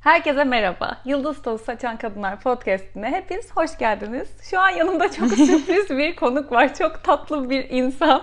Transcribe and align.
Herkese 0.00 0.44
merhaba. 0.44 0.96
Yıldız 1.04 1.42
Tozu 1.42 1.64
Saçan 1.64 1.96
Kadınlar 1.96 2.40
Podcast'ine 2.40 3.10
hepiniz 3.10 3.50
hoş 3.56 3.78
geldiniz. 3.78 4.28
Şu 4.50 4.60
an 4.60 4.68
yanımda 4.70 5.12
çok 5.12 5.28
sürpriz 5.36 5.90
bir 5.90 6.16
konuk 6.16 6.52
var. 6.52 6.74
Çok 6.74 7.04
tatlı 7.04 7.50
bir 7.50 7.70
insan. 7.70 8.22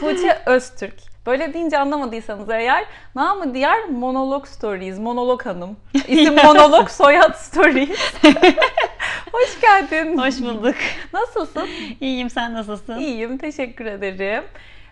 Tuğçe 0.00 0.38
Öztürk. 0.46 0.94
Böyle 1.26 1.54
deyince 1.54 1.78
anlamadıysanız 1.78 2.50
eğer 2.50 2.84
namı 3.14 3.54
diğer 3.54 3.84
Monolog 3.84 4.46
Stories, 4.46 4.98
Monolog 4.98 5.46
Hanım. 5.46 5.76
İsim 6.08 6.34
Monolog, 6.44 6.88
soyad 6.90 7.34
Stories. 7.34 8.14
hoş 9.32 9.60
geldin. 9.60 10.18
Hoş 10.18 10.40
bulduk. 10.40 10.74
Nasılsın? 11.12 11.68
İyiyim, 12.00 12.30
sen 12.30 12.54
nasılsın? 12.54 12.98
İyiyim, 12.98 13.38
teşekkür 13.38 13.86
ederim. 13.86 14.44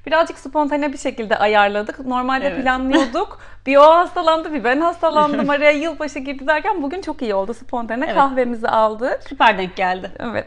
Birazcık 0.07 0.39
spontane 0.39 0.93
bir 0.93 0.99
şekilde 0.99 1.37
ayarladık. 1.37 2.07
Normalde 2.07 2.47
Evet. 2.47 2.63
planlıyorduk. 2.63 3.39
Bir 3.67 3.77
o 3.77 3.83
hastalandı, 3.97 4.53
bir 4.53 4.65
ben 4.65 4.81
hastalandım. 4.81 5.51
Araya 5.51 5.71
yılbaşı 5.71 6.19
girdi 6.19 6.47
derken 6.47 6.83
bugün 6.83 7.01
çok 7.03 7.23
iyi 7.23 7.35
oldu. 7.35 7.55
Spontane 7.55 8.05
Evet. 8.05 8.15
kahvemizi 8.15 8.69
aldık. 8.69 9.21
Süper 9.29 9.59
denk 9.59 9.77
geldi. 9.77 10.11
Evet. 10.19 10.47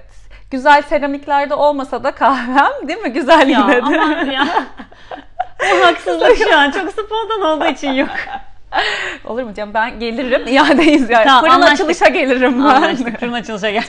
Güzel 0.51 0.81
seramiklerde 0.81 1.53
olmasa 1.53 2.03
da 2.03 2.11
kahvem 2.11 2.87
değil 2.87 2.99
mi? 2.99 3.09
Güzel 3.13 3.49
Ya 3.49 3.59
yine 3.59 3.75
de. 3.75 3.81
aman 4.01 4.25
ya. 4.25 4.48
Bu 5.62 5.85
haksızlık 5.85 6.37
şu 6.37 6.57
an 6.57 6.71
çok 6.71 6.91
spontan 6.91 7.41
olduğu 7.41 7.65
için 7.65 7.91
yok. 7.91 8.09
Olur 9.26 9.43
mu 9.43 9.53
canım? 9.53 9.73
Ben 9.73 9.99
gelirim. 9.99 10.41
İadeyiz 10.48 11.09
yani. 11.09 11.26
Tamam, 11.26 11.41
Fırın 11.41 11.53
anlaştık. 11.53 11.73
açılışa 11.89 12.07
gelirim 12.07 12.59
ben. 12.59 12.65
Anlaştık. 12.65 13.20
Fırın 13.20 13.34
açılışa 13.34 13.70
gel. 13.70 13.84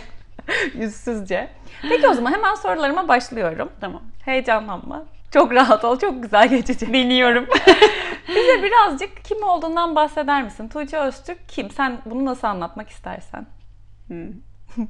Yüzsüzce. 0.74 1.48
Peki 1.88 2.08
o 2.08 2.12
zaman 2.14 2.32
hemen 2.32 2.54
sorularıma 2.54 3.08
başlıyorum. 3.08 3.70
Tamam. 3.80 4.02
Heyecanlanma. 4.24 5.02
Çok 5.30 5.52
rahat 5.52 5.84
ol. 5.84 5.98
Çok 5.98 6.22
güzel 6.22 6.48
geçecek. 6.48 6.88
Biliyorum. 6.92 7.46
Bize 8.28 8.62
birazcık 8.62 9.24
kim 9.24 9.42
olduğundan 9.42 9.96
bahseder 9.96 10.42
misin? 10.42 10.68
Tuğçe 10.68 10.98
Öztürk 10.98 11.48
kim? 11.48 11.70
Sen 11.70 11.98
bunu 12.04 12.24
nasıl 12.24 12.46
anlatmak 12.46 12.88
istersen? 12.88 13.46
Hmm. 14.06 14.26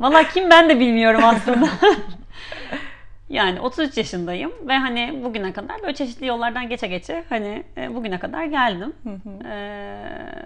Valla 0.00 0.28
kim 0.28 0.50
ben 0.50 0.68
de 0.68 0.80
bilmiyorum 0.80 1.20
aslında. 1.24 1.68
yani 3.28 3.60
33 3.60 3.96
yaşındayım 3.96 4.52
ve 4.68 4.78
hani 4.78 5.20
bugüne 5.24 5.52
kadar 5.52 5.82
böyle 5.82 5.94
çeşitli 5.94 6.26
yollardan 6.26 6.68
geçe 6.68 6.86
geçe 6.86 7.24
hani 7.28 7.64
e, 7.76 7.94
bugüne 7.94 8.18
kadar 8.18 8.44
geldim. 8.44 8.92
Ee, 9.44 10.04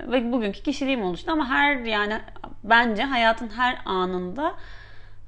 ve 0.09 0.33
bugünkü 0.33 0.63
kişiliğim 0.63 1.03
oluştu 1.03 1.33
ama 1.33 1.49
her 1.49 1.77
yani 1.77 2.21
bence 2.65 3.03
hayatın 3.03 3.49
her 3.49 3.79
anında 3.85 4.55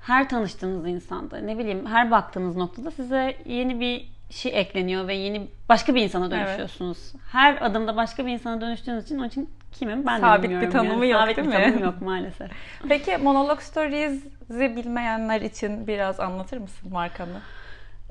her 0.07 0.29
tanıştığınız 0.29 0.87
insanda 0.87 1.39
ne 1.39 1.59
bileyim 1.59 1.87
her 1.87 2.11
baktığınız 2.11 2.57
noktada 2.57 2.91
size 2.91 3.37
yeni 3.47 3.81
bir 3.81 4.09
şey 4.31 4.61
ekleniyor 4.61 5.09
ve 5.09 5.15
yeni 5.15 5.49
başka 5.69 5.95
bir 5.95 6.03
insana 6.03 6.31
dönüşüyorsunuz. 6.31 7.13
Her 7.33 7.59
adımda 7.67 7.97
başka 7.97 8.27
bir 8.27 8.33
insana 8.33 8.61
dönüştüğünüz 8.61 9.05
için 9.05 9.19
onun 9.19 9.29
için 9.29 9.51
kimim 9.73 10.07
ben 10.07 10.17
de 10.17 10.21
Sabit 10.21 10.43
bir 10.45 10.49
bilmiyorum. 10.49 10.73
tanımı 10.73 11.07
yok, 11.07 11.21
Sabit 11.21 11.37
değil 11.37 11.49
bir 11.49 11.53
mi? 11.57 11.63
tanımı 11.65 11.81
yok 11.85 12.01
maalesef. 12.01 12.51
Peki 12.89 13.17
Monolog 13.17 13.61
Stories'i 13.61 14.77
bilmeyenler 14.77 15.41
için 15.41 15.87
biraz 15.87 16.21
anlatır 16.21 16.59
mısın 16.59 16.93
markanı? 16.93 17.39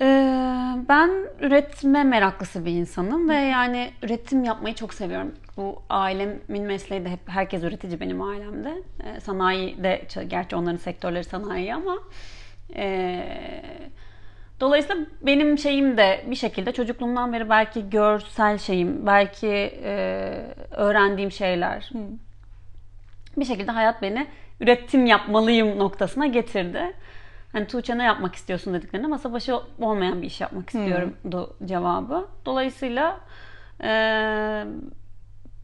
Ee, 0.01 0.05
ben 0.89 1.09
üretme 1.39 2.03
meraklısı 2.03 2.65
bir 2.65 2.71
insanım 2.71 3.29
ve 3.29 3.35
yani 3.35 3.91
üretim 4.03 4.43
yapmayı 4.43 4.75
çok 4.75 4.93
seviyorum. 4.93 5.35
Bu 5.57 5.81
ailemin 5.89 6.63
mesleği 6.63 7.05
de 7.05 7.09
hep 7.09 7.19
herkes 7.25 7.63
üretici 7.63 7.99
benim 7.99 8.21
ailemde. 8.21 8.73
Ee, 9.03 9.19
sanayi 9.19 9.83
de 9.83 10.01
gerçi 10.27 10.55
onların 10.55 10.77
sektörleri 10.77 11.23
sanayi 11.23 11.75
ama 11.75 11.97
ee, 12.75 13.61
dolayısıyla 14.59 15.05
benim 15.21 15.57
şeyim 15.57 15.97
de 15.97 16.25
bir 16.27 16.35
şekilde 16.35 16.71
çocukluğumdan 16.71 17.33
beri 17.33 17.49
belki 17.49 17.89
görsel 17.89 18.57
şeyim, 18.57 19.05
belki 19.05 19.79
öğrendiğim 20.71 21.31
şeyler. 21.31 21.89
Bir 23.37 23.45
şekilde 23.45 23.71
hayat 23.71 24.01
beni 24.01 24.27
üretim 24.59 25.05
yapmalıyım 25.05 25.79
noktasına 25.79 26.27
getirdi. 26.27 26.93
Hani 27.55 27.67
Tuğçe 27.67 27.97
ne 27.97 28.03
yapmak 28.03 28.35
istiyorsun 28.35 28.73
dediklerinde 28.73 29.07
masa 29.07 29.33
başı 29.33 29.59
olmayan 29.81 30.21
bir 30.21 30.27
iş 30.27 30.41
yapmak 30.41 30.69
istiyorumdu 30.69 31.55
cevabı. 31.65 32.27
Dolayısıyla 32.45 33.19
eee, 33.83 34.65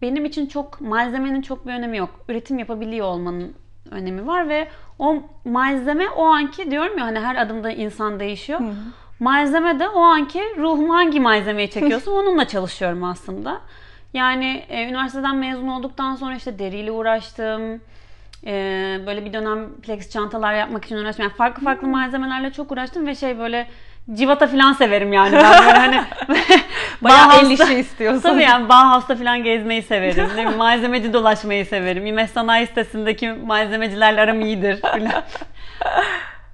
benim 0.02 0.26
için 0.26 0.46
çok 0.46 0.82
malzemenin 0.82 1.42
çok 1.42 1.68
bir 1.68 1.74
önemi 1.74 1.98
yok. 1.98 2.10
Üretim 2.30 2.60
yapabiliyor 2.60 3.08
olmanın 3.08 3.54
önemi 3.92 4.28
var 4.28 4.50
ve 4.50 4.68
o 5.00 5.16
malzeme 5.46 6.10
o 6.10 6.24
anki 6.26 6.72
diyorum 6.72 6.98
ya 6.98 7.06
hani 7.06 7.20
her 7.20 7.36
adımda 7.36 7.72
insan 7.72 8.20
değişiyor. 8.20 8.60
Malzeme 9.20 9.80
de 9.80 9.90
o 9.90 10.00
anki 10.00 10.42
ruhum 10.58 10.90
hangi 10.90 11.20
malzemeyi 11.20 11.70
çekiyorsa 11.70 12.12
onunla 12.22 12.48
çalışıyorum 12.48 13.04
aslında. 13.04 13.62
Yani 14.14 14.66
e, 14.70 14.84
üniversiteden 14.90 15.36
mezun 15.36 15.68
olduktan 15.68 16.16
sonra 16.16 16.36
işte 16.36 16.60
deriyle 16.60 16.92
uğraştım. 16.92 17.82
E, 18.46 18.52
böyle 19.08 19.26
bir 19.26 19.34
dönem 19.34 19.76
plex 19.82 20.10
çantalar 20.10 20.54
yapmak 20.54 20.86
için 20.86 20.98
uğraştım. 20.98 21.24
Yani 21.24 21.34
farklı 21.34 21.64
farklı 21.64 21.88
malzemelerle 21.88 22.52
çok 22.54 22.72
uğraştım 22.72 23.08
ve 23.08 23.16
şey 23.16 23.40
böyle 23.40 23.68
civata 24.14 24.48
falan 24.48 24.74
severim 24.74 25.14
yani 25.14 25.32
ben 25.34 25.66
böyle 25.66 25.80
hani 25.80 26.02
Bayağı 27.02 27.34
el 27.34 27.42
Bauhaus'ta- 27.46 27.64
işi 27.64 27.74
istiyorsun. 27.80 28.22
Tabii 28.22 28.44
yani 28.44 28.70
Bauhaus'ta 28.70 29.16
falan 29.16 29.44
gezmeyi 29.44 29.82
severim. 29.82 30.30
Ne 30.36 30.46
malzemeci 30.58 31.14
dolaşmayı 31.14 31.66
severim. 31.66 32.06
İMES 32.06 32.32
Sanayi 32.32 32.68
sitesindeki 32.68 33.32
malzemecilerle 33.32 34.22
aram 34.22 34.42
iyidir 34.42 34.82
falan. 34.82 35.02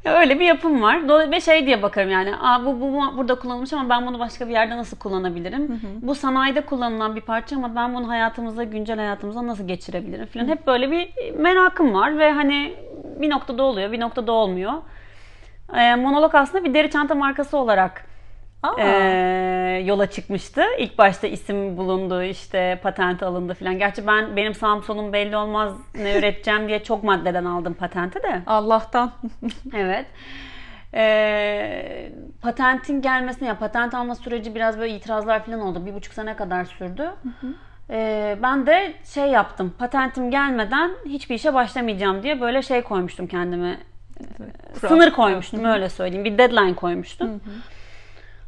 Öyle 0.10 0.40
bir 0.40 0.46
yapım 0.46 0.82
var. 0.82 1.32
Ve 1.32 1.42
şey 1.42 1.66
diye 1.66 1.82
bakarım 1.82 2.10
yani. 2.12 2.36
Aa, 2.42 2.66
bu, 2.66 2.82
bu, 2.82 2.94
bu 2.94 3.18
burada 3.18 3.36
kullanılmış 3.36 3.74
ama 3.74 3.90
ben 3.90 4.08
bunu 4.08 4.20
başka 4.20 4.48
bir 4.48 4.54
yerde 4.54 4.78
nasıl 4.78 4.98
kullanabilirim? 4.98 5.82
Bu 6.02 6.16
sanayide 6.16 6.62
kullanılan 6.62 7.16
bir 7.16 7.22
parça 7.22 7.56
ama 7.56 7.76
ben 7.76 7.96
bunu 7.96 8.10
hayatımıza, 8.10 8.64
güncel 8.64 8.98
hayatımıza 8.98 9.48
nasıl 9.48 9.68
geçirebilirim 9.68 10.26
falan. 10.26 10.48
Hep 10.48 10.68
böyle 10.68 10.92
bir 10.92 11.34
merakım 11.38 11.94
var 11.94 12.18
ve 12.18 12.32
hani 12.32 12.76
bir 13.22 13.30
noktada 13.30 13.64
oluyor, 13.64 13.92
bir 13.92 14.00
noktada 14.00 14.32
olmuyor. 14.32 14.74
Ee, 15.76 15.96
monolog 15.96 16.36
aslında 16.36 16.64
bir 16.64 16.74
deri 16.74 16.90
çanta 16.90 17.16
markası 17.16 17.58
olarak 17.58 18.06
Aa, 18.70 18.82
ee, 18.82 19.84
yola 19.86 20.08
çıkmıştı. 20.08 20.62
İlk 20.80 20.98
başta 20.98 21.28
isim 21.28 21.78
bulundu, 21.78 22.24
işte 22.24 22.80
patent 22.84 23.24
alındı 23.24 23.54
falan. 23.54 23.80
Gerçi 23.80 24.08
ben 24.08 24.36
benim 24.36 24.54
sağım 24.54 24.84
solum 24.84 25.14
belli 25.14 25.38
olmaz 25.38 25.74
ne 25.96 26.18
üreteceğim 26.18 26.68
diye 26.68 26.84
çok 26.84 27.04
maddeden 27.04 27.46
aldım 27.46 27.74
patenti 27.74 28.24
de. 28.24 28.42
Allah'tan. 28.48 29.12
Evet. 29.76 30.06
Ee, 30.94 32.12
patentin 32.42 33.02
gelmesine 33.02 33.48
ya 33.48 33.58
patent 33.60 33.94
alma 33.94 34.16
süreci 34.16 34.56
biraz 34.56 34.80
böyle 34.80 34.96
itirazlar 34.96 35.46
falan 35.46 35.62
oldu. 35.62 35.86
Bir 35.86 35.94
buçuk 35.94 36.14
sene 36.14 36.36
kadar 36.36 36.66
sürdü. 36.66 37.12
Ee, 37.90 38.38
ben 38.44 38.66
de 38.68 38.94
şey 39.14 39.26
yaptım. 39.26 39.74
Patentim 39.80 40.32
gelmeden 40.32 40.92
hiçbir 41.06 41.36
işe 41.36 41.54
başlamayacağım 41.54 42.24
diye 42.24 42.42
böyle 42.42 42.62
şey 42.62 42.82
koymuştum 42.82 43.28
kendime. 43.28 43.78
Kural. 44.74 44.90
Sınır 44.90 45.12
koymuştum 45.12 45.66
öyle 45.66 45.90
söyleyeyim. 45.90 46.26
Bir 46.26 46.38
deadline 46.38 46.74
koymuştum. 46.76 47.42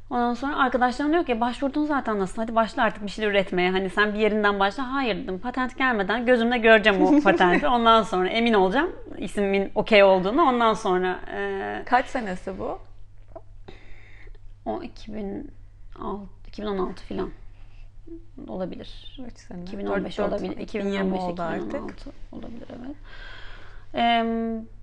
Ondan 0.10 0.34
sonra 0.34 0.58
arkadaşlarım 0.58 1.12
diyor 1.12 1.26
ki 1.26 1.42
başvurdun 1.42 1.86
zaten 1.86 2.20
nasıl 2.20 2.42
hadi 2.42 2.56
başla 2.56 2.84
artık 2.84 3.04
bir 3.04 3.10
şeyler 3.10 3.32
üretmeye. 3.32 3.72
Hani 3.72 3.90
sen 3.90 4.14
bir 4.14 4.20
yerinden 4.20 4.60
başla. 4.60 4.94
Hayır 4.94 5.16
dedim 5.24 5.40
patent 5.40 5.78
gelmeden 5.78 6.26
gözümle 6.26 6.58
göreceğim 6.58 7.02
o 7.02 7.22
patenti. 7.24 7.68
Ondan 7.68 8.04
sonra 8.04 8.30
emin 8.30 8.54
olacağım 8.54 8.92
ismimin 9.18 9.72
okey 9.76 10.04
olduğunu. 10.04 10.42
Ondan 10.42 10.74
sonra 10.74 11.20
e, 11.36 11.84
Kaç 11.86 12.06
senesi 12.06 12.60
bu? 12.60 12.80
o 14.66 14.84
2006, 14.84 15.50
2016 16.48 17.04
falan 17.04 17.30
olabilir. 18.48 19.18
3 19.28 19.38
sene. 19.38 19.62
2015 19.62 20.18
Dört- 20.18 20.18
dört- 20.18 20.30
olabilir. 20.34 20.58
2020 20.58 20.90
2015 20.96 21.20
oldu 21.22 21.32
2016 21.34 21.78
artık. 21.78 22.14
olabilir 22.32 22.68
evet. 22.70 22.96
Ee, 23.96 24.24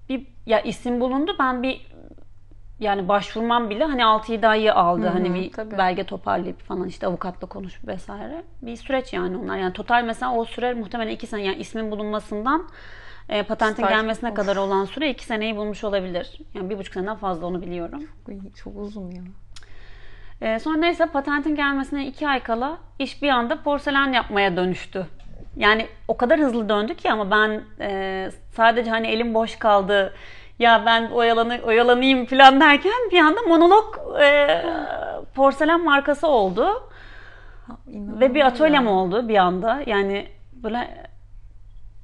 bir 0.08 0.26
ya 0.46 0.60
isim 0.60 1.00
bulundu. 1.00 1.36
Ben 1.38 1.62
bir 1.62 1.86
yani 2.80 3.08
başvurmam 3.08 3.70
bile 3.70 3.84
hani 3.84 4.02
6-7 4.02 4.46
ayı 4.46 4.74
aldı. 4.74 5.02
Hı 5.02 5.08
hı, 5.08 5.12
hani 5.12 5.34
bir 5.34 5.52
tabii. 5.52 5.78
belge 5.78 6.04
toparlayıp 6.04 6.60
falan 6.62 6.88
işte 6.88 7.06
avukatla 7.06 7.46
konuşup 7.48 7.88
vesaire. 7.88 8.42
Bir 8.62 8.76
süreç 8.76 9.12
yani 9.12 9.36
onlar. 9.36 9.56
Yani 9.56 9.72
total 9.72 10.04
mesela 10.04 10.34
o 10.34 10.44
süre 10.44 10.74
muhtemelen 10.74 11.10
2 11.10 11.26
sene 11.26 11.42
yani 11.42 11.56
ismin 11.56 11.90
bulunmasından 11.90 12.68
e, 13.28 13.42
patentin 13.42 13.82
Start- 13.82 13.90
gelmesine 13.90 14.30
Of. 14.30 14.36
kadar 14.36 14.56
olan 14.56 14.84
süre 14.84 15.10
2 15.10 15.24
seneyi 15.24 15.56
bulmuş 15.56 15.84
olabilir. 15.84 16.38
Yani 16.54 16.70
bir 16.70 16.78
buçuk 16.78 16.94
seneden 16.94 17.16
fazla 17.16 17.46
onu 17.46 17.62
biliyorum. 17.62 18.02
Uy, 18.28 18.34
Çok 18.64 18.76
uzun 18.76 19.10
ya. 19.10 19.22
Ee, 20.40 20.58
sonra 20.58 20.76
neyse 20.76 21.06
patentin 21.06 21.54
gelmesine 21.56 22.06
iki 22.06 22.28
ay 22.28 22.42
kala 22.42 22.78
iş 22.98 23.22
bir 23.22 23.28
anda 23.28 23.62
porselen 23.62 24.12
yapmaya 24.12 24.56
dönüştü. 24.56 25.06
Yani 25.56 25.86
o 26.08 26.16
kadar 26.16 26.40
hızlı 26.40 26.68
döndü 26.68 26.94
ki 26.94 27.12
ama 27.12 27.30
ben 27.30 27.62
e, 27.80 28.30
sadece 28.52 28.90
hani 28.90 29.06
elim 29.06 29.34
boş 29.34 29.56
kaldı 29.56 30.14
ya 30.58 30.82
ben 30.86 31.10
oyalanı, 31.10 31.60
oyalanayım 31.64 32.26
falan 32.26 32.60
derken 32.60 32.92
bir 33.12 33.18
anda 33.18 33.42
monolog 33.42 33.84
e, 34.22 34.62
porselen 35.34 35.84
markası 35.84 36.26
oldu. 36.26 36.90
Ve 37.86 38.34
bir 38.34 38.46
atölyem 38.46 38.86
oldu 38.86 39.28
bir 39.28 39.36
anda. 39.36 39.82
Yani 39.86 40.28
böyle 40.52 41.08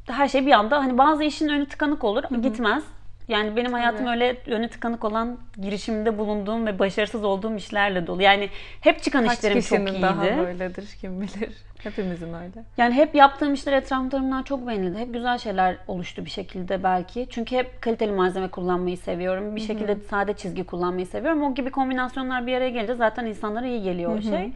her 0.07 0.29
şey 0.29 0.47
bir 0.47 0.53
anda 0.53 0.79
hani 0.79 0.99
bazı 0.99 1.25
işin 1.25 1.49
önü 1.49 1.67
tıkanık 1.69 2.05
olur 2.05 2.25
gitmez. 2.43 2.85
Yani 3.29 3.57
benim 3.57 3.73
hayatım 3.73 4.07
öyle 4.07 4.37
önü 4.47 4.69
tıkanık 4.69 5.05
olan 5.05 5.39
girişimde 5.63 6.19
bulunduğum 6.19 6.67
ve 6.67 6.79
başarısız 6.79 7.25
olduğum 7.25 7.57
işlerle 7.57 8.07
dolu. 8.07 8.23
Yani 8.23 8.49
hep 8.81 9.03
çıkan 9.03 9.27
Kaç 9.27 9.39
işlerim 9.39 9.61
çok 9.61 9.79
iyiydi. 9.79 10.03
daha 10.03 10.23
böyledir 10.23 10.97
kim 11.01 11.21
bilir. 11.21 11.53
Hepimizin 11.83 12.33
öyle. 12.33 12.65
Yani 12.77 12.95
hep 12.95 13.15
yaptığım 13.15 13.55
işler 13.55 13.73
etrafımdan 13.73 14.43
çok 14.43 14.67
beğenildi. 14.67 14.99
Hep 14.99 15.15
güzel 15.15 15.39
şeyler 15.39 15.77
oluştu 15.89 16.25
bir 16.25 16.31
şekilde 16.31 16.83
belki. 16.83 17.27
Çünkü 17.31 17.57
hep 17.57 17.83
kaliteli 17.83 18.13
malzeme 18.13 18.49
kullanmayı 18.49 18.97
seviyorum. 18.99 19.57
Bir 19.57 19.61
şekilde 19.61 19.97
sade 19.97 20.33
çizgi 20.33 20.65
kullanmayı 20.65 21.07
seviyorum. 21.07 21.43
O 21.43 21.55
gibi 21.55 21.71
kombinasyonlar 21.71 22.47
bir 22.47 22.55
araya 22.55 22.71
gelince 22.71 22.95
zaten 22.95 23.27
insanlara 23.27 23.67
iyi 23.67 23.83
geliyor 23.83 24.19
o 24.19 24.23
şey. 24.23 24.53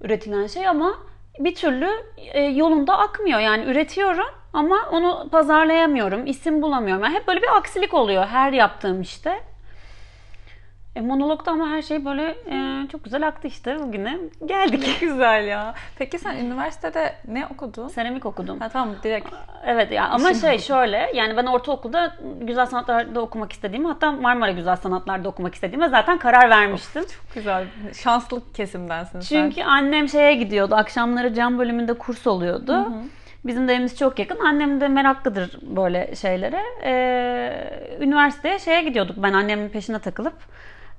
Üretilen 0.00 0.46
şey 0.46 0.68
ama 0.68 0.94
bir 1.38 1.54
türlü 1.54 1.88
e, 2.16 2.40
yolunda 2.42 2.98
akmıyor. 2.98 3.40
Yani 3.40 3.64
üretiyorum 3.64 4.26
ama 4.52 4.88
onu 4.92 5.28
pazarlayamıyorum. 5.32 6.26
isim 6.26 6.62
bulamıyorum. 6.62 7.04
Yani 7.04 7.14
hep 7.14 7.28
böyle 7.28 7.42
bir 7.42 7.56
aksilik 7.56 7.94
oluyor 7.94 8.26
her 8.26 8.52
yaptığım 8.52 9.00
işte. 9.00 9.49
E, 10.96 11.00
monologda 11.00 11.50
ama 11.50 11.68
her 11.68 11.82
şey 11.82 12.04
böyle 12.04 12.24
e, 12.50 12.88
çok 12.92 13.04
güzel 13.04 13.26
aktı 13.26 13.48
işte 13.48 13.78
bugüne. 13.78 14.18
Geldik. 14.46 14.96
Güzel 15.00 15.46
ya. 15.46 15.74
Peki 15.98 16.18
sen 16.18 16.36
üniversitede 16.36 17.14
ne 17.28 17.46
okudun? 17.46 17.88
Seramik 17.88 18.26
okudum. 18.26 18.60
Ha 18.60 18.68
tamam 18.68 18.94
direkt. 19.02 19.28
Evet 19.66 19.92
ya 19.92 20.08
ama 20.08 20.34
şey 20.34 20.58
şöyle 20.58 21.10
yani 21.14 21.36
ben 21.36 21.46
ortaokulda 21.46 22.16
güzel 22.40 22.66
sanatlarda 22.66 23.20
okumak 23.20 23.52
istediğimi 23.52 23.88
hatta 23.88 24.12
Marmara 24.12 24.50
Güzel 24.50 24.76
Sanatlar'da 24.76 25.28
okumak 25.28 25.54
istediğime 25.54 25.88
zaten 25.88 26.18
karar 26.18 26.50
vermiştim. 26.50 27.02
Çok 27.02 27.34
güzel. 27.34 27.64
Şanslı 28.02 28.52
kesimdensin 28.52 29.20
sen. 29.20 29.50
Çünkü 29.50 29.62
annem 29.62 30.08
şeye 30.08 30.34
gidiyordu. 30.34 30.74
Akşamları 30.74 31.34
cam 31.34 31.58
bölümünde 31.58 31.94
kurs 31.94 32.26
oluyordu. 32.26 32.92
Bizim 33.44 33.68
de 33.68 33.72
evimiz 33.72 33.98
çok 33.98 34.18
yakın. 34.18 34.38
Annem 34.38 34.80
de 34.80 34.88
meraklıdır 34.88 35.58
böyle 35.62 36.14
şeylere. 36.16 36.62
Ee, 36.84 37.96
üniversiteye 38.00 38.58
şeye 38.58 38.82
gidiyorduk. 38.82 39.16
Ben 39.18 39.32
annemin 39.32 39.68
peşine 39.68 39.98
takılıp. 39.98 40.34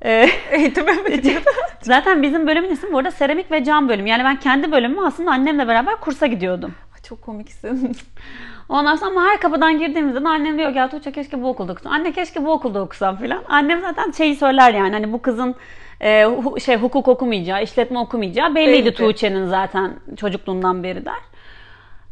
Ee, 0.06 0.30
eğitime 0.52 0.92
mi 0.94 1.22
zaten 1.82 2.22
bizim 2.24 2.48
bölümün 2.48 2.70
ismi 2.70 2.94
bu 2.94 2.98
arada 2.98 3.12
seramik 3.12 3.52
ve 3.52 3.64
cam 3.64 3.90
bölümü. 3.90 4.10
Yani 4.10 4.24
ben 4.24 4.40
kendi 4.40 4.72
bölümümü 4.72 5.06
aslında 5.08 5.32
annemle 5.32 5.68
beraber 5.68 5.96
kursa 5.96 6.26
gidiyordum. 6.28 6.76
Ay, 6.96 7.02
Çok 7.02 7.22
komiksin. 7.22 7.98
Ondan 8.70 8.96
sonra 8.96 9.12
ama 9.12 9.24
her 9.24 9.40
kapıdan 9.40 9.80
girdiğimizde 9.80 10.24
de 10.24 10.28
annem 10.28 10.58
diyor 10.58 10.72
ki 10.72 10.78
ya 10.78 10.90
Tuğçe 10.90 11.12
keşke 11.12 11.42
bu 11.42 11.50
okulda 11.50 11.72
okusan. 11.74 11.92
Anne 11.92 12.12
keşke 12.12 12.46
bu 12.46 12.52
okulda 12.52 12.82
okusam 12.82 13.18
filan. 13.18 13.44
Annem 13.50 13.82
zaten 13.82 14.12
şeyi 14.12 14.36
söyler 14.36 14.74
yani 14.74 14.92
hani 14.94 15.14
bu 15.14 15.22
kızın 15.22 15.56
e, 16.02 16.24
hu- 16.24 16.60
şey 16.62 16.76
hukuk 16.78 17.08
okumayacağı, 17.08 17.64
işletme 17.64 18.00
okumayacağı 18.00 18.56
belliydi 18.56 18.78
Belliydi. 18.78 18.94
Tuğçe'nin 18.94 19.46
zaten 19.48 19.94
çocukluğundan 20.18 20.84
beri 20.84 21.06
der. 21.06 21.14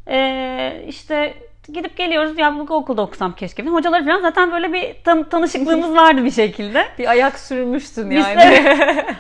E, 0.08 0.86
işte 0.88 1.34
gidip 1.74 1.98
geliyoruz 1.98 2.38
ya 2.38 2.56
bu 2.60 2.74
okulda 2.74 3.02
okusam 3.02 3.36
keşke. 3.36 3.64
falan. 3.64 3.74
Hocaları 3.76 4.06
falan 4.06 4.22
zaten 4.22 4.52
böyle 4.52 4.74
bir 4.74 4.96
tan- 5.04 5.30
tanışıklığımız 5.30 5.96
vardı 5.96 6.26
bir 6.26 6.32
şekilde. 6.32 6.86
Bir 7.00 7.08
ayak 7.10 7.40
sürmüşsün 7.40 8.10
Biz 8.10 8.18
yani. 8.26 8.40
de- 8.40 9.06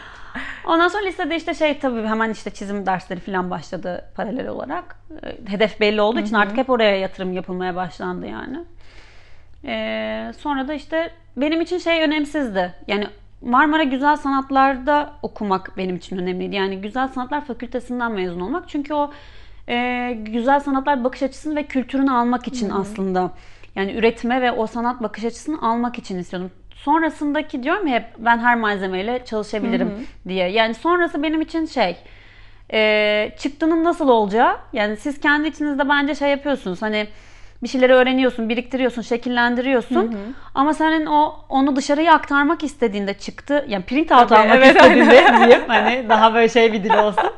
Ondan 0.66 0.88
sonra 0.88 1.04
lisede 1.06 1.36
işte 1.36 1.54
şey 1.54 1.80
tabii 1.80 2.08
hemen 2.08 2.30
işte 2.30 2.50
çizim 2.50 2.86
dersleri 2.86 3.20
falan 3.20 3.50
başladı 3.50 4.06
paralel 4.16 4.48
olarak. 4.48 4.96
Ee, 5.24 5.52
Hedef 5.52 5.80
belli 5.80 6.02
olduğu 6.02 6.20
için 6.20 6.36
artık 6.36 6.58
hep 6.58 6.70
oraya 6.70 6.96
yatırım 6.98 7.34
yapılmaya 7.34 7.76
başlandı 7.76 8.28
yani. 8.28 8.58
Ee, 9.66 10.32
sonra 10.40 10.68
da 10.68 10.74
işte 10.74 11.12
benim 11.38 11.62
için 11.62 11.78
şey 11.78 12.04
önemsizdi. 12.04 12.74
Yani 12.88 13.08
Marmara 13.42 13.84
Güzel 13.84 14.16
Sanatlar'da 14.18 15.14
okumak 15.22 15.78
benim 15.78 15.96
için 15.96 16.18
önemliydi. 16.18 16.56
Yani 16.56 16.82
Güzel 16.82 17.08
Sanatlar 17.08 17.46
Fakültesinden 17.46 18.12
mezun 18.12 18.40
olmak. 18.40 18.70
Çünkü 18.70 18.94
o 18.94 19.12
e, 19.70 20.12
güzel 20.20 20.60
sanatlar 20.60 21.04
bakış 21.04 21.24
açısını 21.24 21.56
ve 21.56 21.64
kültürünü 21.64 22.12
almak 22.12 22.48
için 22.48 22.70
aslında 22.70 23.32
yani 23.76 23.94
üretme 23.94 24.42
ve 24.42 24.52
o 24.52 24.68
sanat 24.68 25.04
bakış 25.04 25.26
açısını 25.26 25.62
almak 25.62 25.98
için 25.98 26.20
istiyordum. 26.20 26.52
Sonrasındaki 26.76 27.64
diyorum 27.64 27.88
ya 27.88 27.96
hep 27.96 28.06
ben 28.18 28.38
her 28.38 28.56
malzemeyle 28.56 29.26
çalışabilirim 29.26 29.94
diye. 30.28 30.50
Yani 30.52 30.74
sonrası 30.74 31.24
benim 31.24 31.42
için 31.42 31.66
şey 31.66 31.98
e, 32.74 33.32
çıktının 33.40 33.84
nasıl 33.84 34.10
olacağı 34.10 34.58
yani 34.74 34.98
siz 34.98 35.20
kendi 35.20 35.48
içinizde 35.48 35.90
bence 35.90 36.16
şey 36.16 36.30
yapıyorsunuz 36.30 36.82
hani 36.82 37.08
bir 37.64 37.68
şeyleri 37.68 37.94
öğreniyorsun, 37.94 38.50
biriktiriyorsun, 38.50 39.02
şekillendiriyorsun. 39.02 40.16
Ama 40.56 40.74
senin 40.74 41.06
o 41.06 41.36
onu 41.50 41.76
dışarıya 41.76 42.14
aktarmak 42.14 42.64
istediğinde 42.64 43.14
çıktı. 43.14 43.66
Yani 43.68 43.84
print 43.84 44.12
out 44.12 44.30
Tabii, 44.30 44.40
almak 44.40 44.58
evet, 44.58 44.76
istediğinde 44.76 45.26
diyeyim 45.38 45.62
hani 45.68 46.10
daha 46.10 46.34
böyle 46.34 46.50
şey 46.50 46.74
bir 46.74 46.84
dil 46.84 46.94
olsun. 46.94 47.29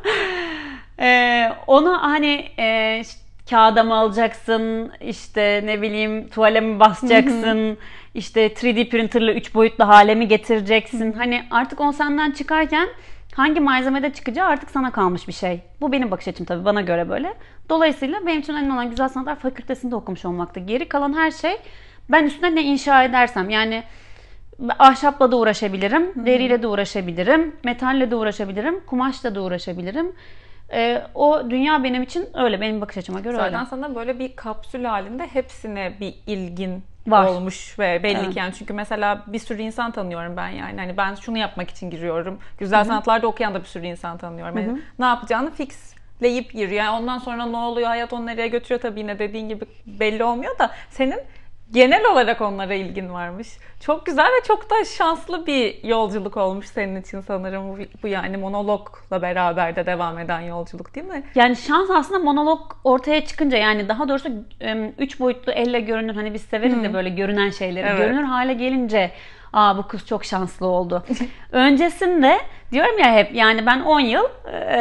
Ee, 1.01 1.49
onu 1.67 2.01
hani 2.03 2.49
e, 2.59 3.03
ş- 3.03 3.17
kağıda 3.49 3.83
mı 3.83 3.95
alacaksın, 3.95 4.91
işte 5.01 5.61
ne 5.65 5.81
bileyim 5.81 6.27
tuvale 6.27 6.59
mi 6.61 6.79
basacaksın, 6.79 7.77
işte 8.13 8.47
3D 8.47 8.89
printerla 8.89 9.33
3 9.33 9.55
boyutlu 9.55 9.87
hale 9.87 10.15
mi 10.15 10.27
getireceksin? 10.27 11.13
Hani 11.13 11.43
artık 11.51 11.81
o 11.81 11.91
senden 11.91 12.31
çıkarken 12.31 12.87
hangi 13.35 13.59
malzemede 13.59 14.13
çıkacağı 14.13 14.47
artık 14.47 14.71
sana 14.71 14.91
kalmış 14.91 15.27
bir 15.27 15.33
şey. 15.33 15.59
Bu 15.81 15.91
benim 15.91 16.11
bakış 16.11 16.27
açım 16.27 16.45
tabii 16.45 16.65
bana 16.65 16.81
göre 16.81 17.09
böyle. 17.09 17.33
Dolayısıyla 17.69 18.25
benim 18.27 18.39
için 18.39 18.53
önemli 18.53 18.73
olan 18.73 18.89
Güzel 18.89 19.09
Sanatlar 19.09 19.35
Fakültesinde 19.35 19.95
okumuş 19.95 20.25
olmakta. 20.25 20.59
Geri 20.59 20.89
kalan 20.89 21.13
her 21.13 21.31
şey 21.31 21.57
ben 22.09 22.23
üstüne 22.23 22.55
ne 22.55 22.63
inşa 22.63 23.03
edersem 23.03 23.49
yani 23.49 23.83
ahşapla 24.79 25.31
da 25.31 25.37
uğraşabilirim, 25.37 26.25
deriyle 26.25 26.61
de 26.61 26.67
uğraşabilirim, 26.67 27.55
metalle 27.63 28.11
de 28.11 28.15
uğraşabilirim, 28.15 28.79
kumaşla 28.85 29.35
da 29.35 29.41
uğraşabilirim. 29.41 30.11
Ee, 30.73 31.01
o 31.15 31.49
dünya 31.49 31.83
benim 31.83 32.03
için 32.03 32.29
öyle, 32.33 32.61
benim 32.61 32.81
bakış 32.81 32.97
açıma 32.97 33.19
göre 33.19 33.35
Zaten 33.37 33.53
öyle. 33.53 33.65
sana 33.69 33.95
böyle 33.95 34.19
bir 34.19 34.35
kapsül 34.35 34.83
halinde 34.83 35.27
hepsine 35.27 35.93
bir 35.99 36.15
ilgin 36.27 36.83
Var. 37.07 37.25
olmuş 37.25 37.79
ve 37.79 38.03
belli 38.03 38.17
Evet. 38.19 38.33
ki 38.33 38.39
yani 38.39 38.53
çünkü 38.53 38.73
mesela 38.73 39.23
bir 39.27 39.39
sürü 39.39 39.61
insan 39.61 39.91
tanıyorum 39.91 40.37
ben 40.37 40.49
yani 40.49 40.79
hani 40.79 40.97
ben 40.97 41.15
şunu 41.15 41.37
yapmak 41.37 41.69
için 41.69 41.89
giriyorum. 41.89 42.39
Güzel 42.57 42.83
sanatlarda 42.83 43.27
okuyan 43.27 43.53
da 43.53 43.59
bir 43.59 43.65
sürü 43.67 43.85
insan 43.85 44.17
tanıyorum. 44.17 44.57
Yani 44.57 44.81
ne 44.99 45.05
yapacağını 45.05 45.51
fixleyip 45.51 46.51
giriyor. 46.53 46.71
Yani 46.83 47.01
ondan 47.01 47.17
sonra 47.17 47.45
ne 47.45 47.57
oluyor, 47.57 47.87
hayat 47.87 48.13
onu 48.13 48.25
nereye 48.25 48.47
götürüyor 48.47 48.81
tabii 48.81 48.99
yine 48.99 49.19
dediğin 49.19 49.49
gibi 49.49 49.65
belli 49.85 50.23
olmuyor 50.23 50.59
da 50.59 50.71
senin 50.89 51.19
genel 51.73 52.05
olarak 52.11 52.41
onlara 52.41 52.73
ilgin 52.73 53.13
varmış. 53.13 53.47
Çok 53.79 54.05
güzel 54.05 54.25
ve 54.25 54.47
çok 54.47 54.69
da 54.69 54.85
şanslı 54.85 55.47
bir 55.47 55.83
yolculuk 55.83 56.37
olmuş 56.37 56.65
senin 56.65 57.01
için 57.01 57.21
sanırım 57.21 57.69
bu, 57.69 57.77
bu 58.03 58.07
yani 58.07 58.37
monologla 58.37 59.21
beraber 59.21 59.75
de 59.75 59.85
devam 59.85 60.19
eden 60.19 60.39
yolculuk 60.39 60.95
değil 60.95 61.07
mi? 61.07 61.23
Yani 61.35 61.55
şans 61.55 61.89
aslında 61.89 62.19
monolog 62.19 62.59
ortaya 62.83 63.25
çıkınca 63.25 63.57
yani 63.57 63.89
daha 63.89 64.09
doğrusu 64.09 64.29
üç 64.97 65.19
boyutlu 65.19 65.51
elle 65.51 65.79
görünür 65.79 66.15
hani 66.15 66.33
biz 66.33 66.41
severiz 66.41 66.83
ya 66.83 66.93
böyle 66.93 67.09
görünen 67.09 67.49
şeyleri. 67.49 67.87
Evet. 67.87 67.97
Görünür 67.97 68.23
hale 68.23 68.53
gelince 68.53 69.11
aa 69.53 69.77
bu 69.77 69.87
kız 69.87 70.07
çok 70.07 70.25
şanslı 70.25 70.67
oldu. 70.67 71.03
Öncesinde 71.51 72.39
diyorum 72.71 72.99
ya 72.99 73.13
hep 73.13 73.35
yani 73.35 73.65
ben 73.65 73.79
10 73.81 73.99
yıl 73.99 74.23
e, 74.53 74.79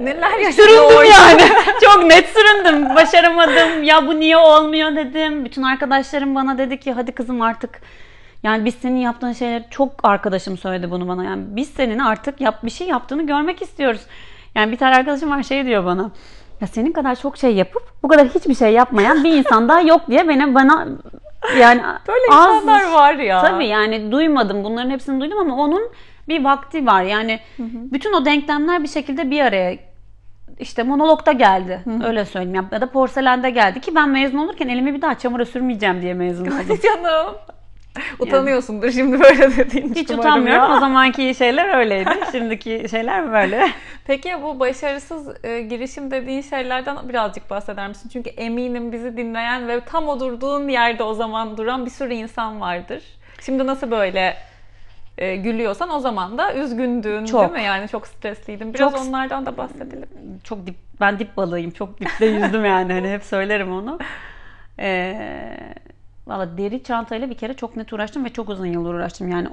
Neler 0.00 0.38
yaşadın 0.38 0.62
süründüm 0.62 1.10
yani. 1.10 1.42
çok 1.84 2.04
net 2.04 2.28
süründüm. 2.28 2.94
Başaramadım. 2.94 3.82
Ya 3.82 4.06
bu 4.06 4.20
niye 4.20 4.36
olmuyor 4.36 4.96
dedim. 4.96 5.44
Bütün 5.44 5.62
arkadaşlarım 5.62 6.34
bana 6.34 6.58
dedi 6.58 6.80
ki 6.80 6.92
hadi 6.92 7.12
kızım 7.12 7.42
artık 7.42 7.80
yani 8.42 8.64
biz 8.64 8.74
senin 8.74 8.96
yaptığın 8.96 9.32
şeyleri 9.32 9.64
çok 9.70 9.92
arkadaşım 10.02 10.58
söyledi 10.58 10.90
bunu 10.90 11.08
bana. 11.08 11.24
Yani 11.24 11.42
biz 11.46 11.68
senin 11.68 11.98
artık 11.98 12.40
yap 12.40 12.58
bir 12.62 12.70
şey 12.70 12.86
yaptığını 12.86 13.26
görmek 13.26 13.62
istiyoruz. 13.62 14.00
Yani 14.54 14.72
bir 14.72 14.76
tane 14.76 14.96
arkadaşım 14.96 15.30
var 15.30 15.42
şey 15.42 15.66
diyor 15.66 15.84
bana. 15.84 16.10
Ya 16.60 16.66
senin 16.66 16.92
kadar 16.92 17.16
çok 17.16 17.36
şey 17.36 17.54
yapıp 17.54 17.82
bu 18.02 18.08
kadar 18.08 18.28
hiçbir 18.28 18.54
şey 18.54 18.72
yapmayan 18.72 19.24
bir 19.24 19.32
insan 19.32 19.68
daha 19.68 19.80
yok 19.80 20.00
diye 20.08 20.28
beni 20.28 20.54
bana 20.54 20.86
yani 21.58 21.82
Böyle 22.08 22.20
az- 22.30 22.56
insanlar 22.56 22.92
var 22.92 23.14
ya. 23.14 23.40
Tabii 23.40 23.66
yani 23.66 24.12
duymadım. 24.12 24.64
Bunların 24.64 24.90
hepsini 24.90 25.20
duydum 25.20 25.38
ama 25.38 25.56
onun 25.56 25.90
bir 26.28 26.44
vakti 26.44 26.86
var. 26.86 27.02
Yani 27.02 27.40
bütün 27.92 28.12
o 28.12 28.24
denklemler 28.24 28.82
bir 28.82 28.88
şekilde 28.88 29.30
bir 29.30 29.40
araya 29.40 29.78
işte 30.58 30.82
monologda 30.82 31.32
geldi. 31.32 31.80
Öyle 32.04 32.24
söyleyeyim. 32.24 32.68
Ya- 32.72 32.80
da 32.80 32.90
porselende 32.90 33.50
geldi 33.50 33.80
ki 33.80 33.94
ben 33.94 34.08
mezun 34.10 34.38
olurken 34.38 34.68
elimi 34.68 34.94
bir 34.94 35.02
daha 35.02 35.18
çamura 35.18 35.44
sürmeyeceğim 35.44 36.02
diye 36.02 36.14
mezun 36.14 36.46
oldum. 36.46 36.56
Hadi 36.68 36.80
canım. 36.80 37.34
Utanıyorsundur 38.18 38.90
şimdi 38.90 39.20
böyle 39.20 39.56
dediğin 39.56 39.94
Hiç 39.94 40.10
utanmıyorum. 40.10 40.70
O 40.76 40.80
zamanki 40.80 41.34
şeyler 41.34 41.78
öyleydi. 41.78 42.10
Şimdiki 42.32 42.86
şeyler 42.90 43.32
böyle. 43.32 43.68
Peki 44.06 44.28
ya 44.28 44.42
bu 44.42 44.60
başarısız 44.60 45.44
e, 45.44 45.60
girişim 45.60 46.10
dediğin 46.10 46.42
şeylerden 46.42 47.08
birazcık 47.08 47.50
bahseder 47.50 47.88
misin? 47.88 48.10
Çünkü 48.12 48.30
eminim 48.30 48.92
bizi 48.92 49.16
dinleyen 49.16 49.68
ve 49.68 49.80
tam 49.80 50.08
oturduğun 50.08 50.68
yerde 50.68 51.02
o 51.02 51.14
zaman 51.14 51.56
duran 51.56 51.86
bir 51.86 51.90
sürü 51.90 52.14
insan 52.14 52.60
vardır. 52.60 53.02
Şimdi 53.40 53.66
nasıl 53.66 53.90
böyle 53.90 54.36
e, 55.18 55.36
gülüyorsan 55.36 55.90
o 55.90 56.00
zaman 56.00 56.38
da 56.38 56.54
üzgündün 56.54 57.24
Çok. 57.24 57.40
değil 57.40 57.52
mi? 57.52 57.62
Yani 57.62 57.88
çok 57.88 58.06
stresliydin. 58.06 58.74
Biraz 58.74 58.92
Çok- 58.92 59.00
onlardan 59.06 59.46
da 59.46 59.56
bahsedelim. 59.56 60.08
Çok 60.44 60.66
dip, 60.66 60.76
ben 61.00 61.18
dip 61.18 61.36
balığıyım. 61.36 61.70
Çok 61.70 62.00
dipte 62.00 62.26
yüzdüm 62.26 62.64
yani. 62.64 62.92
Hani 62.92 63.08
hep 63.10 63.24
söylerim 63.24 63.72
onu. 63.72 63.98
Ee, 64.78 65.56
Valla 66.26 66.58
deri 66.58 66.82
çantayla 66.82 67.30
bir 67.30 67.34
kere 67.34 67.54
çok 67.54 67.76
net 67.76 67.92
uğraştım 67.92 68.24
ve 68.24 68.28
çok 68.28 68.48
uzun 68.48 68.66
yıllar 68.66 68.94
uğraştım. 68.94 69.30
Yani 69.30 69.48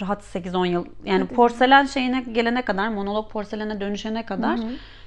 rahat 0.00 0.22
8-10 0.22 0.66
yıl. 0.66 0.86
Yani 1.04 1.26
porselen 1.26 1.84
şeyine 1.84 2.20
gelene 2.32 2.62
kadar, 2.62 2.88
monolog 2.88 3.30
porselene 3.30 3.80
dönüşene 3.80 4.26
kadar 4.26 4.60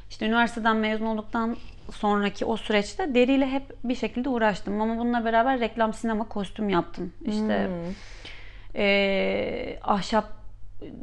işte 0.10 0.26
üniversiteden 0.26 0.76
mezun 0.76 1.06
olduktan 1.06 1.56
sonraki 1.92 2.46
o 2.46 2.58
süreçte 2.58 3.16
deriyle 3.16 3.48
hep 3.50 3.64
bir 3.84 3.96
şekilde 3.96 4.30
uğraştım. 4.30 4.82
Ama 4.82 4.98
bununla 4.98 5.26
beraber 5.26 5.60
reklam, 5.60 5.94
sinema, 5.94 6.24
kostüm 6.28 6.70
yaptım. 6.70 7.14
İşte 7.26 7.68
Hmm. 7.68 7.94
E, 8.76 9.80
ahşap 9.84 10.26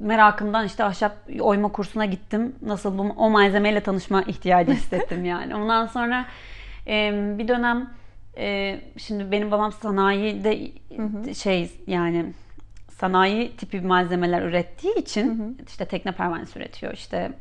merakımdan 0.01 0.67
işte 0.67 0.85
ahşap 0.85 1.17
oyma 1.41 1.73
kursuna 1.73 2.05
gittim. 2.05 2.57
Nasıl 2.63 2.99
bu 2.99 3.03
o 3.03 3.31
malzemeyle 3.31 3.81
tanışma 3.81 4.23
ihtiyacı 4.23 4.73
hissettim 4.75 5.25
yani. 5.25 5.55
Ondan 5.55 5.87
sonra 5.87 6.27
e, 6.87 7.13
bir 7.39 7.49
dönem 7.49 7.91
e, 8.39 8.81
şimdi 8.97 9.31
benim 9.31 9.51
babam 9.51 9.73
sanayide 9.73 10.71
şey 11.35 11.71
yani 11.87 12.33
sanayi 12.89 13.57
tipi 13.57 13.81
malzemeler 13.81 14.43
ürettiği 14.43 14.95
için 14.95 15.59
işte 15.69 15.85
tekne 15.85 16.13
pervanesi 16.13 16.59
üretiyor 16.59 16.93
işte 16.93 17.33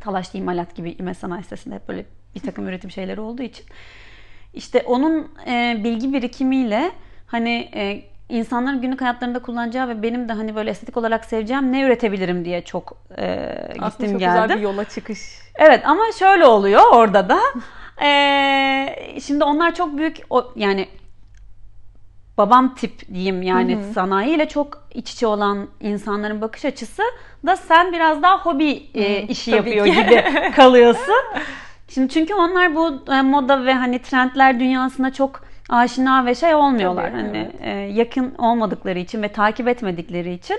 talaşlı 0.00 0.38
imalat 0.38 0.74
gibi 0.74 0.96
İME 0.98 1.14
Sanayi 1.14 1.42
Sitesi'nde 1.42 1.74
hep 1.74 1.88
böyle 1.88 2.04
bir 2.34 2.40
takım 2.40 2.68
üretim 2.68 2.90
şeyleri 2.90 3.20
olduğu 3.20 3.42
için 3.42 3.66
işte 4.54 4.82
onun 4.86 5.34
e, 5.46 5.80
bilgi 5.84 6.12
birikimiyle 6.12 6.92
hani 7.26 7.70
e, 7.74 8.11
insanların 8.32 8.80
günlük 8.80 9.00
hayatlarında 9.00 9.38
kullanacağı 9.38 9.88
ve 9.88 10.02
benim 10.02 10.28
de 10.28 10.32
hani 10.32 10.54
böyle 10.54 10.70
estetik 10.70 10.96
olarak 10.96 11.24
seveceğim 11.24 11.72
ne 11.72 11.82
üretebilirim 11.82 12.44
diye 12.44 12.64
çok 12.64 12.96
e, 13.18 13.54
gittim 13.68 13.82
Aslında 13.84 14.10
çok 14.10 14.20
geldim. 14.20 14.42
güzel 14.42 14.56
bir 14.56 14.62
yola 14.62 14.84
çıkış. 14.84 15.18
Evet 15.54 15.80
ama 15.86 16.02
şöyle 16.18 16.46
oluyor 16.46 16.82
orada 16.92 17.28
da. 17.28 17.38
Ee, 18.06 18.96
şimdi 19.22 19.44
onlar 19.44 19.74
çok 19.74 19.98
büyük 19.98 20.16
o, 20.30 20.52
yani 20.56 20.88
babam 22.38 22.74
tip 22.74 23.08
diyeyim 23.14 23.42
yani 23.42 23.78
sanayiyle 23.94 24.48
çok 24.48 24.88
iç 24.94 25.12
içe 25.12 25.26
olan 25.26 25.68
insanların 25.80 26.40
bakış 26.40 26.64
açısı 26.64 27.02
da 27.46 27.56
sen 27.56 27.92
biraz 27.92 28.22
daha 28.22 28.38
hobi 28.38 28.86
e, 28.94 29.22
işi 29.22 29.50
tabii 29.50 29.70
yapıyor 29.76 29.86
ki. 29.86 29.92
gibi 30.02 30.24
kalıyorsun. 30.56 31.14
Şimdi 31.88 32.08
çünkü 32.08 32.34
onlar 32.34 32.74
bu 32.74 33.12
e, 33.12 33.22
moda 33.22 33.64
ve 33.64 33.74
hani 33.74 33.98
trendler 33.98 34.60
dünyasına 34.60 35.12
çok 35.12 35.44
aşina 35.72 36.26
ve 36.26 36.34
şey 36.34 36.54
olmuyorlar. 36.54 37.10
Tabii, 37.10 37.22
hani 37.22 37.50
evet. 37.62 37.66
e, 37.66 37.70
yakın 37.70 38.34
olmadıkları 38.38 38.98
için 38.98 39.22
ve 39.22 39.28
takip 39.28 39.68
etmedikleri 39.68 40.32
için 40.32 40.58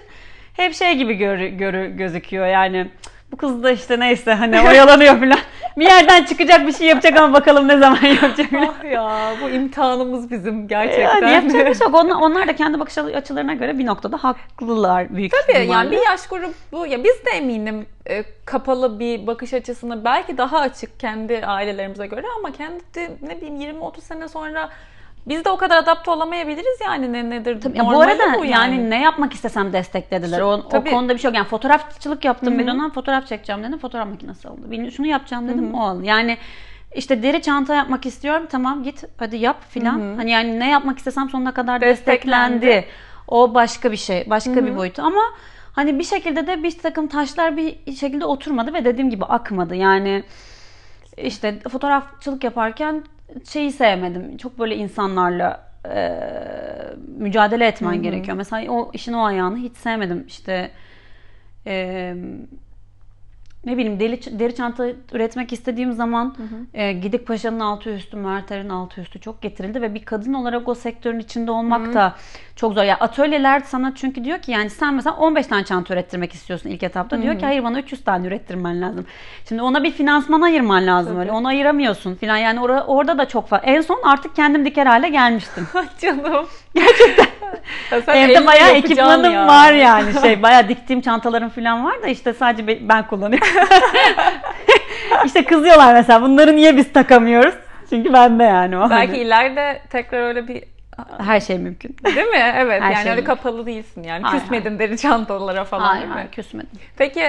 hep 0.53 0.73
şey 0.73 0.95
gibi 0.95 1.13
görü, 1.13 1.47
görü 1.47 1.97
gözüküyor 1.97 2.47
yani 2.47 2.87
bu 3.31 3.37
kız 3.37 3.63
da 3.63 3.71
işte 3.71 3.99
neyse 3.99 4.33
hani 4.33 4.61
oyalanıyor 4.69 5.19
falan. 5.19 5.39
Bir 5.77 5.85
yerden 5.85 6.23
çıkacak 6.23 6.67
bir 6.67 6.73
şey 6.73 6.87
yapacak 6.87 7.17
ama 7.17 7.33
bakalım 7.33 7.67
ne 7.67 7.77
zaman 7.77 8.01
yapacak. 8.03 8.47
ah 8.53 8.91
ya 8.91 9.33
bu 9.41 9.49
imtihanımız 9.49 10.31
bizim 10.31 10.67
gerçekten. 10.67 11.21
Yani 11.21 11.31
yapacak 11.31 11.67
bir 11.69 11.75
şey 11.75 11.87
yok. 11.87 11.95
Onlar, 12.03 12.15
onlar 12.15 12.47
da 12.47 12.55
kendi 12.55 12.79
bakış 12.79 12.97
açılarına 12.97 13.53
göre 13.53 13.77
bir 13.77 13.85
noktada 13.85 14.17
haklılar 14.17 15.15
büyük 15.15 15.31
Tabii 15.31 15.53
yani 15.53 15.63
ihtimalle. 15.63 15.91
bir 15.91 16.05
yaş 16.09 16.27
grubu 16.27 16.87
ya 16.87 17.03
biz 17.03 17.25
de 17.25 17.29
eminim 17.29 17.85
e, 18.09 18.23
kapalı 18.45 18.99
bir 18.99 19.27
bakış 19.27 19.53
açısına 19.53 20.05
belki 20.05 20.37
daha 20.37 20.59
açık 20.59 20.99
kendi 20.99 21.45
ailelerimize 21.45 22.07
göre 22.07 22.25
ama 22.39 22.51
kendi 22.51 23.11
ne 23.21 23.37
bileyim 23.37 23.79
20-30 23.79 24.01
sene 24.01 24.27
sonra 24.27 24.69
biz 25.27 25.45
de 25.45 25.49
o 25.49 25.57
kadar 25.57 25.77
adapte 25.77 26.11
olamayabiliriz 26.11 26.79
yani 26.85 27.13
ne 27.13 27.29
nedir 27.29 27.61
Tabii, 27.61 27.77
ya 27.77 27.85
bu 27.85 28.01
arada 28.01 28.39
bu 28.39 28.45
yani. 28.45 28.89
ne 28.89 29.01
yapmak 29.01 29.33
istesem 29.33 29.73
desteklediler. 29.73 30.41
O, 30.41 30.53
o 30.53 30.83
konuda 30.83 31.13
bir 31.13 31.19
şey 31.19 31.29
yok. 31.29 31.35
Yani 31.35 31.47
fotoğrafçılık 31.47 32.25
yaptım 32.25 32.59
bir 32.59 32.67
dönem 32.67 32.89
fotoğraf 32.91 33.27
çekeceğim 33.27 33.63
dedim. 33.63 33.79
Fotoğraf 33.79 34.07
makinesi 34.07 34.47
alındı. 34.47 34.71
Benim 34.71 34.91
şunu 34.91 35.07
yapacağım 35.07 35.47
dedim 35.47 35.73
o 35.73 35.83
alındı. 35.83 36.05
Yani 36.05 36.37
işte 36.95 37.23
deri 37.23 37.41
çanta 37.41 37.75
yapmak 37.75 38.05
istiyorum. 38.05 38.47
Tamam 38.51 38.83
git 38.83 39.03
hadi 39.17 39.37
yap 39.37 39.57
filan. 39.69 40.15
Hani 40.17 40.31
yani 40.31 40.59
ne 40.59 40.69
yapmak 40.69 40.97
istesem 40.97 41.29
sonuna 41.29 41.53
kadar 41.53 41.81
Desteklendi. 41.81 42.53
desteklendi. 42.61 42.85
O 43.27 43.53
başka 43.53 43.91
bir 43.91 43.97
şey. 43.97 44.29
Başka 44.29 44.65
bir 44.65 44.77
boyutu 44.77 45.01
ama 45.01 45.21
hani 45.71 45.99
bir 45.99 46.03
şekilde 46.03 46.47
de 46.47 46.63
bir 46.63 46.77
takım 46.77 47.07
taşlar 47.07 47.57
bir 47.57 47.95
şekilde 47.95 48.25
oturmadı 48.25 48.73
ve 48.73 48.85
dediğim 48.85 49.09
gibi 49.09 49.25
akmadı. 49.25 49.75
Yani 49.75 50.23
işte 51.17 51.59
fotoğrafçılık 51.59 52.43
yaparken 52.43 53.03
şeyi 53.49 53.71
sevmedim. 53.71 54.37
Çok 54.37 54.59
böyle 54.59 54.75
insanlarla 54.75 55.73
e, 55.89 56.19
mücadele 57.17 57.67
etmen 57.67 58.01
gerekiyor. 58.03 58.37
Mesela 58.37 58.71
o 58.71 58.91
işin 58.93 59.13
o 59.13 59.23
ayağını 59.23 59.57
hiç 59.57 59.77
sevmedim. 59.77 60.23
İşte 60.27 60.71
e, 61.67 62.15
ne 63.65 63.77
bileyim 63.77 63.99
deri, 63.99 64.39
deri 64.39 64.55
çanta 64.55 64.85
üretmek 65.11 65.53
istediğim 65.53 65.93
zaman 65.93 66.35
e, 66.73 66.93
Gidik 66.93 67.27
Paşa'nın 67.27 67.59
altı 67.59 67.89
üstü, 67.89 68.17
Merter'in 68.17 68.69
altı 68.69 69.01
üstü 69.01 69.19
çok 69.19 69.41
getirildi 69.41 69.81
ve 69.81 69.93
bir 69.93 70.05
kadın 70.05 70.33
olarak 70.33 70.67
o 70.67 70.75
sektörün 70.75 71.19
içinde 71.19 71.51
olmak 71.51 71.93
da 71.93 72.15
çok 72.55 72.73
zor. 72.73 72.83
Ya 72.83 72.95
atölyeler 72.95 73.59
sana 73.59 73.95
çünkü 73.95 74.23
diyor 74.23 74.39
ki 74.39 74.51
yani 74.51 74.69
sen 74.69 74.93
mesela 74.93 75.15
15 75.15 75.47
tane 75.47 75.65
çanta 75.65 75.93
ürettirmek 75.93 76.33
istiyorsun 76.33 76.69
ilk 76.69 76.83
etapta. 76.83 77.21
Diyor 77.21 77.33
ki 77.39 77.45
hayır 77.45 77.63
bana 77.63 77.79
300 77.79 78.03
tane 78.03 78.27
ürettirmen 78.27 78.81
lazım. 78.81 79.05
Şimdi 79.49 79.61
ona 79.61 79.83
bir 79.83 79.91
finansman 79.91 80.41
ayırman 80.41 80.87
lazım 80.87 81.19
öyle. 81.19 81.31
Onu 81.31 81.47
ayıramıyorsun 81.47 82.15
filan. 82.15 82.37
Yani 82.37 82.59
ora- 82.61 82.85
orada 82.85 83.17
da 83.17 83.27
çok 83.27 83.47
fazla. 83.47 83.65
En 83.65 83.81
son 83.81 84.01
artık 84.03 84.35
kendim 84.35 84.65
diker 84.65 84.85
hale 84.85 85.09
gelmiştim. 85.09 85.67
Canım. 86.01 86.45
Gerçekten. 86.75 87.25
Sen 88.05 88.15
Evde 88.29 88.45
bayağı 88.45 88.69
ekipmanım 88.69 89.33
ya. 89.33 89.47
var 89.47 89.73
yani 89.73 90.21
şey 90.21 90.41
bayağı 90.43 90.69
diktiğim 90.69 91.01
çantalarım 91.01 91.49
falan 91.49 91.85
var 91.85 92.03
da 92.03 92.07
işte 92.07 92.33
sadece 92.33 92.67
be- 92.67 92.89
ben 92.89 93.07
kullanıyorum. 93.07 93.47
işte 95.25 95.45
kızıyorlar 95.45 95.93
mesela 95.93 96.21
bunları 96.21 96.55
niye 96.55 96.77
biz 96.77 96.93
takamıyoruz? 96.93 97.53
Çünkü 97.89 98.13
bende 98.13 98.43
yani 98.43 98.77
o. 98.77 98.89
Belki 98.89 99.11
Hani 99.11 99.17
ileride 99.17 99.81
tekrar 99.89 100.27
öyle 100.27 100.47
bir 100.47 100.63
her 101.25 101.39
şey 101.39 101.57
mümkün. 101.57 101.95
değil 102.05 102.27
mi? 102.27 102.53
Evet 102.55 102.81
Her 102.81 102.91
yani 102.91 102.95
şey 103.03 103.11
öyle 103.11 103.21
mümkün. 103.21 103.35
kapalı 103.35 103.65
değilsin 103.65 104.03
yani. 104.03 104.23
Hayır, 104.23 104.41
Küsmedin 104.41 104.79
deri 104.79 104.97
çantalara 104.97 105.63
falan 105.65 105.83
Hayır, 105.85 106.01
değil 106.01 106.09
mi? 106.09 106.13
hayır 106.15 106.31
küsmedim. 106.31 106.69
Peki 106.97 107.23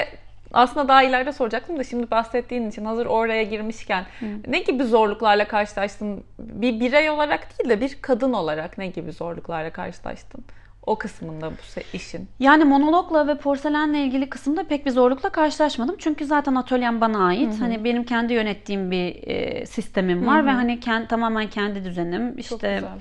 aslında 0.54 0.88
daha 0.88 1.02
ileride 1.02 1.32
soracaktım 1.32 1.78
da 1.78 1.84
şimdi 1.84 2.11
bahsettiğin 2.11 2.70
için 2.70 2.84
hazır 2.84 3.06
oraya 3.06 3.42
girmişken 3.42 4.04
ne 4.46 4.58
gibi 4.58 4.84
zorluklarla 4.84 5.49
karşılaştın? 5.49 6.25
Bir 6.38 6.80
birey 6.80 7.11
olarak 7.11 7.58
değil 7.58 7.70
de 7.70 7.80
bir 7.80 7.99
kadın 8.02 8.32
olarak 8.32 8.78
ne 8.78 8.87
gibi 8.87 9.12
zorluklarla 9.12 9.70
karşılaştın? 9.70 10.44
O 10.87 10.96
kısmında 10.99 11.50
bu 11.50 11.80
işin. 11.92 12.28
Yani 12.38 12.64
monologla 12.64 13.28
ve 13.28 13.34
porselenle 13.34 13.99
ilgili 14.04 14.30
kısımda 14.30 14.64
pek 14.64 14.87
bir 14.87 14.90
zorlukla 14.90 15.28
karşılaşmadım. 15.28 15.96
Çünkü 15.99 16.25
zaten 16.26 16.54
atölyem 16.54 17.00
bana 17.00 17.26
ait. 17.26 17.61
Hani 17.61 17.84
benim 17.84 18.04
kendi 18.04 18.32
yönettiğim 18.32 18.90
bir 18.90 19.28
e, 19.28 19.66
sistemim 19.66 20.26
var 20.26 20.46
ve 20.46 20.50
hani 20.50 20.80
kend, 20.80 21.08
tamamen 21.08 21.50
kendi 21.50 21.84
düzenim. 21.84 22.30
Çok 22.30 22.38
İşte 22.38 22.75
güzel. 22.75 22.99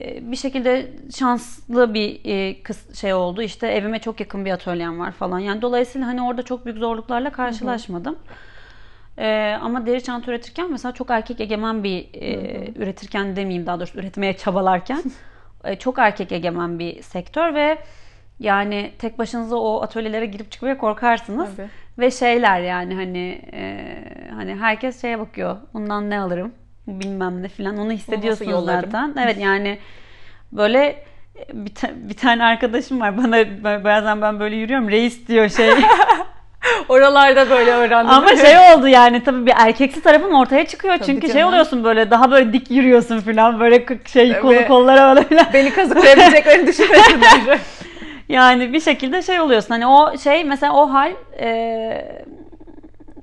E, 0.00 0.30
bir 0.30 0.36
şekilde 0.36 0.92
şanslı 1.16 1.94
bir 1.94 2.20
e, 2.24 2.56
şey 2.94 3.14
oldu. 3.14 3.42
İşte 3.42 3.66
evime 3.66 3.98
çok 3.98 4.20
yakın 4.20 4.44
bir 4.44 4.50
atölyem 4.50 4.98
var 4.98 5.12
falan. 5.12 5.38
Yani 5.38 5.62
dolayısıyla 5.62 6.06
hani 6.06 6.22
orada 6.22 6.42
çok 6.42 6.64
büyük 6.64 6.78
zorluklarla 6.78 7.30
karşılaşmadım. 7.30 8.18
E, 9.18 9.58
ama 9.62 9.86
deri 9.86 10.02
çanta 10.02 10.30
üretirken 10.30 10.70
mesela 10.70 10.92
çok 10.92 11.10
erkek 11.10 11.40
egemen 11.40 11.84
bir 11.84 12.08
e, 12.14 12.72
üretirken 12.76 13.36
demeyeyim 13.36 13.66
daha 13.66 13.80
doğrusu 13.80 13.98
üretmeye 13.98 14.36
çabalarken 14.36 15.02
e, 15.64 15.76
çok 15.76 15.98
erkek 15.98 16.32
egemen 16.32 16.78
bir 16.78 17.02
sektör 17.02 17.54
ve 17.54 17.78
yani 18.40 18.92
tek 18.98 19.18
başınıza 19.18 19.56
o 19.56 19.82
atölyelere 19.82 20.26
girip 20.26 20.50
çıkmaya 20.50 20.78
korkarsınız. 20.78 21.56
Tabii. 21.56 21.68
Ve 21.98 22.10
şeyler 22.10 22.60
yani 22.60 22.94
hani 22.94 23.42
e, 23.52 23.94
hani 24.34 24.54
herkes 24.54 25.00
şeye 25.00 25.18
bakıyor. 25.18 25.56
Bundan 25.74 26.10
ne 26.10 26.20
alırım? 26.20 26.52
Bilmem 26.88 27.42
ne 27.42 27.48
falan. 27.48 27.78
Onu 27.78 27.92
hissediyorsunuz 27.92 28.64
zaten. 28.66 29.14
Evet 29.22 29.36
yani 29.40 29.78
böyle 30.52 31.04
bir, 31.52 31.74
ta- 31.74 31.90
bir 31.94 32.14
tane 32.16 32.44
arkadaşım 32.44 33.00
var 33.00 33.16
bana 33.16 33.84
bazen 33.84 34.22
ben 34.22 34.40
böyle 34.40 34.56
yürüyorum 34.56 34.90
reis 34.90 35.28
diyor 35.28 35.48
şey 35.48 35.70
Oralarda 36.88 37.50
böyle 37.50 37.70
öğrendim. 37.70 38.10
ama 38.14 38.36
şey 38.36 38.58
oldu 38.58 38.88
yani 38.88 39.24
tabii 39.24 39.46
bir 39.46 39.52
erkeksi 39.56 40.02
tarafın 40.02 40.32
ortaya 40.32 40.66
çıkıyor 40.66 40.94
Tabii 40.94 41.06
çünkü 41.06 41.26
şey 41.26 41.34
canım. 41.36 41.48
oluyorsun 41.48 41.84
böyle 41.84 42.10
daha 42.10 42.30
böyle 42.30 42.52
dik 42.52 42.70
yürüyorsun 42.70 43.20
falan 43.20 43.60
böyle 43.60 43.86
şey 44.12 44.40
kolu 44.40 44.66
kollara 44.66 45.16
böyle 45.16 45.28
falan. 45.28 45.46
Beni 45.52 45.72
kazıklayabileceklerini 45.72 46.66
düşünmesinler. 46.66 47.58
Yani 48.28 48.72
bir 48.72 48.80
şekilde 48.80 49.22
şey 49.22 49.40
oluyorsun 49.40 49.68
hani 49.68 49.86
o 49.86 50.18
şey 50.18 50.44
mesela 50.44 50.72
o 50.76 50.92
hal 50.92 51.12
e, 51.40 52.22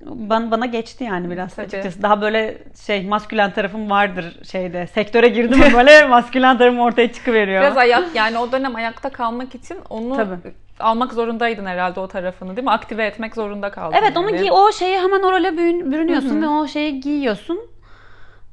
bana, 0.06 0.52
bana 0.52 0.66
geçti 0.66 1.04
yani 1.04 1.32
biraz 1.32 1.56
Tabii. 1.56 1.66
açıkçası. 1.66 2.02
Daha 2.02 2.22
böyle 2.22 2.58
şey 2.86 3.08
maskülen 3.08 3.52
tarafım 3.54 3.90
vardır 3.90 4.40
şeyde. 4.52 4.88
Sektöre 4.88 5.28
girdim 5.28 5.60
mi 5.68 5.74
böyle 5.74 6.06
maskülen 6.06 6.58
tarafım 6.58 6.80
ortaya 6.80 7.12
çıkıveriyor. 7.14 7.62
Biraz 7.62 7.78
ayak 7.78 8.16
yani 8.16 8.38
o 8.38 8.52
dönem 8.52 8.76
ayakta 8.76 9.10
kalmak 9.10 9.56
için 9.56 9.78
onu 9.90 10.16
Tabii. 10.16 10.36
almak 10.80 11.14
zorundaydın 11.14 11.66
herhalde 11.66 12.00
o 12.00 12.08
tarafını 12.08 12.56
değil 12.56 12.66
mi? 12.66 12.72
Aktive 12.72 13.06
etmek 13.06 13.36
zorunda 13.36 13.70
kaldın. 13.72 13.98
Evet 14.02 14.18
onu 14.18 14.30
yani. 14.30 14.40
giy 14.40 14.52
o 14.52 14.72
şeyi 14.72 14.98
hemen 15.00 15.22
o 15.24 15.32
role 15.32 15.48
bürün- 15.50 15.92
bürünüyorsun 15.92 16.42
ve 16.42 16.48
o 16.48 16.68
şeyi 16.68 17.00
giyiyorsun. 17.00 17.60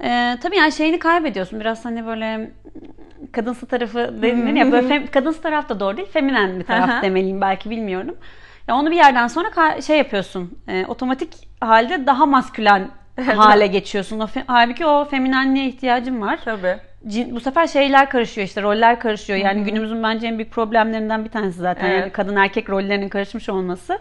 Ee, 0.05 0.39
tabii 0.43 0.57
yani 0.57 0.73
şeyini 0.73 0.99
kaybediyorsun. 0.99 1.61
Biraz 1.61 1.85
hani 1.85 2.07
böyle 2.07 2.51
kadınsı 3.33 3.67
tarafı 3.67 4.23
denilir 4.23 4.53
ya 4.55 4.73
böyle 4.73 4.89
fem- 4.89 5.07
kadınsı 5.11 5.43
taraf 5.43 5.69
da 5.69 5.81
doğru 5.81 5.97
değil. 5.97 6.09
Feminen 6.13 6.59
bir 6.61 6.65
taraf 6.65 7.03
demeliyim 7.03 7.41
belki 7.41 7.71
bilmiyorum. 7.71 8.17
Ya 8.69 8.77
onu 8.77 8.91
bir 8.91 8.97
yerden 8.97 9.27
sonra 9.27 9.81
şey 9.81 9.99
yapıyorsun. 9.99 10.59
e, 10.69 10.87
otomatik 10.87 11.35
halde 11.61 12.07
daha 12.07 12.27
maskülen 12.27 12.89
hale 13.27 13.67
geçiyorsun. 13.67 14.21
O 14.21 14.27
halbuki 14.47 14.87
o 14.87 15.05
feminenliğe 15.05 15.67
ihtiyacın 15.67 16.21
var. 16.21 16.39
Tabii. 16.45 16.77
Cin- 17.07 17.35
bu 17.35 17.41
sefer 17.41 17.67
şeyler 17.67 18.11
karışıyor 18.11 18.47
işte 18.47 18.63
roller 18.63 19.01
karışıyor. 19.01 19.39
Yani 19.39 19.65
günümüzün 19.65 20.03
bence 20.03 20.27
en 20.27 20.39
büyük 20.39 20.51
problemlerinden 20.53 21.25
bir 21.25 21.31
tanesi 21.31 21.59
zaten. 21.59 21.91
Evet. 21.91 22.01
Yani 22.01 22.13
kadın 22.13 22.37
erkek 22.37 22.71
rollerinin 22.71 23.09
karışmış 23.09 23.49
olması. 23.49 23.99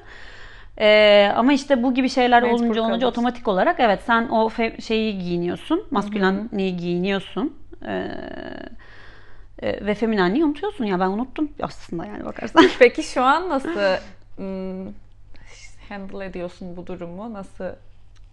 Ee, 0.79 1.31
ama 1.35 1.53
işte 1.53 1.83
bu 1.83 1.93
gibi 1.93 2.09
şeyler 2.09 2.43
Mecbur 2.43 2.55
olunca 2.65 2.81
olunca 2.83 3.07
otomatik 3.07 3.47
olarak 3.47 3.79
evet 3.79 3.99
sen 4.05 4.27
o 4.27 4.47
fe- 4.47 4.81
şeyi 4.81 5.19
giyiniyorsun. 5.19 5.83
Maskülenliği 5.91 6.77
giyiniyorsun. 6.77 7.53
Ee, 7.87 8.05
ve 9.61 9.93
feminenliği 9.95 10.45
unutuyorsun 10.45 10.85
ya 10.85 10.99
ben 10.99 11.07
unuttum 11.07 11.49
aslında 11.61 12.05
yani 12.05 12.25
bakarsan. 12.25 12.65
Peki 12.79 13.03
şu 13.03 13.23
an 13.23 13.49
nasıl 13.49 13.69
handle 15.89 16.25
ediyorsun 16.25 16.77
bu 16.77 16.87
durumu? 16.87 17.33
Nasıl 17.33 17.65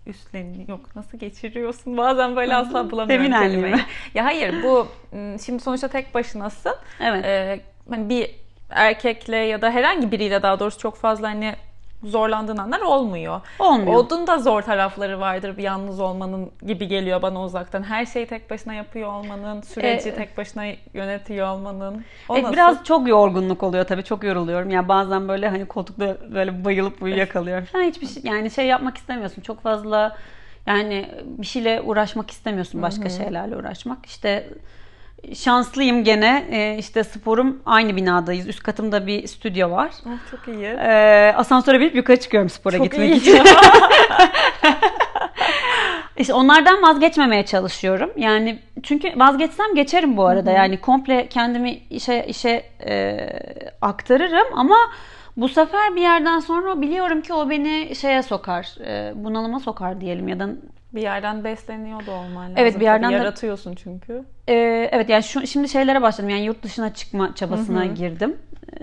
üstleniyor? 0.06 0.68
Yok 0.68 0.96
nasıl 0.96 1.18
geçiriyorsun? 1.18 1.96
Bazen 1.96 2.36
böyle 2.36 2.54
asla 2.56 2.90
bulamıyorum 2.90 3.24
Feminenliği 3.24 3.50
kelimeyi. 3.50 3.74
mi? 3.74 3.86
Ya 4.14 4.24
hayır 4.24 4.62
bu 4.62 4.88
hmm, 5.10 5.38
şimdi 5.38 5.62
sonuçta 5.62 5.88
tek 5.88 6.14
başınasın. 6.14 6.74
evet. 7.00 7.24
Ee, 7.24 7.60
hani 7.90 8.08
bir 8.08 8.30
erkekle 8.70 9.36
ya 9.36 9.62
da 9.62 9.70
herhangi 9.70 10.12
biriyle 10.12 10.42
daha 10.42 10.60
doğrusu 10.60 10.78
çok 10.78 10.96
fazla 10.96 11.28
hani 11.28 11.54
zorlandığın 12.04 12.56
anlar 12.56 12.80
olmuyor. 12.80 13.40
Olmuyor. 13.58 14.04
Onun 14.12 14.26
da 14.26 14.38
zor 14.38 14.62
tarafları 14.62 15.20
vardır 15.20 15.56
bir 15.56 15.62
yalnız 15.62 16.00
olmanın 16.00 16.50
gibi 16.66 16.88
geliyor 16.88 17.22
bana 17.22 17.42
uzaktan. 17.44 17.82
Her 17.82 18.06
şeyi 18.06 18.26
tek 18.26 18.50
başına 18.50 18.74
yapıyor 18.74 19.12
olmanın, 19.12 19.60
süreci 19.62 20.08
E, 20.08 20.14
tek 20.14 20.36
başına 20.36 20.64
yönetiyor 20.94 21.48
olmanın. 21.48 22.04
O 22.28 22.34
Evet, 22.34 22.42
nasıl? 22.42 22.52
biraz 22.52 22.84
çok 22.84 23.08
yorgunluk 23.08 23.62
oluyor 23.62 23.84
tabii 23.84 24.04
çok 24.04 24.24
yoruluyorum. 24.24 24.70
Yani 24.70 24.88
bazen 24.88 25.28
böyle 25.28 25.48
hani 25.48 25.66
koltukta 25.66 26.16
böyle 26.34 26.64
bayılıp 26.64 27.02
uyuyakalıyorum 27.02 27.64
falan. 27.64 27.84
Hiçbir 27.84 28.06
şey 28.06 28.22
yani 28.26 28.50
şey 28.50 28.66
yapmak 28.66 28.96
istemiyorsun. 28.96 29.42
Çok 29.42 29.60
fazla 29.60 30.16
yani 30.66 31.08
bir 31.24 31.46
şeyle 31.46 31.80
uğraşmak 31.80 32.30
istemiyorsun. 32.30 32.82
Başka 32.82 33.08
şeylerle 33.08 33.56
uğraşmak. 33.56 34.06
İşte 34.06 34.48
şanslıyım 35.34 36.04
gene. 36.04 36.46
Ee, 36.50 36.76
işte 36.78 37.04
sporum 37.04 37.62
aynı 37.66 37.96
binadayız. 37.96 38.48
Üst 38.48 38.62
katımda 38.62 39.06
bir 39.06 39.26
stüdyo 39.26 39.70
var. 39.70 39.90
Oh, 40.06 40.30
çok 40.30 40.48
iyi. 40.48 40.66
Ee, 40.66 41.32
asansöre 41.36 41.80
binip 41.80 41.94
yukarı 41.94 42.20
çıkıyorum 42.20 42.48
spora 42.50 42.76
Çok 42.76 42.84
gitmek 42.84 43.10
iyi. 43.10 43.16
için. 43.16 43.38
İşte 46.18 46.34
onlardan 46.34 46.82
vazgeçmemeye 46.82 47.46
çalışıyorum. 47.46 48.10
Yani 48.16 48.58
çünkü 48.82 49.12
vazgeçsem 49.16 49.74
geçerim 49.74 50.16
bu 50.16 50.26
arada. 50.26 50.50
Yani 50.50 50.80
komple 50.80 51.28
kendimi 51.28 51.70
işe 51.90 52.24
işe 52.28 52.62
e, 52.86 53.18
aktarırım 53.82 54.58
ama 54.58 54.76
bu 55.36 55.48
sefer 55.48 55.96
bir 55.96 56.00
yerden 56.00 56.38
sonra 56.38 56.80
biliyorum 56.80 57.20
ki 57.20 57.32
o 57.32 57.50
beni 57.50 57.96
şeye 57.96 58.22
sokar. 58.22 58.74
e, 58.86 59.12
bunalıma 59.24 59.60
sokar 59.60 60.00
diyelim 60.00 60.28
ya 60.28 60.40
da 60.40 60.48
Bir 60.94 61.02
yerden 61.02 61.44
besleniyor 61.44 62.06
da 62.06 62.10
olman 62.10 62.42
lazım. 62.42 62.54
Evet, 62.56 62.76
bir 62.80 62.84
yerden 62.84 63.02
Tabii 63.10 63.14
yaratıyorsun 63.14 63.74
çünkü. 63.74 64.24
e, 64.48 64.54
evet 64.92 65.08
yani 65.08 65.22
şu 65.22 65.46
şimdi 65.46 65.68
şeylere 65.68 66.02
başladım. 66.02 66.30
Yani 66.30 66.44
yurt 66.44 66.62
dışına 66.62 66.94
çıkma 66.94 67.34
çabasına 67.34 67.86
girdim. 67.86 68.36
E, 68.72 68.76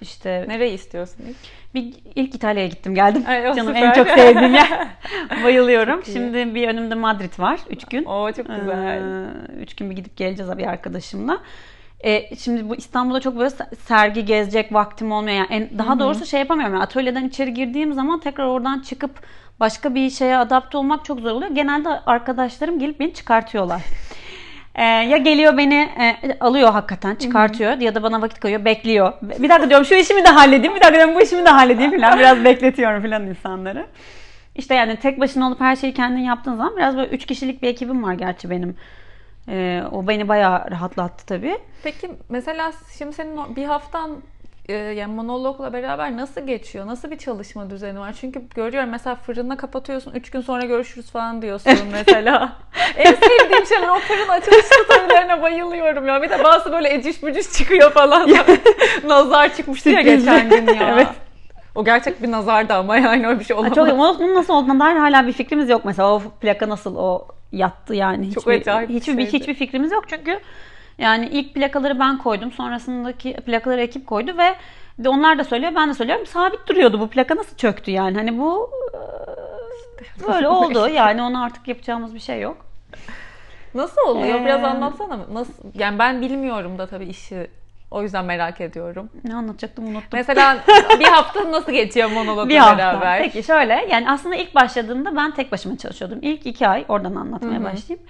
İşte 0.00 0.44
Nereyi 0.48 0.74
istiyorsun 0.74 1.24
ilk? 1.28 1.36
Bir 1.74 1.94
ilk 2.14 2.34
İtalya'ya 2.34 2.68
gittim 2.68 2.94
geldim. 2.94 3.24
Ay, 3.28 3.42
Canım 3.54 3.74
süper. 3.74 3.82
en 3.82 3.92
çok 3.92 4.08
sevdiğim 4.08 4.54
yer. 4.54 4.68
Bayılıyorum. 5.44 6.04
Şimdi 6.04 6.54
bir 6.54 6.68
önümde 6.68 6.94
Madrid 6.94 7.38
var. 7.38 7.60
Üç 7.70 7.84
gün. 7.84 8.04
Oo 8.04 8.32
çok 8.32 8.46
güzel. 8.46 8.98
Ee, 8.98 9.26
üç 9.62 9.76
gün 9.76 9.90
bir 9.90 9.96
gidip 9.96 10.16
geleceğiz 10.16 10.58
bir 10.58 10.66
arkadaşımla. 10.66 11.38
Ee, 12.04 12.36
şimdi 12.36 12.68
bu 12.68 12.76
İstanbul'da 12.76 13.20
çok 13.20 13.38
böyle 13.38 13.54
se- 13.54 13.74
sergi 13.76 14.24
gezecek 14.24 14.72
vaktim 14.72 15.12
olmuyor. 15.12 15.36
Yani 15.36 15.46
en, 15.50 15.78
daha 15.78 15.98
doğrusu 15.98 16.26
şey 16.26 16.40
yapamıyorum. 16.40 16.74
Yani 16.74 16.84
atölyeden 16.84 17.24
içeri 17.24 17.54
girdiğim 17.54 17.92
zaman 17.92 18.20
tekrar 18.20 18.44
oradan 18.46 18.80
çıkıp 18.80 19.10
başka 19.60 19.94
bir 19.94 20.10
şeye 20.10 20.36
adapte 20.36 20.78
olmak 20.78 21.04
çok 21.04 21.20
zor 21.20 21.30
oluyor. 21.30 21.50
Genelde 21.50 21.88
arkadaşlarım 21.88 22.78
gelip 22.78 23.00
beni 23.00 23.14
çıkartıyorlar. 23.14 23.82
Ee, 24.74 24.84
ya 24.84 25.16
geliyor 25.16 25.56
beni 25.56 25.74
e, 25.74 26.38
alıyor 26.40 26.72
hakikaten 26.72 27.14
çıkartıyor 27.14 27.78
ya 27.78 27.94
da 27.94 28.02
bana 28.02 28.22
vakit 28.22 28.40
koyuyor 28.40 28.64
bekliyor. 28.64 29.12
Bir 29.22 29.48
dakika 29.48 29.70
diyorum 29.70 29.86
şu 29.86 29.94
işimi 29.94 30.24
de 30.24 30.28
halledeyim 30.28 30.74
bir 30.74 30.80
dakika 30.80 30.94
diyorum 30.94 31.14
bu 31.14 31.20
işimi 31.20 31.44
de 31.44 31.48
halledeyim 31.48 32.00
falan 32.00 32.18
biraz 32.18 32.44
bekletiyorum 32.44 33.02
falan 33.02 33.26
insanları. 33.26 33.86
İşte 34.54 34.74
yani 34.74 34.96
tek 34.96 35.20
başına 35.20 35.48
olup 35.48 35.60
her 35.60 35.76
şeyi 35.76 35.94
kendin 35.94 36.20
yaptığın 36.20 36.56
zaman 36.56 36.76
biraz 36.76 36.96
böyle 36.96 37.08
üç 37.08 37.26
kişilik 37.26 37.62
bir 37.62 37.68
ekibim 37.68 38.02
var 38.02 38.14
gerçi 38.14 38.50
benim. 38.50 38.76
Ee, 39.48 39.82
o 39.92 40.08
beni 40.08 40.28
bayağı 40.28 40.70
rahatlattı 40.70 41.26
tabii. 41.26 41.58
Peki 41.82 42.10
mesela 42.28 42.72
şimdi 42.98 43.12
senin 43.12 43.56
bir 43.56 43.64
haftan 43.64 44.10
e, 44.68 44.74
yani 44.74 45.14
monologla 45.14 45.72
beraber 45.72 46.16
nasıl 46.16 46.40
geçiyor? 46.40 46.86
Nasıl 46.86 47.10
bir 47.10 47.18
çalışma 47.18 47.70
düzeni 47.70 48.00
var? 48.00 48.14
Çünkü 48.20 48.42
görüyorum 48.54 48.90
mesela 48.90 49.14
fırına 49.16 49.56
kapatıyorsun. 49.56 50.12
Üç 50.14 50.30
gün 50.30 50.40
sonra 50.40 50.64
görüşürüz 50.64 51.10
falan 51.10 51.42
diyorsun 51.42 51.72
mesela. 51.92 52.52
en 52.96 53.14
sevdiğim 53.14 53.66
şeyler 53.66 53.88
o 53.88 53.98
fırın 53.98 54.28
açılış 54.28 54.64
storylerine 54.64 55.42
bayılıyorum 55.42 56.06
ya. 56.06 56.22
Bir 56.22 56.30
de 56.30 56.44
bazı 56.44 56.72
böyle 56.72 56.94
eciş 56.94 57.22
bücüş 57.22 57.52
çıkıyor 57.52 57.92
falan. 57.92 58.30
Nazar 59.04 59.56
çıkmıştı 59.56 59.90
ya 59.90 60.00
geçen 60.00 60.50
gün 60.50 60.74
ya. 60.74 60.94
Evet. 60.94 61.08
O 61.74 61.84
gerçek 61.84 62.22
bir 62.22 62.30
nazardı 62.30 62.74
ama 62.74 62.96
yani 62.96 63.26
öyle 63.26 63.40
bir 63.40 63.44
şey 63.44 63.56
olamaz. 63.56 63.74
Çok, 63.74 63.88
onun 63.88 64.34
nasıl 64.34 64.54
olduğuna 64.54 64.86
dair 64.86 64.96
hala 64.96 65.26
bir 65.26 65.32
fikrimiz 65.32 65.68
yok 65.68 65.84
mesela 65.84 66.14
o 66.14 66.22
plaka 66.40 66.68
nasıl 66.68 66.96
o 66.96 67.28
yattı 67.52 67.94
yani. 67.94 68.32
Çok 68.32 68.42
hiçbir, 68.42 68.60
acayip 68.60 68.88
bir 68.88 68.94
hiçbir, 68.94 69.12
şeydi. 69.12 69.32
hiçbir 69.32 69.54
fikrimiz 69.54 69.92
yok 69.92 70.04
çünkü 70.08 70.40
yani 70.98 71.26
ilk 71.26 71.54
plakaları 71.54 71.98
ben 72.00 72.18
koydum 72.18 72.52
sonrasındaki 72.52 73.32
plakaları 73.34 73.80
ekip 73.80 74.06
koydu 74.06 74.38
ve 74.38 74.54
de 74.98 75.08
onlar 75.08 75.38
da 75.38 75.44
söylüyor 75.44 75.72
ben 75.74 75.88
de 75.88 75.94
söylüyorum 75.94 76.26
sabit 76.26 76.66
duruyordu 76.68 77.00
bu 77.00 77.08
plaka 77.08 77.36
nasıl 77.36 77.56
çöktü 77.56 77.90
yani 77.90 78.16
hani 78.16 78.38
bu 78.38 78.70
e, 78.94 80.28
böyle 80.28 80.48
oldu 80.58 80.88
yani 80.88 81.22
ona 81.22 81.44
artık 81.44 81.68
yapacağımız 81.68 82.14
bir 82.14 82.20
şey 82.20 82.40
yok. 82.40 82.56
Nasıl 83.74 84.00
oluyor? 84.06 84.44
Biraz 84.44 84.62
Ee, 84.62 84.66
anlatsana. 84.66 85.18
Nasıl? 85.32 85.52
Yani 85.74 85.98
ben 85.98 86.20
bilmiyorum 86.20 86.78
da 86.78 86.86
tabii 86.86 87.06
işi. 87.06 87.50
O 87.90 88.02
yüzden 88.02 88.24
merak 88.24 88.60
ediyorum. 88.60 89.10
Ne 89.24 89.34
anlatacaktım 89.34 89.84
unuttum. 89.86 90.08
Mesela 90.12 90.58
bir 91.00 91.04
hafta 91.04 91.52
nasıl 91.52 91.72
geçiyor 91.72 92.10
monologla 92.10 92.48
bir 92.48 92.56
hafta. 92.56 92.78
beraber? 92.78 93.22
Peki 93.22 93.42
şöyle 93.42 93.86
yani 93.90 94.10
aslında 94.10 94.36
ilk 94.36 94.54
başladığımda 94.54 95.16
ben 95.16 95.30
tek 95.30 95.52
başıma 95.52 95.76
çalışıyordum. 95.76 96.18
İlk 96.22 96.46
iki 96.46 96.68
ay 96.68 96.84
oradan 96.88 97.14
anlatmaya 97.14 97.64
başlayayım. 97.64 98.06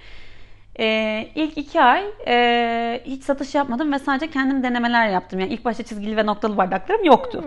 Ee, 0.79 1.27
ilk 1.35 1.57
iki 1.57 1.81
ay 1.81 2.03
e, 2.27 3.01
hiç 3.05 3.23
satış 3.23 3.55
yapmadım 3.55 3.91
ve 3.91 3.99
sadece 3.99 4.29
kendim 4.29 4.63
denemeler 4.63 5.09
yaptım. 5.09 5.39
Yani 5.39 5.53
ilk 5.53 5.65
başta 5.65 5.83
çizgili 5.83 6.17
ve 6.17 6.25
noktalı 6.25 6.57
bardaklarım 6.57 7.05
yoktu. 7.05 7.43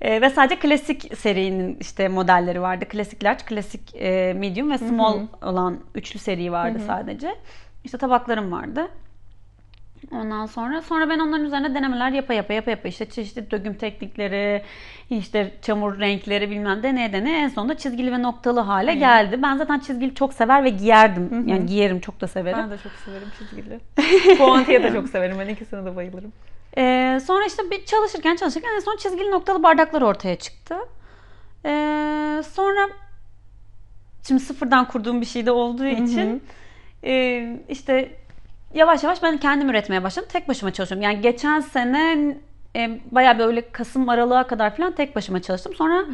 Ee, 0.00 0.20
ve 0.20 0.30
sadece 0.30 0.58
klasik 0.58 1.18
serinin 1.18 1.76
işte 1.80 2.08
modelleri 2.08 2.60
vardı. 2.62 2.84
Klasik 2.88 3.24
large, 3.24 3.44
klasik 3.44 3.94
e, 3.94 4.32
medium 4.32 4.70
ve 4.70 4.78
small 4.78 5.20
olan 5.42 5.80
üçlü 5.94 6.18
seri 6.18 6.52
vardı 6.52 6.78
sadece. 6.86 7.34
İşte 7.84 7.98
tabaklarım 7.98 8.52
vardı. 8.52 8.88
Ondan 10.12 10.46
sonra 10.46 10.82
sonra 10.82 11.08
ben 11.08 11.18
onların 11.18 11.44
üzerine 11.46 11.74
denemeler 11.74 12.10
yapa 12.10 12.34
yapa 12.34 12.52
yapa 12.52 12.70
yapa 12.70 12.88
işte 12.88 13.04
çeşitli 13.10 13.50
döküm 13.50 13.74
teknikleri, 13.74 14.62
işte 15.10 15.54
çamur 15.62 15.98
renkleri 15.98 16.50
bilmem 16.50 16.82
deneye 16.82 17.12
deneye 17.12 17.38
en 17.38 17.48
sonunda 17.48 17.76
çizgili 17.76 18.12
ve 18.12 18.22
noktalı 18.22 18.60
hale 18.60 18.94
geldi. 18.94 19.42
Ben 19.42 19.56
zaten 19.56 19.78
çizgili 19.78 20.14
çok 20.14 20.34
sever 20.34 20.64
ve 20.64 20.68
giyerdim. 20.68 21.48
Yani 21.48 21.66
giyerim 21.66 22.00
çok 22.00 22.20
da 22.20 22.26
severim. 22.28 22.58
Ben 22.58 22.70
de 22.70 22.78
çok 22.82 22.92
severim 22.92 23.28
çizgili. 23.38 23.80
Puantiye 24.38 24.82
de 24.82 24.92
çok 24.92 25.08
severim. 25.08 25.36
Ben 25.38 25.48
ikisine 25.48 25.84
de 25.84 25.96
bayılırım. 25.96 26.32
Ee, 26.78 27.20
sonra 27.26 27.46
işte 27.46 27.62
bir 27.70 27.84
çalışırken 27.84 28.36
çalışırken 28.36 28.70
en 28.76 28.80
son 28.80 28.96
çizgili 28.96 29.30
noktalı 29.30 29.62
bardaklar 29.62 30.02
ortaya 30.02 30.36
çıktı. 30.36 30.74
Ee, 31.64 32.42
sonra 32.52 32.88
şimdi 34.26 34.42
sıfırdan 34.42 34.88
kurduğum 34.88 35.20
bir 35.20 35.26
şey 35.26 35.46
de 35.46 35.50
olduğu 35.50 35.86
için 35.86 36.42
e, 37.04 37.44
işte 37.68 38.10
yavaş 38.74 39.02
yavaş 39.02 39.22
ben 39.22 39.38
kendim 39.38 39.70
üretmeye 39.70 40.02
başladım. 40.02 40.28
Tek 40.32 40.48
başıma 40.48 40.72
çalışıyorum. 40.72 41.02
Yani 41.02 41.20
geçen 41.20 41.60
sene 41.60 42.36
e, 42.76 43.00
bayağı 43.10 43.38
böyle 43.38 43.70
Kasım 43.70 44.08
aralığa 44.08 44.46
kadar 44.46 44.76
falan 44.76 44.92
tek 44.92 45.16
başıma 45.16 45.42
çalıştım. 45.42 45.74
Sonra 45.74 46.04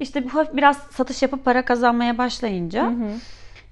işte 0.00 0.24
bu 0.24 0.34
hafif 0.34 0.56
biraz 0.56 0.76
satış 0.76 1.22
yapıp 1.22 1.44
para 1.44 1.64
kazanmaya 1.64 2.18
başlayınca 2.18 2.92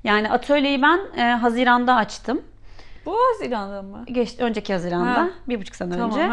yani 0.04 0.30
atölyeyi 0.30 0.82
ben 0.82 1.00
e, 1.16 1.22
Haziran'da 1.22 1.94
açtım. 1.94 2.42
Bu 3.06 3.16
Haziran'da 3.32 3.82
mı? 3.82 4.04
Geçti 4.06 4.44
önceki 4.44 4.72
Haziran'da. 4.72 5.20
Ha. 5.20 5.28
Bir 5.48 5.60
buçuk 5.60 5.76
sene 5.76 5.96
Tamam. 5.96 6.10
önce. 6.10 6.28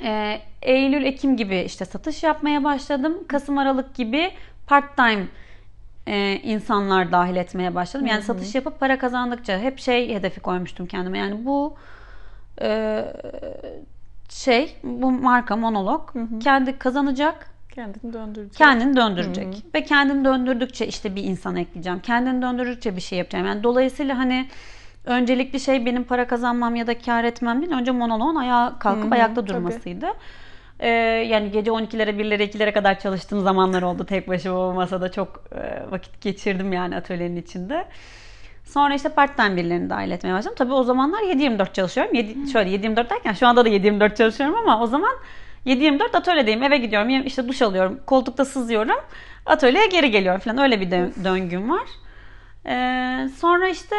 Ee, 0.00 0.40
Eylül, 0.62 1.04
Ekim 1.04 1.36
gibi 1.36 1.58
işte 1.58 1.84
satış 1.84 2.22
yapmaya 2.22 2.64
başladım. 2.64 3.18
Kasım, 3.28 3.58
Aralık 3.58 3.94
gibi 3.94 4.30
part 4.66 4.96
time 4.96 5.26
e, 6.08 6.40
insanlar 6.42 7.12
dahil 7.12 7.36
etmeye 7.36 7.74
başladım. 7.74 8.06
Yani 8.06 8.22
satış 8.22 8.54
yapıp 8.54 8.80
para 8.80 8.98
kazandıkça 8.98 9.58
hep 9.58 9.78
şey 9.78 10.14
hedefi 10.14 10.40
koymuştum 10.40 10.86
kendime. 10.86 11.18
Yani 11.18 11.44
bu 11.44 11.74
e, 12.62 13.04
şey, 14.28 14.76
bu 14.82 15.10
marka 15.10 15.56
monolog 15.56 16.10
kendi 16.40 16.78
kazanacak, 16.78 17.46
Kendini 17.74 18.12
döndürecek. 18.12 18.54
kendini 18.54 18.96
döndürecek. 18.96 19.46
Ve 19.74 19.84
kendini 19.84 20.24
döndürdükçe 20.24 20.86
işte 20.86 21.16
bir 21.16 21.24
insan 21.24 21.56
ekleyeceğim. 21.56 22.00
Kendini 22.00 22.42
döndürdükçe 22.42 22.96
bir 22.96 23.00
şey 23.00 23.18
yapacağım. 23.18 23.46
Yani 23.46 23.62
dolayısıyla 23.62 24.18
hani 24.18 24.48
öncelikli 25.04 25.60
şey 25.60 25.86
benim 25.86 26.04
para 26.04 26.26
kazanmam 26.26 26.76
ya 26.76 26.86
da 26.86 26.98
kar 26.98 27.24
etmem 27.24 27.62
değil. 27.62 27.72
Önce 27.72 27.90
monoloğun 27.90 28.34
ayağa 28.34 28.76
kalkıp 28.78 29.12
ayakta 29.12 29.44
tabii. 29.44 30.02
Ee, 30.80 30.88
yani 31.30 31.50
gece 31.50 31.70
12'lere 31.70 32.10
1'lere 32.10 32.42
2'lere 32.42 32.72
kadar 32.72 33.00
çalıştığım 33.00 33.40
zamanlar 33.40 33.82
oldu. 33.82 34.06
Tek 34.06 34.28
başıma 34.28 34.58
o 34.58 34.72
masada 34.72 35.12
çok 35.12 35.44
e, 35.52 35.90
vakit 35.90 36.20
geçirdim 36.20 36.72
yani 36.72 36.96
atölyenin 36.96 37.36
içinde. 37.36 37.84
Sonra 38.64 38.94
işte 38.94 39.08
part 39.08 39.36
time 39.36 39.56
birilerini 39.56 39.90
dahil 39.90 40.10
etmeye 40.10 40.32
başladım. 40.34 40.54
Tabii 40.58 40.72
o 40.72 40.82
zamanlar 40.82 41.22
7-24 41.22 41.72
çalışıyorum. 41.72 42.14
7, 42.14 42.50
şöyle 42.52 42.70
7-24 42.70 43.10
derken 43.10 43.32
şu 43.32 43.46
anda 43.46 43.64
da 43.64 43.68
7-24 43.68 44.14
çalışıyorum 44.14 44.56
ama 44.56 44.82
o 44.82 44.86
zaman 44.86 45.12
7-24 45.66 46.16
atölyedeyim. 46.16 46.62
Eve 46.62 46.78
gidiyorum. 46.78 47.26
işte 47.26 47.48
duş 47.48 47.62
alıyorum. 47.62 48.00
Koltukta 48.06 48.44
sızıyorum. 48.44 48.96
Atölyeye 49.46 49.86
geri 49.86 50.10
geliyorum 50.10 50.40
falan. 50.40 50.58
Öyle 50.58 50.80
bir 50.80 50.90
dö- 50.90 51.24
döngüm 51.24 51.70
var. 51.70 51.88
Ee, 52.66 53.28
sonra 53.40 53.68
işte 53.68 53.96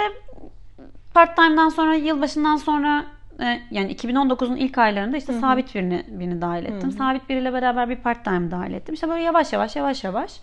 part 1.14 1.36
time'dan 1.36 1.70
sonra 1.70 1.96
yılbaşından 1.96 2.56
sonra 2.56 3.06
e, 3.42 3.62
yani 3.72 3.96
2019'un 3.96 4.56
ilk 4.56 4.78
aylarında 4.78 5.18
işte 5.18 5.34
Hı-hı. 5.34 5.42
sabit 5.42 5.76
birini 5.76 6.06
birini 6.08 6.42
dahil 6.42 6.66
ettim. 6.66 6.90
Hı-hı. 6.90 6.98
Sabit 6.98 7.30
biriyle 7.30 7.54
beraber 7.54 7.90
bir 7.90 7.96
part 7.96 8.26
time 8.26 8.52
dahil 8.52 8.74
ettim. 8.74 8.94
İşte 8.96 9.10
böyle 9.10 9.24
yavaş 9.24 9.54
yavaş 9.54 9.76
yavaş 9.76 10.04
yavaş 10.04 10.40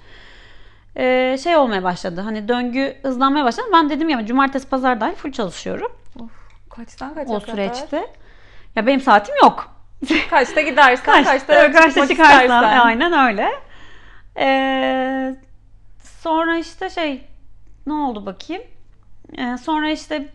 e, 0.96 1.36
şey 1.42 1.56
olmaya 1.56 1.82
başladı. 1.82 2.20
Hani 2.20 2.48
döngü 2.48 2.96
hızlanmaya 3.02 3.44
başladı. 3.44 3.66
Ben 3.72 3.90
dedim 3.90 4.08
ya 4.08 4.26
cumartesi 4.26 4.68
pazar 4.68 5.00
dahil 5.00 5.14
full 5.14 5.32
çalışıyorum. 5.32 5.92
Of, 6.20 6.30
kaçtan 6.70 7.14
kaça 7.14 7.32
o 7.32 7.40
süreçte. 7.40 8.06
Ya 8.76 8.86
benim 8.86 9.00
saatim 9.00 9.34
yok. 9.42 9.76
Kaçta 10.30 10.60
gidersen, 10.60 11.24
Kaç, 11.24 11.26
kaçta, 11.26 11.72
kaçta 11.72 12.08
çıkarsan. 12.08 12.62
Aynen 12.62 13.28
öyle. 13.28 13.50
Ee, 14.38 15.36
sonra 16.02 16.56
işte 16.56 16.90
şey 16.90 17.24
ne 17.86 17.92
oldu 17.92 18.26
bakayım. 18.26 18.62
Ee, 19.38 19.56
sonra 19.56 19.90
işte 19.90 20.28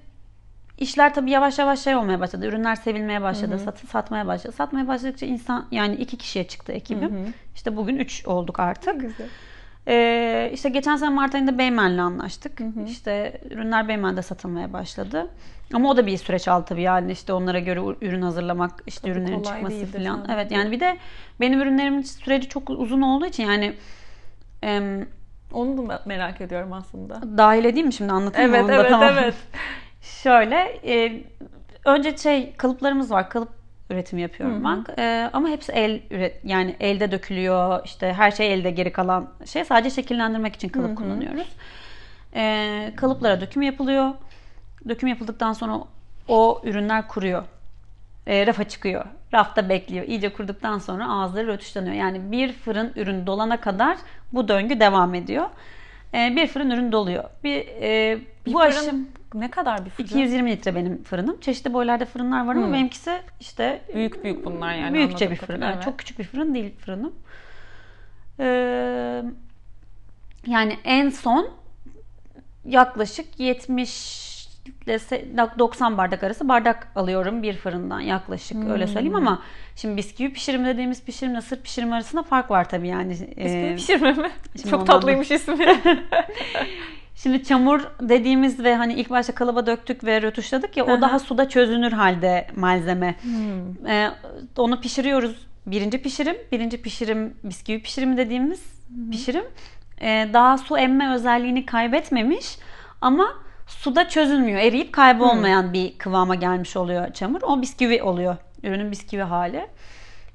işler 0.81 1.13
tabii 1.13 1.31
yavaş 1.31 1.59
yavaş 1.59 1.79
şey 1.79 1.95
olmaya 1.95 2.19
başladı. 2.19 2.45
Ürünler 2.45 2.75
sevilmeye 2.75 3.21
başladı. 3.21 3.59
Sat, 3.59 3.79
satmaya 3.79 4.27
başladı. 4.27 4.55
Satmaya 4.55 4.87
başladıkça 4.87 5.25
insan 5.25 5.67
yani 5.71 5.95
iki 5.95 6.17
kişiye 6.17 6.47
çıktı 6.47 6.71
ekibim. 6.71 7.11
Hı 7.11 7.19
hı. 7.19 7.33
İşte 7.55 7.77
bugün 7.77 7.97
üç 7.97 8.27
olduk 8.27 8.59
artık. 8.59 9.01
Güzel. 9.01 9.27
Ee, 9.87 10.51
işte 10.53 10.69
geçen 10.69 10.95
sene 10.95 11.09
Mart 11.09 11.35
ayında 11.35 11.57
Beymen'le 11.57 11.97
anlaştık. 11.97 12.59
Hı 12.59 12.63
hı. 12.63 12.83
İşte 12.87 13.41
ürünler 13.49 13.87
Beymen'de 13.87 14.21
satılmaya 14.21 14.73
başladı. 14.73 15.29
Ama 15.73 15.89
o 15.89 15.97
da 15.97 16.05
bir 16.05 16.17
süreç 16.17 16.47
aldı 16.47 16.65
tabii 16.65 16.81
yani 16.81 17.11
işte 17.11 17.33
onlara 17.33 17.59
göre 17.59 17.79
ürün 18.01 18.21
hazırlamak, 18.21 18.83
işte 18.87 19.01
tabii 19.01 19.11
ürünlerin 19.11 19.43
çıkması 19.43 19.85
falan. 19.85 20.27
Evet 20.33 20.51
yani 20.51 20.71
bir 20.71 20.79
de 20.79 20.97
benim 21.39 21.61
ürünlerimin 21.61 22.01
süreci 22.01 22.49
çok 22.49 22.69
uzun 22.69 23.01
olduğu 23.01 23.25
için 23.25 23.43
yani 23.43 23.73
em, 24.61 25.07
onu 25.53 25.89
da 25.89 26.01
merak 26.05 26.41
ediyorum 26.41 26.73
aslında. 26.73 27.21
Dahil 27.37 27.65
edeyim 27.65 27.87
mi 27.87 27.93
şimdi 27.93 28.11
anlatayım 28.11 28.55
evet, 28.55 28.63
mı? 28.63 28.67
Onu 28.67 28.75
evet, 28.75 28.89
tamam. 28.89 29.13
evet. 29.19 29.35
Şöyle, 30.01 30.79
e, 30.85 31.23
önce 31.85 32.17
şey 32.17 32.53
kalıplarımız 32.53 33.11
var. 33.11 33.29
Kalıp 33.29 33.49
üretimi 33.89 34.21
yapıyorum 34.21 34.65
Hı-hı. 34.65 34.85
ben. 34.97 35.03
E, 35.03 35.29
ama 35.33 35.49
hepsi 35.49 35.71
el 35.71 36.01
üret 36.11 36.39
yani 36.43 36.75
elde 36.79 37.11
dökülüyor. 37.11 37.81
İşte 37.85 38.13
her 38.13 38.31
şey 38.31 38.53
elde 38.53 38.71
geri 38.71 38.91
kalan 38.91 39.29
şey 39.45 39.65
sadece 39.65 39.89
şekillendirmek 39.95 40.55
için 40.55 40.69
kalıp 40.69 40.87
Hı-hı. 40.87 40.95
kullanıyoruz. 40.95 41.47
E, 42.35 42.93
kalıplara 42.95 43.41
döküm 43.41 43.61
yapılıyor. 43.61 44.11
Döküm 44.89 45.09
yapıldıktan 45.09 45.53
sonra 45.53 45.79
o 46.27 46.61
ürünler 46.63 47.07
kuruyor. 47.07 47.43
E, 48.27 48.47
rafa 48.47 48.63
çıkıyor. 48.63 49.05
Rafta 49.33 49.69
bekliyor. 49.69 50.05
İyice 50.07 50.33
kurduktan 50.33 50.77
sonra 50.77 51.09
ağızları 51.09 51.47
rötuşlanıyor. 51.47 51.95
Yani 51.95 52.31
bir 52.31 52.53
fırın 52.53 52.93
ürün 52.95 53.27
dolana 53.27 53.61
kadar 53.61 53.97
bu 54.33 54.47
döngü 54.47 54.79
devam 54.79 55.13
ediyor. 55.13 55.45
E, 56.13 56.35
bir 56.35 56.47
fırın 56.47 56.69
ürün 56.69 56.91
doluyor. 56.91 57.23
Bir, 57.43 57.67
e, 57.81 58.19
bir 58.45 58.53
bu 58.53 58.59
fırın 58.59 58.69
aşım 58.69 59.07
ne 59.33 59.51
kadar 59.51 59.85
bir 59.85 59.89
fırın? 59.89 60.07
220 60.07 60.51
litre 60.51 60.75
benim 60.75 61.03
fırınım. 61.03 61.39
Çeşitli 61.39 61.73
boylarda 61.73 62.05
fırınlar 62.05 62.45
var 62.45 62.55
ama 62.55 62.65
hmm. 62.65 62.73
benimkisi 62.73 63.21
işte 63.39 63.81
büyük 63.93 64.23
büyük 64.23 64.45
bunlar 64.45 64.73
yani. 64.73 64.93
Büyükçe 64.93 65.31
bir 65.31 65.35
fırın. 65.35 65.61
Evet. 65.61 65.83
Çok 65.83 65.99
küçük 65.99 66.19
bir 66.19 66.23
fırın 66.23 66.55
değil 66.55 66.75
fırınım. 66.77 67.13
Ee, 68.39 69.23
yani 70.47 70.77
en 70.83 71.09
son 71.09 71.49
yaklaşık 72.65 73.39
70 73.39 74.31
ile 74.85 74.99
90 75.59 75.97
bardak 75.97 76.23
arası 76.23 76.49
bardak 76.49 76.87
alıyorum 76.95 77.43
bir 77.43 77.53
fırından 77.53 77.99
yaklaşık 77.99 78.57
hmm. 78.57 78.71
öyle 78.71 78.87
söyleyeyim 78.87 79.15
ama 79.15 79.41
şimdi 79.75 79.97
bisküvi 79.97 80.33
pişirim 80.33 80.65
dediğimiz 80.65 81.03
pişirimle 81.03 81.41
sırf 81.41 81.63
pişirim 81.63 81.93
arasında 81.93 82.23
fark 82.23 82.51
var 82.51 82.69
tabii 82.69 82.87
yani. 82.87 83.11
Bisküvi 83.11 83.35
ee, 83.37 83.75
pişirme 83.75 84.13
mi? 84.13 84.31
Çok 84.69 84.87
tatlıymış 84.87 85.31
ismi. 85.31 85.57
Şimdi 87.23 87.43
çamur 87.43 87.81
dediğimiz 88.01 88.63
ve 88.63 88.75
hani 88.75 88.93
ilk 88.93 89.09
başta 89.09 89.35
kalıba 89.35 89.65
döktük 89.65 90.03
ve 90.03 90.21
rötuşladık 90.21 90.77
ya 90.77 90.85
o 90.85 91.01
daha 91.01 91.19
suda 91.19 91.49
çözünür 91.49 91.91
halde 91.91 92.47
malzeme. 92.55 93.15
Hmm. 93.21 93.87
Ee, 93.87 94.11
onu 94.57 94.81
pişiriyoruz. 94.81 95.47
Birinci 95.65 96.01
pişirim, 96.01 96.35
birinci 96.51 96.81
pişirim 96.81 97.37
bisküvi 97.43 97.81
pişirimi 97.81 98.17
dediğimiz 98.17 98.61
hmm. 98.87 99.11
pişirim. 99.11 99.43
Ee, 100.01 100.29
daha 100.33 100.57
su 100.57 100.77
emme 100.77 101.13
özelliğini 101.13 101.65
kaybetmemiş 101.65 102.57
ama 103.01 103.33
suda 103.67 104.09
çözülmüyor. 104.09 104.59
Eriyip 104.59 104.93
kaybolmayan 104.93 105.63
hmm. 105.63 105.73
bir 105.73 105.97
kıvama 105.97 106.35
gelmiş 106.35 106.77
oluyor 106.77 107.13
çamur. 107.13 107.41
O 107.41 107.61
bisküvi 107.61 108.03
oluyor. 108.03 108.37
Ürünün 108.63 108.91
bisküvi 108.91 109.21
hali. 109.21 109.67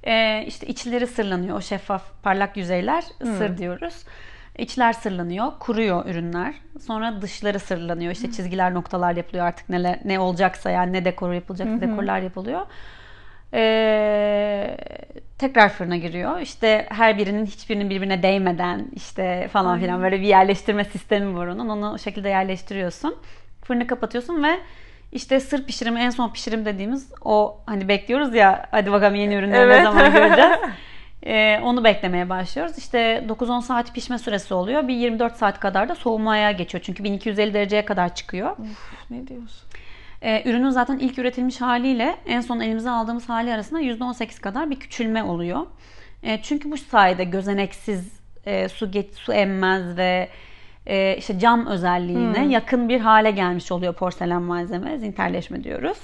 Ee, 0.04 0.44
işte 0.46 0.66
içleri 0.66 1.06
sırlanıyor. 1.06 1.58
O 1.58 1.60
şeffaf 1.60 2.02
parlak 2.22 2.56
yüzeyler 2.56 3.04
hmm. 3.20 3.36
sır 3.36 3.58
diyoruz. 3.58 4.04
İçler 4.58 4.92
sırlanıyor, 4.92 5.52
kuruyor 5.60 6.06
ürünler. 6.06 6.54
Sonra 6.86 7.22
dışları 7.22 7.58
sırlanıyor. 7.60 8.12
İşte 8.12 8.30
çizgiler, 8.32 8.74
noktalar 8.74 9.16
yapılıyor 9.16 9.46
artık 9.46 9.68
neler 9.68 9.98
ne 10.04 10.20
olacaksa 10.20 10.70
yani 10.70 10.92
ne 10.92 11.04
dekor 11.04 11.32
yapılacak, 11.32 11.80
dekorlar 11.80 12.20
yapılıyor. 12.20 12.66
Ee, 13.54 14.76
tekrar 15.38 15.68
fırına 15.68 15.96
giriyor. 15.96 16.40
İşte 16.40 16.86
her 16.90 17.18
birinin 17.18 17.46
hiçbirinin 17.46 17.90
birbirine 17.90 18.22
değmeden 18.22 18.86
işte 18.94 19.48
falan 19.52 19.80
filan 19.80 20.02
böyle 20.02 20.20
bir 20.20 20.26
yerleştirme 20.26 20.84
sistemi 20.84 21.36
var 21.36 21.46
onun. 21.46 21.68
Onu 21.68 21.92
o 21.92 21.98
şekilde 21.98 22.28
yerleştiriyorsun. 22.28 23.16
Fırını 23.64 23.86
kapatıyorsun 23.86 24.42
ve 24.42 24.58
işte 25.12 25.40
sır 25.40 25.66
pişirimi 25.66 26.00
en 26.00 26.10
son 26.10 26.32
pişirim 26.32 26.64
dediğimiz 26.64 27.12
o 27.24 27.60
hani 27.66 27.88
bekliyoruz 27.88 28.34
ya 28.34 28.66
hadi 28.70 28.92
bakalım 28.92 29.14
yeni 29.14 29.34
ürünleri 29.34 29.60
evet. 29.60 29.78
ne 29.78 29.82
zaman 29.82 30.12
göreceğiz. 30.12 30.50
Ee, 31.26 31.60
onu 31.62 31.84
beklemeye 31.84 32.28
başlıyoruz. 32.28 32.78
İşte 32.78 33.24
9-10 33.28 33.62
saat 33.62 33.94
pişme 33.94 34.18
süresi 34.18 34.54
oluyor. 34.54 34.88
Bir 34.88 34.94
24 34.94 35.36
saat 35.36 35.60
kadar 35.60 35.88
da 35.88 35.94
soğumaya 35.94 36.52
geçiyor. 36.52 36.84
Çünkü 36.86 37.04
1250 37.04 37.54
dereceye 37.54 37.84
kadar 37.84 38.14
çıkıyor. 38.14 38.50
Uf, 38.58 39.10
ne 39.10 39.26
diyorsun? 39.26 39.68
Ee, 40.22 40.50
ürünün 40.50 40.70
zaten 40.70 40.98
ilk 40.98 41.18
üretilmiş 41.18 41.60
haliyle 41.60 42.16
en 42.26 42.40
son 42.40 42.60
elimize 42.60 42.90
aldığımız 42.90 43.28
hali 43.28 43.52
arasında 43.52 43.80
%18 43.80 44.40
kadar 44.40 44.70
bir 44.70 44.80
küçülme 44.80 45.22
oluyor. 45.22 45.66
E, 46.22 46.42
çünkü 46.42 46.70
bu 46.70 46.76
sayede 46.76 47.24
gözeneksiz 47.24 48.20
e, 48.46 48.68
su 48.68 48.90
geç, 48.90 49.14
su 49.14 49.32
emmez 49.32 49.96
ve 49.96 50.28
e, 50.86 51.16
işte 51.16 51.38
cam 51.38 51.66
özelliğine 51.66 52.42
hmm. 52.42 52.50
yakın 52.50 52.88
bir 52.88 53.00
hale 53.00 53.30
gelmiş 53.30 53.72
oluyor 53.72 53.94
porselen 53.94 54.42
malzeme. 54.42 54.98
Zinterleşme 54.98 55.64
diyoruz. 55.64 55.98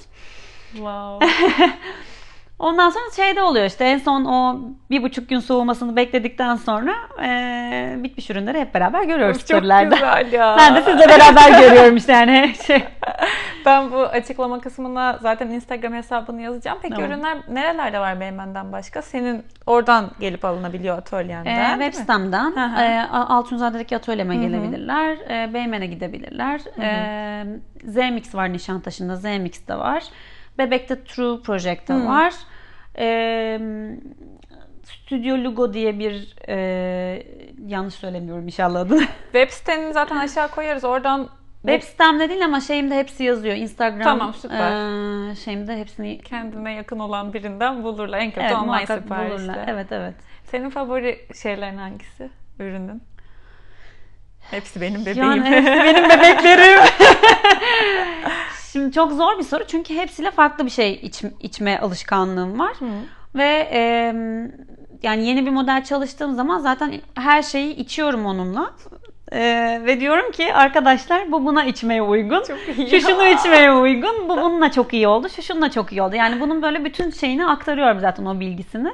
Wow. 0.71 1.27
Ondan 2.59 2.89
sonra 2.89 3.03
şeyde 3.15 3.41
oluyor 3.41 3.65
işte 3.65 3.85
en 3.85 3.97
son 3.97 4.25
o 4.25 4.59
bir 4.89 5.03
buçuk 5.03 5.29
gün 5.29 5.39
soğumasını 5.39 5.95
bekledikten 5.95 6.55
sonra 6.55 6.93
e, 7.23 8.03
bitmiş 8.03 8.29
ürünleri 8.29 8.59
hep 8.59 8.73
beraber 8.73 9.03
görüyoruz 9.03 9.37
Çok 9.37 9.45
storylerde. 9.45 9.95
güzel 9.95 10.33
ya. 10.33 10.55
Ben 10.59 10.75
de 10.75 10.81
sizle 10.81 11.09
beraber 11.09 11.59
görüyorum 11.61 11.97
işte 11.97 12.11
yani. 12.11 12.53
Şey. 12.67 12.83
Ben 13.65 13.91
bu 13.91 13.99
açıklama 13.99 14.59
kısmına 14.59 15.17
zaten 15.21 15.47
Instagram 15.47 15.93
hesabını 15.93 16.41
yazacağım. 16.41 16.77
Peki 16.81 16.95
tamam. 16.95 17.11
ürünler 17.11 17.37
nerelerde 17.49 17.99
var 17.99 18.19
Beymen'den 18.19 18.71
başka? 18.71 19.01
Senin 19.01 19.43
oradan 19.65 20.11
gelip 20.19 20.45
alınabiliyor 20.45 20.97
atölyenden 20.97 21.79
e, 21.79 21.83
Web 21.83 21.93
sitemden 22.01 22.51
e, 22.77 23.07
Altunzade'deki 23.11 23.95
atölyeme 23.95 24.35
gelebilirler. 24.35 25.17
E, 25.29 25.53
Beymen'e 25.53 25.85
gidebilirler. 25.87 26.61
E, 26.79 27.45
Zmix 27.83 28.35
var 28.35 28.53
Nişantaşı'nda. 28.53 29.15
Zmix 29.15 29.67
de 29.67 29.75
var. 29.77 30.03
Bebek'te 30.57 31.03
True 31.03 31.41
Project'te 31.41 31.93
hmm. 31.93 32.07
var. 32.07 32.33
Ee, 32.97 33.59
Studio 34.83 35.37
Lugo 35.37 35.73
diye 35.73 35.99
bir 35.99 36.35
e, 36.47 37.23
yanlış 37.67 37.93
söylemiyorum 37.93 38.45
inşallah 38.45 38.79
adını. 38.79 38.99
Web 39.23 39.49
siteni 39.49 39.93
zaten 39.93 40.17
aşağı 40.17 40.47
koyarız. 40.47 40.83
Oradan 40.83 41.29
Web 41.61 41.81
sitemde 41.81 42.29
değil 42.29 42.45
ama 42.45 42.61
şeyimde 42.61 42.95
hepsi 42.95 43.23
yazıyor. 43.23 43.55
Instagram 43.55 44.03
tamam, 44.03 44.33
süper. 44.33 44.71
E, 45.31 45.35
şeyimde 45.35 45.77
hepsini 45.77 46.21
kendine 46.21 46.73
yakın 46.73 46.99
olan 46.99 47.33
birinden 47.33 47.83
bulurlar. 47.83 48.19
En 48.19 48.31
kötü 48.31 48.41
evet, 48.41 48.55
online 48.55 48.85
siparişte. 48.85 49.65
Evet 49.67 49.91
evet. 49.91 50.15
Senin 50.43 50.69
favori 50.69 51.27
şeylerin 51.41 51.77
hangisi? 51.77 52.29
Ürünün? 52.59 53.01
Hepsi 54.51 54.81
benim 54.81 55.01
bebeğim. 55.01 55.19
Yani 55.19 55.43
hepsi 55.43 55.71
benim 55.71 56.03
bebeklerim. 56.09 56.79
Şimdi 58.73 58.91
çok 58.91 59.11
zor 59.11 59.37
bir 59.39 59.43
soru 59.43 59.63
çünkü 59.67 59.95
hepsiyle 59.95 60.31
farklı 60.31 60.65
bir 60.65 60.69
şey 60.69 60.99
iç, 61.01 61.23
içme 61.39 61.79
alışkanlığım 61.79 62.59
var. 62.59 62.73
Hı. 62.79 62.85
Ve 63.35 63.69
e, 63.71 63.81
yani 65.03 65.27
yeni 65.27 65.45
bir 65.45 65.51
model 65.51 65.83
çalıştığım 65.83 66.33
zaman 66.35 66.59
zaten 66.59 66.93
her 67.15 67.41
şeyi 67.41 67.75
içiyorum 67.75 68.25
onunla. 68.25 68.73
Ee, 69.31 69.81
ve 69.85 69.99
diyorum 69.99 70.31
ki 70.31 70.53
arkadaşlar 70.53 71.31
bu 71.31 71.45
buna 71.45 71.65
içmeye 71.65 72.01
uygun. 72.01 72.43
Çok 72.43 72.77
iyi 72.77 72.89
şu 72.89 73.01
şunu 73.01 73.27
içmeye 73.39 73.71
uygun. 73.71 74.29
Bu 74.29 74.37
bununla 74.37 74.71
çok 74.71 74.93
iyi 74.93 75.07
oldu. 75.07 75.29
Şu 75.29 75.41
şununla 75.41 75.71
çok 75.71 75.91
iyi 75.91 76.01
oldu. 76.01 76.15
Yani 76.15 76.41
bunun 76.41 76.61
böyle 76.61 76.85
bütün 76.85 77.09
şeyini 77.09 77.45
aktarıyorum 77.45 77.99
zaten 77.99 78.25
o 78.25 78.39
bilgisini. 78.39 78.93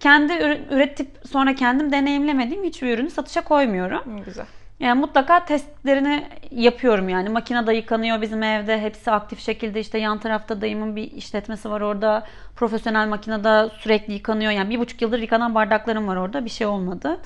Kendi 0.00 0.32
üretip 0.70 1.08
sonra 1.32 1.54
kendim 1.54 1.92
deneyimlemediğim 1.92 2.64
hiçbir 2.64 2.94
ürünü 2.94 3.10
satışa 3.10 3.40
koymuyorum. 3.40 4.24
Güzel. 4.24 4.46
Yani 4.80 5.00
mutlaka 5.00 5.44
testlerini 5.44 6.28
yapıyorum 6.50 7.08
yani. 7.08 7.28
Makinede 7.28 7.74
yıkanıyor 7.74 8.20
bizim 8.20 8.42
evde. 8.42 8.80
Hepsi 8.80 9.10
aktif 9.10 9.40
şekilde 9.40 9.80
işte 9.80 9.98
yan 9.98 10.18
tarafta 10.18 10.60
dayımın 10.60 10.96
bir 10.96 11.12
işletmesi 11.12 11.70
var 11.70 11.80
orada. 11.80 12.26
Profesyonel 12.56 13.08
makinede 13.08 13.70
sürekli 13.78 14.12
yıkanıyor. 14.12 14.52
Yani 14.52 14.70
bir 14.70 14.78
buçuk 14.78 15.02
yıldır 15.02 15.18
yıkanan 15.18 15.54
bardaklarım 15.54 16.08
var 16.08 16.16
orada. 16.16 16.44
Bir 16.44 16.50
şey 16.50 16.66
olmadı. 16.66 17.18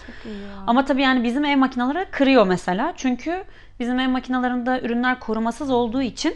Ama 0.66 0.84
tabii 0.84 1.02
yani 1.02 1.24
bizim 1.24 1.44
ev 1.44 1.56
makineleri 1.56 2.06
kırıyor 2.10 2.46
mesela. 2.46 2.92
Çünkü 2.96 3.44
bizim 3.80 3.98
ev 3.98 4.08
makinelerinde 4.08 4.80
ürünler 4.82 5.20
korumasız 5.20 5.70
olduğu 5.70 6.02
için 6.02 6.34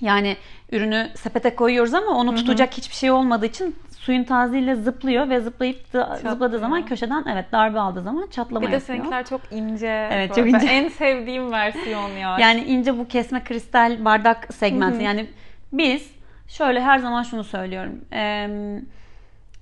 yani 0.00 0.36
ürünü 0.72 1.10
sepete 1.14 1.54
koyuyoruz 1.54 1.94
ama 1.94 2.10
onu 2.10 2.34
tutacak 2.34 2.72
hiçbir 2.72 2.94
şey 2.94 3.10
olmadığı 3.10 3.46
için 3.46 3.76
suyun 4.02 4.24
taziyle 4.24 4.74
zıplıyor 4.74 5.28
ve 5.28 5.40
zıplayıp 5.40 5.92
da, 5.92 6.18
zıpladığı 6.30 6.58
zaman 6.58 6.86
köşeden 6.86 7.24
evet 7.32 7.52
darbe 7.52 7.80
aldığı 7.80 8.02
zaman 8.02 8.26
çatlama 8.30 8.66
Bir 8.66 8.70
de 8.70 8.74
yapıyor. 8.74 8.80
seninkiler 8.80 9.24
çok 9.26 9.40
ince. 9.50 10.08
Evet, 10.12 10.34
çok 10.34 10.48
ince. 10.48 10.66
En 10.66 10.88
sevdiğim 10.88 11.52
versiyon 11.52 12.08
ya. 12.10 12.36
Yani 12.40 12.60
ince 12.64 12.98
bu 12.98 13.08
kesme 13.08 13.44
kristal 13.44 14.04
bardak 14.04 14.54
segmenti. 14.54 15.02
Yani 15.04 15.26
biz 15.72 16.10
şöyle 16.48 16.80
her 16.80 16.98
zaman 16.98 17.22
şunu 17.22 17.44
söylüyorum. 17.44 18.04
Ee, 18.12 18.48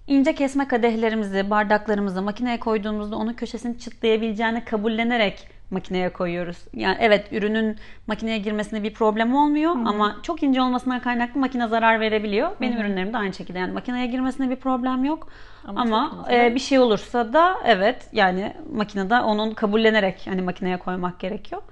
ince 0.07 0.35
kesme 0.35 0.69
kadehlerimizi, 0.69 1.51
bardaklarımızı 1.51 2.23
makineye 2.23 2.61
koyduğumuzda 2.61 3.17
onun 3.17 3.33
köşesini 3.33 3.79
çıtlayabileceğini 3.79 4.65
kabullenerek 4.65 5.49
makineye 5.71 6.09
koyuyoruz. 6.09 6.59
Yani 6.75 6.97
evet 7.01 7.33
ürünün 7.33 7.77
makineye 8.07 8.39
girmesinde 8.39 8.83
bir 8.83 8.95
problem 8.95 9.35
olmuyor 9.35 9.73
ama 9.73 10.17
çok 10.23 10.43
ince 10.43 10.63
olmasından 10.63 11.01
kaynaklı 11.01 11.41
makine 11.41 11.69
zarar 11.69 12.01
verebiliyor. 12.01 12.51
Benim 12.61 12.81
ürünlerim 12.81 13.13
de 13.13 13.17
aynı 13.17 13.33
şekilde 13.35 13.59
yani 13.59 13.73
makineye 13.73 14.07
girmesinde 14.07 14.51
bir 14.51 14.57
problem 14.57 15.05
yok. 15.05 15.29
Ama 15.67 15.81
Ama, 15.81 16.27
e, 16.33 16.55
bir 16.55 16.61
şey 16.61 16.79
olursa 16.79 17.33
da 17.33 17.57
evet 17.65 18.09
yani 18.13 18.53
makinede 18.73 19.21
onun 19.21 19.55
kabullenerek 19.55 20.23
hani 20.27 20.43
makineye 20.43 20.77
koymak 20.77 21.21
gerekiyor. 21.21 21.63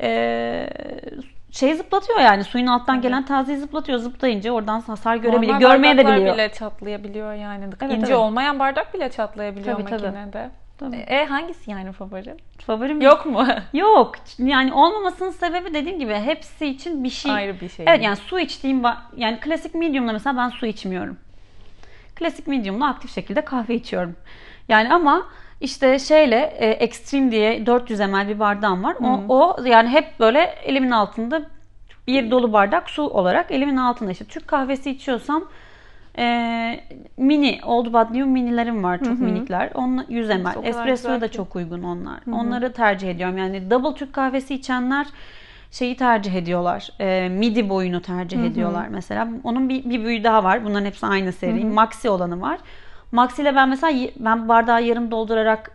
Ee, 0.00 0.70
şey 1.50 1.74
zıplatıyor 1.74 2.20
yani 2.20 2.44
suyun 2.44 2.66
alttan 2.66 3.00
gelen 3.00 3.24
tazeyi 3.24 3.58
zıplatıyor. 3.58 3.98
Zıplayınca 3.98 4.52
oradan 4.52 4.80
hasar 4.80 5.16
görebiliyor. 5.16 5.54
Normal 5.54 5.72
Görmeye 5.72 5.98
de 5.98 6.06
biliyor. 6.06 6.34
bile 6.34 6.52
çatlayabiliyor 6.52 7.34
yani. 7.34 7.64
Evet, 7.64 7.92
İnce 7.92 8.06
evet. 8.06 8.16
olmayan 8.16 8.58
bardak 8.58 8.94
bile 8.94 9.10
çatlayabiliyor 9.10 9.76
tabii. 9.76 9.82
makinede. 9.82 10.30
Tabii. 10.32 10.50
E 10.86 11.24
hangisi 11.24 11.70
yani 11.70 11.92
favori? 11.92 12.34
Favorim 12.66 13.00
Yok 13.00 13.26
mu? 13.26 13.46
Yok. 13.72 14.14
Yani 14.38 14.72
olmamasının 14.72 15.30
sebebi 15.30 15.74
dediğim 15.74 15.98
gibi 15.98 16.14
hepsi 16.14 16.66
için 16.66 17.04
bir 17.04 17.10
şey. 17.10 17.32
Ayrı 17.32 17.60
bir 17.60 17.68
şey. 17.68 17.86
Evet 17.88 18.02
yani 18.02 18.16
su 18.16 18.38
içtiğim 18.38 18.82
yani 19.16 19.40
klasik 19.40 19.74
medium'la 19.74 20.12
mesela 20.12 20.36
ben 20.36 20.48
su 20.48 20.66
içmiyorum. 20.66 21.16
Klasik 22.14 22.46
medium'la 22.46 22.88
aktif 22.88 23.14
şekilde 23.14 23.40
kahve 23.40 23.74
içiyorum. 23.74 24.16
Yani 24.68 24.92
ama 24.92 25.26
işte 25.60 25.98
şeyle 25.98 26.56
e, 26.58 26.70
Extreme 26.70 27.30
diye 27.30 27.66
400 27.66 28.00
ml 28.00 28.28
bir 28.28 28.38
bardağım 28.38 28.84
var. 28.84 28.96
O, 29.00 29.24
o 29.28 29.64
yani 29.64 29.88
hep 29.88 30.20
böyle 30.20 30.40
elimin 30.40 30.90
altında 30.90 31.42
bir 32.06 32.30
dolu 32.30 32.52
bardak 32.52 32.90
su 32.90 33.02
olarak 33.02 33.50
elimin 33.50 33.76
altında 33.76 34.10
işte 34.10 34.24
Türk 34.24 34.48
kahvesi 34.48 34.90
içiyorsam 34.90 35.44
e, 36.18 36.80
mini 37.16 37.60
Old 37.64 37.86
New 37.94 38.24
minilerim 38.24 38.84
var 38.84 38.98
çok 38.98 39.18
minikler. 39.18 39.70
Onun 39.74 40.06
100 40.08 40.30
o 40.30 40.34
ml. 40.34 40.64
Espresso'ya 40.64 41.20
da 41.20 41.30
çok 41.30 41.56
uygun 41.56 41.82
onlar. 41.82 42.20
Onları 42.32 42.72
tercih 42.72 43.10
ediyorum. 43.10 43.38
Yani 43.38 43.70
double 43.70 43.94
Türk 43.94 44.12
kahvesi 44.12 44.54
içenler 44.54 45.06
şeyi 45.70 45.96
tercih 45.96 46.34
ediyorlar. 46.34 46.90
E, 47.00 47.28
midi 47.28 47.68
boyunu 47.68 48.02
tercih 48.02 48.44
ediyorlar 48.44 48.88
mesela. 48.88 49.28
Onun 49.44 49.68
bir, 49.68 49.90
bir 49.90 50.04
büyüğü 50.04 50.24
daha 50.24 50.44
var. 50.44 50.64
Bunların 50.64 50.86
hepsi 50.86 51.06
aynı 51.06 51.32
seri. 51.32 51.64
Maxi 51.64 52.10
olanı 52.10 52.40
var. 52.40 52.58
Maxi 53.12 53.42
ile 53.42 53.56
ben 53.56 53.68
mesela 53.68 54.08
ben 54.16 54.48
bardağı 54.48 54.82
yarım 54.82 55.10
doldurarak 55.10 55.70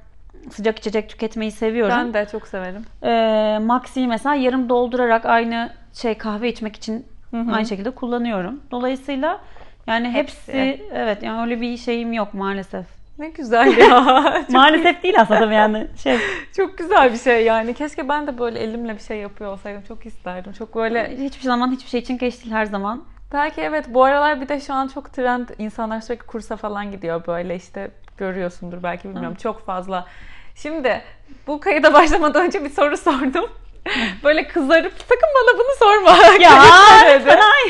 sıcak 0.50 0.80
içecek 0.80 1.10
tüketmeyi 1.10 1.52
seviyorum. 1.52 1.96
Ben 1.98 2.14
de 2.14 2.28
çok 2.32 2.48
severim. 2.48 2.86
Ee, 3.04 3.60
Maxi'yi 3.60 4.08
mesela 4.08 4.36
yarım 4.36 4.70
doldurarak 4.70 5.26
aynı 5.26 5.70
şey 5.94 6.18
kahve 6.18 6.50
içmek 6.50 6.76
için 6.76 7.06
aynı 7.52 7.66
şekilde 7.66 7.92
kullanıyorum. 7.92 8.60
Dolayısıyla 8.72 9.40
yani 9.88 10.10
hepsi, 10.12 10.54
Hepsi. 10.54 10.86
evet 10.94 11.24
yani 11.24 11.42
öyle 11.42 11.62
bir 11.62 11.78
şeyim 11.78 12.14
yok 12.14 12.34
maalesef. 12.34 12.86
Ne 13.20 13.30
güzel 13.30 13.78
ya. 13.78 14.02
maalesef 14.50 15.04
değil 15.04 15.22
aslında 15.22 15.54
yani 15.54 15.88
şey. 16.04 16.18
çok 16.58 16.78
güzel 16.78 17.14
bir 17.14 17.18
şey 17.18 17.46
yani. 17.46 17.74
Keşke 17.74 18.10
ben 18.10 18.28
de 18.28 18.38
böyle 18.40 18.60
elimle 18.60 18.96
bir 18.96 19.02
şey 19.02 19.18
yapıyor 19.18 19.52
olsaydım. 19.52 19.82
Çok 19.88 20.06
isterdim. 20.06 20.54
Çok 20.54 20.76
böyle 20.76 21.18
Hiçbir 21.18 21.44
zaman 21.44 21.72
hiçbir 21.72 21.90
şey 21.90 22.00
için 22.00 22.18
geç 22.18 22.44
değil 22.44 22.56
her 22.56 22.66
zaman. 22.66 23.04
Belki 23.34 23.62
evet 23.62 23.86
bu 23.90 24.04
aralar 24.04 24.42
bir 24.42 24.50
de 24.50 24.60
şu 24.60 24.74
an 24.74 24.88
çok 24.88 25.14
trend 25.14 25.50
insanlar 25.58 26.02
sürekli 26.02 26.26
kursa 26.26 26.56
falan 26.56 26.92
gidiyor 26.92 27.28
böyle 27.28 27.56
işte 27.56 27.92
görüyorsundur 28.18 28.84
belki 28.84 29.10
bilmiyorum 29.10 29.36
çok 29.36 29.66
fazla. 29.66 30.08
Şimdi 30.56 31.02
bu 31.48 31.60
kayıda 31.60 31.94
başlamadan 31.94 32.46
önce 32.46 32.64
bir 32.64 32.70
soru 32.70 32.98
sordum. 32.98 33.46
Böyle 34.24 34.48
kızarıp 34.48 34.94
sakın 34.94 35.30
bana 35.36 35.60
bunu 35.60 35.76
sorma. 35.80 36.18
Ya 36.40 36.52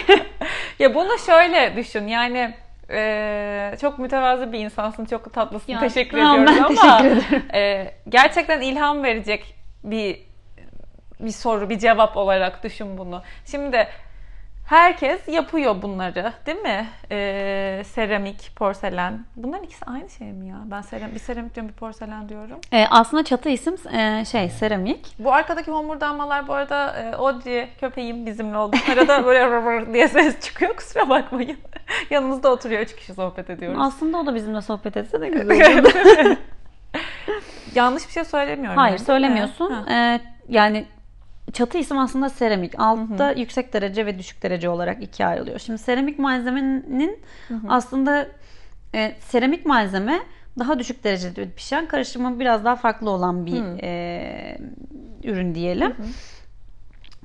ya 0.79 0.95
bunu 0.95 1.19
şöyle 1.25 1.75
düşün 1.75 2.07
yani 2.07 2.53
e, 2.89 3.75
çok 3.81 3.99
mütevazı 3.99 4.53
bir 4.53 4.59
insansın 4.59 5.05
çok 5.05 5.33
tatlısın 5.33 5.71
Ya, 5.73 5.79
teşekkür 5.79 6.17
tamam, 6.17 6.43
ediyorum 6.43 6.65
ben 6.69 6.81
ama 6.85 6.97
teşekkür 6.97 7.17
ederim. 7.27 7.43
e, 7.53 7.91
gerçekten 8.09 8.61
ilham 8.61 9.03
verecek 9.03 9.55
bir 9.83 10.19
bir 11.19 11.31
soru 11.31 11.69
bir 11.69 11.79
cevap 11.79 12.17
olarak 12.17 12.63
düşün 12.63 12.97
bunu. 12.97 13.23
Şimdi 13.45 13.87
Herkes 14.65 15.27
yapıyor 15.27 15.81
bunları 15.81 16.33
değil 16.45 16.57
mi? 16.57 16.87
Ee, 17.11 17.83
seramik, 17.85 18.55
porselen. 18.55 19.25
Bunların 19.35 19.63
ikisi 19.63 19.85
aynı 19.85 20.09
şey 20.09 20.27
mi 20.27 20.47
ya? 20.47 20.57
Ben 20.65 20.81
seram 20.81 21.11
bir 21.11 21.19
seramik 21.19 21.55
diyorum 21.55 21.69
bir 21.69 21.75
porselen 21.75 22.29
diyorum. 22.29 22.59
Ee, 22.71 22.85
aslında 22.89 23.23
çatı 23.23 23.49
isim 23.49 23.75
e, 23.93 24.25
şey 24.25 24.49
seramik. 24.49 25.15
Bu 25.19 25.33
arkadaki 25.33 25.71
homurdanmalar 25.71 26.47
bu 26.47 26.53
arada 26.53 26.93
e, 26.93 27.15
Audrey 27.15 27.69
köpeğim 27.79 28.25
bizimle 28.25 28.57
oldu. 28.57 28.75
Arada 28.93 29.25
böyle 29.25 29.45
rır 29.47 29.93
diye 29.93 30.07
ses 30.07 30.39
çıkıyor 30.39 30.75
kusura 30.75 31.09
bakmayın. 31.09 31.57
Yanımızda 32.09 32.51
oturuyor 32.51 32.81
üç 32.81 32.95
kişi 32.95 33.13
sohbet 33.13 33.49
ediyoruz. 33.49 33.79
Aslında 33.81 34.17
o 34.17 34.25
da 34.25 34.35
bizimle 34.35 34.61
sohbet 34.61 34.97
etse 34.97 35.21
de 35.21 35.29
güzel. 35.29 35.85
Yanlış 37.75 38.07
bir 38.07 38.13
şey 38.13 38.23
söylemiyorum. 38.23 38.77
Hayır 38.77 38.97
yani, 38.97 39.05
söylemiyorsun. 39.05 39.87
Ee, 39.87 40.21
yani 40.49 40.85
çatı 41.53 41.77
isim 41.77 41.97
aslında 41.97 42.29
seramik. 42.29 42.79
Altta 42.79 43.31
yüksek 43.31 43.73
derece 43.73 44.05
ve 44.05 44.19
düşük 44.19 44.43
derece 44.43 44.69
olarak 44.69 45.03
ikiye 45.03 45.27
ayrılıyor. 45.27 45.59
Şimdi 45.59 45.79
seramik 45.79 46.19
malzemenin 46.19 47.19
aslında 47.67 48.27
e, 48.95 49.15
seramik 49.19 49.65
malzeme 49.65 50.19
daha 50.59 50.79
düşük 50.79 51.03
derecede 51.03 51.49
pişen 51.49 51.87
karışımı 51.87 52.39
biraz 52.39 52.65
daha 52.65 52.75
farklı 52.75 53.09
olan 53.09 53.45
bir 53.45 53.63
e, 53.83 54.57
ürün 55.23 55.55
diyelim. 55.55 55.95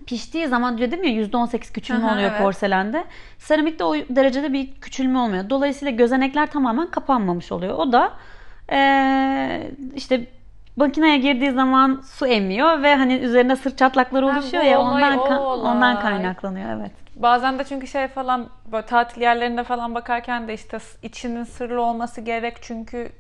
Piştiği 0.07 0.47
zaman 0.47 0.79
dedim 0.79 1.05
ya 1.05 1.11
%18 1.11 1.73
küçülme 1.73 2.07
Aha, 2.07 2.15
oluyor 2.15 2.31
evet. 2.31 2.43
porselende. 2.43 3.05
Seramikte 3.39 3.85
o 3.85 3.95
derecede 3.95 4.53
bir 4.53 4.75
küçülme 4.81 5.19
olmuyor. 5.19 5.51
Dolayısıyla 5.51 5.93
gözenekler 5.93 6.51
tamamen 6.51 6.91
kapanmamış 6.91 7.53
oluyor. 7.53 7.75
O 7.79 7.93
da 7.93 8.13
e, 8.73 9.71
işte 9.95 10.27
makineye 10.79 11.19
girdiği 11.19 11.51
zaman 11.51 12.01
su 12.05 12.27
emiyor 12.27 12.83
ve 12.83 12.95
hani 12.97 13.15
üzerine 13.15 13.57
sırt 13.57 13.79
çatlakları 13.79 14.27
oluşuyor 14.27 14.63
ya 14.63 14.81
olay 14.81 15.03
ondan 15.03 15.19
ka- 15.19 15.39
olay. 15.39 15.71
ondan 15.73 16.01
kaynaklanıyor 16.01 16.71
evet. 16.81 16.91
Bazen 17.17 17.59
de 17.59 17.65
çünkü 17.65 17.87
şey 17.87 18.09
falan 18.09 18.47
böyle 18.73 18.87
tatil 18.87 19.21
yerlerinde 19.23 19.65
falan 19.65 19.95
bakarken 19.95 20.49
de 20.49 20.55
işte 20.55 20.79
içinin 21.03 21.45
sırlı 21.45 21.83
olması 21.83 22.21
gerek 22.21 22.57
çünkü 22.63 23.13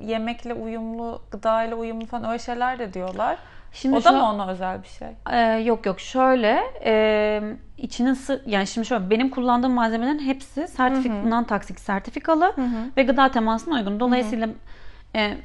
yemekle 0.00 0.54
uyumlu, 0.54 1.22
gıdayla 1.30 1.76
uyumlu 1.76 2.06
falan 2.06 2.24
öyle 2.28 2.38
şeyler 2.38 2.78
de 2.78 2.94
diyorlar. 2.94 3.36
Şimdi 3.72 3.96
o 3.96 4.04
da 4.04 4.08
şu- 4.08 4.16
mı 4.16 4.24
ona 4.30 4.48
özel 4.50 4.82
bir 4.82 4.88
şey? 4.88 5.08
Ee, 5.32 5.38
yok 5.58 5.86
yok 5.86 6.00
şöyle 6.00 6.60
e, 6.84 7.42
içinin 7.78 8.14
sı- 8.14 8.42
yani 8.46 8.66
şimdi 8.66 8.86
şöyle 8.86 9.10
benim 9.10 9.30
kullandığım 9.30 9.72
malzemelerin 9.72 10.18
hepsi 10.18 10.68
sertifik 10.68 11.24
non 11.24 11.44
toksik 11.44 11.80
sertifikalı 11.80 12.54
ve 12.96 13.02
gıda 13.02 13.28
temasına 13.28 13.74
uygun. 13.74 14.00
Dolayısıyla 14.00 14.48
e, 15.16 15.36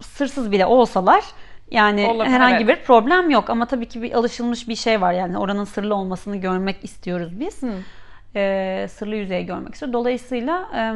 sırsız 0.00 0.52
bile 0.52 0.66
olsalar 0.66 1.24
yani 1.70 2.06
Olabilir, 2.06 2.34
herhangi 2.34 2.64
evet. 2.64 2.78
bir 2.78 2.84
problem 2.84 3.30
yok 3.30 3.50
ama 3.50 3.66
tabii 3.66 3.88
ki 3.88 4.02
bir 4.02 4.12
alışılmış 4.12 4.68
bir 4.68 4.76
şey 4.76 5.00
var 5.00 5.12
yani 5.12 5.38
oranın 5.38 5.64
sırlı 5.64 5.94
olmasını 5.94 6.36
görmek 6.36 6.84
istiyoruz 6.84 7.40
biz. 7.40 7.60
Ee, 8.36 8.86
sırlı 8.90 9.16
yüzeyi 9.16 9.46
görmek 9.46 9.74
istiyoruz. 9.74 9.92
Dolayısıyla 9.92 10.68
e, 10.74 10.92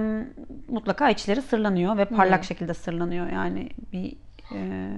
mutlaka 0.69 1.11
içleri 1.11 1.43
sırlanıyor 1.43 1.97
ve 1.97 2.05
parlak 2.05 2.45
şekilde 2.45 2.75
sırlanıyor 2.75 3.31
yani 3.31 3.69
bir 3.93 4.13
e, 4.55 4.89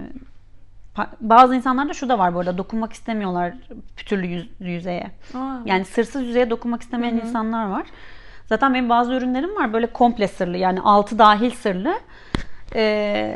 Bazı 1.21 1.55
insanlarda 1.55 1.95
şu 1.95 2.09
da 2.09 2.19
var 2.19 2.35
bu 2.35 2.39
arada 2.39 2.59
dokunmak 2.59 2.93
istemiyorlar 2.93 3.53
pütürlü 3.97 4.27
yüz- 4.27 4.51
yüzeye. 4.61 5.11
Aa. 5.35 5.57
Yani 5.65 5.85
sırsız 5.85 6.23
yüzeye 6.23 6.51
dokunmak 6.51 6.83
istemeyen 6.83 7.15
insanlar 7.17 7.67
var. 7.67 7.87
Zaten 8.47 8.75
benim 8.75 8.89
bazı 8.89 9.13
ürünlerim 9.13 9.57
var 9.57 9.73
böyle 9.73 9.87
komple 9.87 10.29
sırlı 10.29 10.57
yani 10.57 10.81
altı 10.81 11.19
dahil 11.19 11.51
sırlı. 11.51 11.95
Ee, 12.77 13.35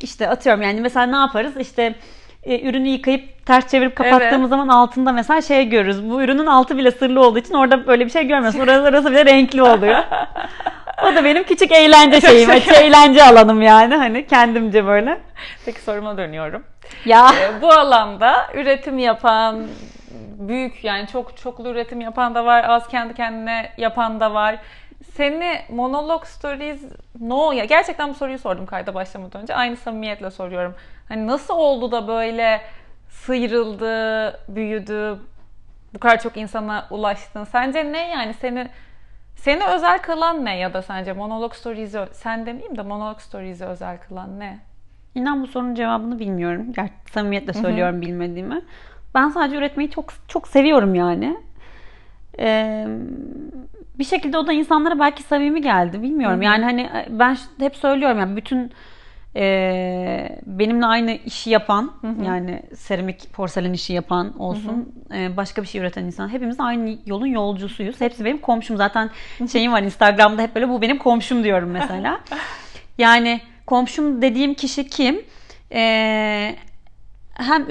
işte 0.00 0.28
atıyorum 0.28 0.62
yani 0.62 0.80
mesela 0.80 1.06
ne 1.06 1.16
yaparız 1.16 1.56
işte 1.56 1.94
e, 2.42 2.68
ürünü 2.68 2.88
yıkayıp 2.88 3.46
ters 3.46 3.70
çevirip 3.70 3.96
kapattığımız 3.96 4.32
Evet. 4.32 4.48
zaman 4.48 4.68
altında 4.68 5.12
mesela 5.12 5.42
şey 5.42 5.68
görürüz. 5.68 6.10
Bu 6.10 6.22
ürünün 6.22 6.46
altı 6.46 6.76
bile 6.76 6.90
sırlı 6.90 7.26
olduğu 7.26 7.38
için 7.38 7.54
orada 7.54 7.86
böyle 7.86 8.06
bir 8.06 8.10
şey 8.10 8.26
görmüyorsun. 8.26 8.60
Orası, 8.60 8.82
orası 8.82 9.10
bile 9.10 9.24
renkli 9.24 9.62
oluyor. 9.62 9.98
o 11.02 11.14
da 11.14 11.24
benim 11.24 11.44
küçük 11.44 11.72
eğlence 11.72 12.20
şeyim. 12.20 12.50
Açı 12.50 12.72
eğlence 12.72 13.22
alanım 13.24 13.62
yani. 13.62 13.94
Hani 13.94 14.26
kendimce 14.26 14.86
böyle. 14.86 15.20
Peki 15.64 15.80
soruma 15.80 16.16
dönüyorum. 16.16 16.64
Ya. 17.04 17.30
Ee, 17.40 17.62
bu 17.62 17.72
alanda 17.72 18.46
üretim 18.54 18.98
yapan, 18.98 19.66
büyük 20.38 20.84
yani 20.84 21.06
çok 21.06 21.36
çoklu 21.36 21.68
üretim 21.68 22.00
yapan 22.00 22.34
da 22.34 22.44
var, 22.44 22.64
az 22.68 22.88
kendi 22.88 23.14
kendine 23.14 23.72
yapan 23.78 24.20
da 24.20 24.34
var. 24.34 24.56
Seni 25.04 25.60
monolog 25.68 26.24
stories 26.24 26.82
no 27.20 27.52
ya 27.52 27.64
gerçekten 27.64 28.10
bu 28.10 28.14
soruyu 28.14 28.38
sordum 28.38 28.66
kayda 28.66 28.94
başlamadan 28.94 29.42
önce. 29.42 29.54
Aynı 29.54 29.76
samimiyetle 29.76 30.30
soruyorum. 30.30 30.74
Hani 31.08 31.26
nasıl 31.26 31.54
oldu 31.54 31.92
da 31.92 32.08
böyle 32.08 32.60
sıyrıldı, 33.08 34.32
büyüdü, 34.48 35.18
bu 35.94 35.98
kadar 35.98 36.20
çok 36.20 36.36
insana 36.36 36.86
ulaştın? 36.90 37.44
Sence 37.44 37.92
ne 37.92 38.08
yani 38.08 38.34
seni 38.34 38.68
seni 39.36 39.64
özel 39.64 39.98
kılan 39.98 40.44
ne 40.44 40.58
ya 40.58 40.74
da 40.74 40.82
sence 40.82 41.12
monolog 41.12 41.54
stories'i 41.54 41.98
sen 42.12 42.46
demeyeyim 42.46 42.76
de 42.76 42.82
monolog 42.82 43.20
stories'i 43.20 43.64
özel 43.64 43.98
kılan 43.98 44.40
ne? 44.40 44.58
İnan 45.14 45.42
bu 45.42 45.46
sorunun 45.46 45.74
cevabını 45.74 46.18
bilmiyorum. 46.18 46.72
Gerçi 46.72 46.92
samimiyetle 47.12 47.52
söylüyorum 47.52 48.00
bilmediğimi. 48.00 48.62
Ben 49.14 49.28
sadece 49.28 49.56
üretmeyi 49.56 49.90
çok 49.90 50.12
çok 50.28 50.48
seviyorum 50.48 50.94
yani. 50.94 51.36
Ee, 52.38 52.86
bir 53.98 54.04
şekilde 54.04 54.38
o 54.38 54.46
da 54.46 54.52
insanlara 54.52 54.98
belki 54.98 55.22
samimi 55.22 55.62
geldi. 55.62 56.02
Bilmiyorum. 56.02 56.42
Yani 56.42 56.64
hani 56.64 56.90
ben 57.10 57.36
hep 57.58 57.76
söylüyorum 57.76 58.18
yani 58.18 58.36
bütün 58.36 58.72
e, 59.36 60.38
benimle 60.46 60.86
aynı 60.86 61.18
işi 61.26 61.50
yapan 61.50 61.92
yani 62.26 62.62
seramik 62.76 63.32
porselen 63.32 63.72
işi 63.72 63.92
yapan 63.92 64.38
olsun 64.38 64.94
e, 65.14 65.36
başka 65.36 65.62
bir 65.62 65.66
şey 65.66 65.80
üreten 65.80 66.04
insan 66.04 66.28
hepimiz 66.28 66.60
aynı 66.60 66.98
yolun 67.06 67.26
yolcusuyuz. 67.26 68.00
Hepsi 68.00 68.24
benim 68.24 68.38
komşum. 68.38 68.76
Zaten 68.76 69.10
şeyim 69.52 69.72
var 69.72 69.82
Instagram'da 69.82 70.42
hep 70.42 70.54
böyle 70.54 70.68
bu 70.68 70.82
benim 70.82 70.98
komşum 70.98 71.44
diyorum 71.44 71.70
mesela. 71.70 72.20
yani 72.98 73.40
komşum 73.66 74.22
dediğim 74.22 74.54
kişi 74.54 74.88
kim? 74.88 75.20
Ee, 75.72 76.56
hem 77.34 77.68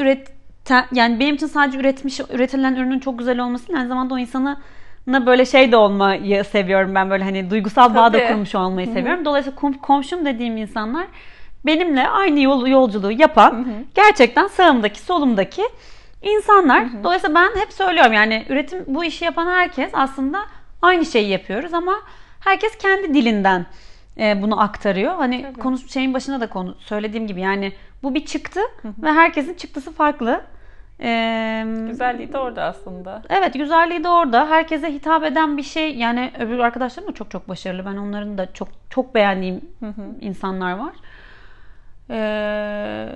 üreten 0.67 0.86
yani 0.91 1.19
benim 1.19 1.36
için 1.36 1.47
sadece 1.47 1.80
üretmiş 1.80 2.19
üretilen 2.19 2.75
ürünün 2.75 2.99
çok 2.99 3.19
güzel 3.19 3.39
olması 3.39 3.73
aynı 3.77 3.88
zamanda 3.88 4.13
o 4.13 4.17
insana 4.17 4.62
böyle 5.08 5.45
şey 5.45 5.71
de 5.71 5.77
olmayı 5.77 6.43
seviyorum 6.43 6.95
ben 6.95 7.10
böyle 7.10 7.23
hani 7.23 7.49
duygusal 7.49 7.95
bağ 7.95 8.13
da 8.13 8.27
kurmuş 8.27 8.56
olmayı 8.56 8.88
seviyorum. 8.88 9.25
Dolayısıyla 9.25 9.60
kom- 9.60 9.82
komşum 9.82 10.25
dediğim 10.25 10.58
insanlar 10.58 11.08
benimle 11.65 12.08
aynı 12.08 12.39
yol, 12.39 12.67
yolculuğu 12.67 13.12
yapan 13.12 13.67
gerçekten 13.95 14.47
sağımdaki 14.47 15.01
solumdaki 15.01 15.62
insanlar. 16.21 17.03
Dolayısıyla 17.03 17.36
ben 17.36 17.62
hep 17.62 17.73
söylüyorum 17.73 18.13
yani 18.13 18.45
üretim 18.49 18.84
bu 18.88 19.03
işi 19.03 19.25
yapan 19.25 19.47
herkes 19.47 19.89
aslında 19.93 20.39
aynı 20.82 21.06
şeyi 21.06 21.30
yapıyoruz 21.30 21.73
ama 21.73 21.93
herkes 22.39 22.77
kendi 22.77 23.13
dilinden 23.13 23.65
e, 24.19 24.41
bunu 24.41 24.62
aktarıyor. 24.62 25.15
Hani 25.15 25.41
Tabii. 25.41 25.60
konu 25.60 25.77
şeyin 25.77 26.13
başında 26.13 26.41
da 26.41 26.47
konu 26.47 26.75
söylediğim 26.80 27.27
gibi 27.27 27.41
yani 27.41 27.73
bu 28.03 28.13
bir 28.13 28.25
çıktı 28.25 28.60
ve 29.03 29.12
herkesin 29.12 29.53
çıktısı 29.53 29.91
farklı. 29.91 30.41
Ee, 31.01 31.63
Güzelliği 31.88 32.33
de 32.33 32.38
orada 32.38 32.63
aslında. 32.63 33.21
Evet 33.29 33.53
güzelliği 33.53 34.03
de 34.03 34.10
orada. 34.10 34.49
Herkese 34.49 34.93
hitap 34.93 35.23
eden 35.23 35.57
bir 35.57 35.63
şey. 35.63 35.95
Yani 35.95 36.31
öbür 36.39 36.60
arkadaşlarım 36.60 37.10
da 37.10 37.13
çok 37.13 37.31
çok 37.31 37.49
başarılı. 37.49 37.86
Ben 37.86 37.97
onların 37.97 38.38
da 38.38 38.53
çok 38.53 38.67
çok 38.89 39.15
beğendiğim 39.15 39.62
insanlar 40.21 40.77
var. 40.77 40.93
Ee, 42.10 43.10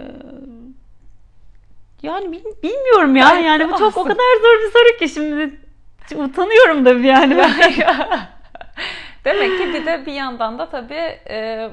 yani 2.04 2.32
bil- 2.32 2.63
bilmiyorum 2.63 3.15
ya. 3.15 3.34
Yani 3.39 3.70
bu 3.72 3.78
çok 3.78 3.98
o 3.98 4.04
kadar 4.04 4.15
zor 4.41 4.65
bir 4.65 4.72
soru 4.72 4.98
ki 5.00 5.10
şimdi 5.10 5.60
utanıyorum 6.15 6.86
da 6.86 7.08
yani. 7.08 7.38
Ben. 7.38 7.52
Demek 9.26 9.58
ki 9.58 9.74
bir 9.74 9.86
de 9.86 10.06
bir 10.06 10.13
yandan 10.13 10.60
da 10.60 10.70
tabii 10.70 11.20
e, 11.30 11.70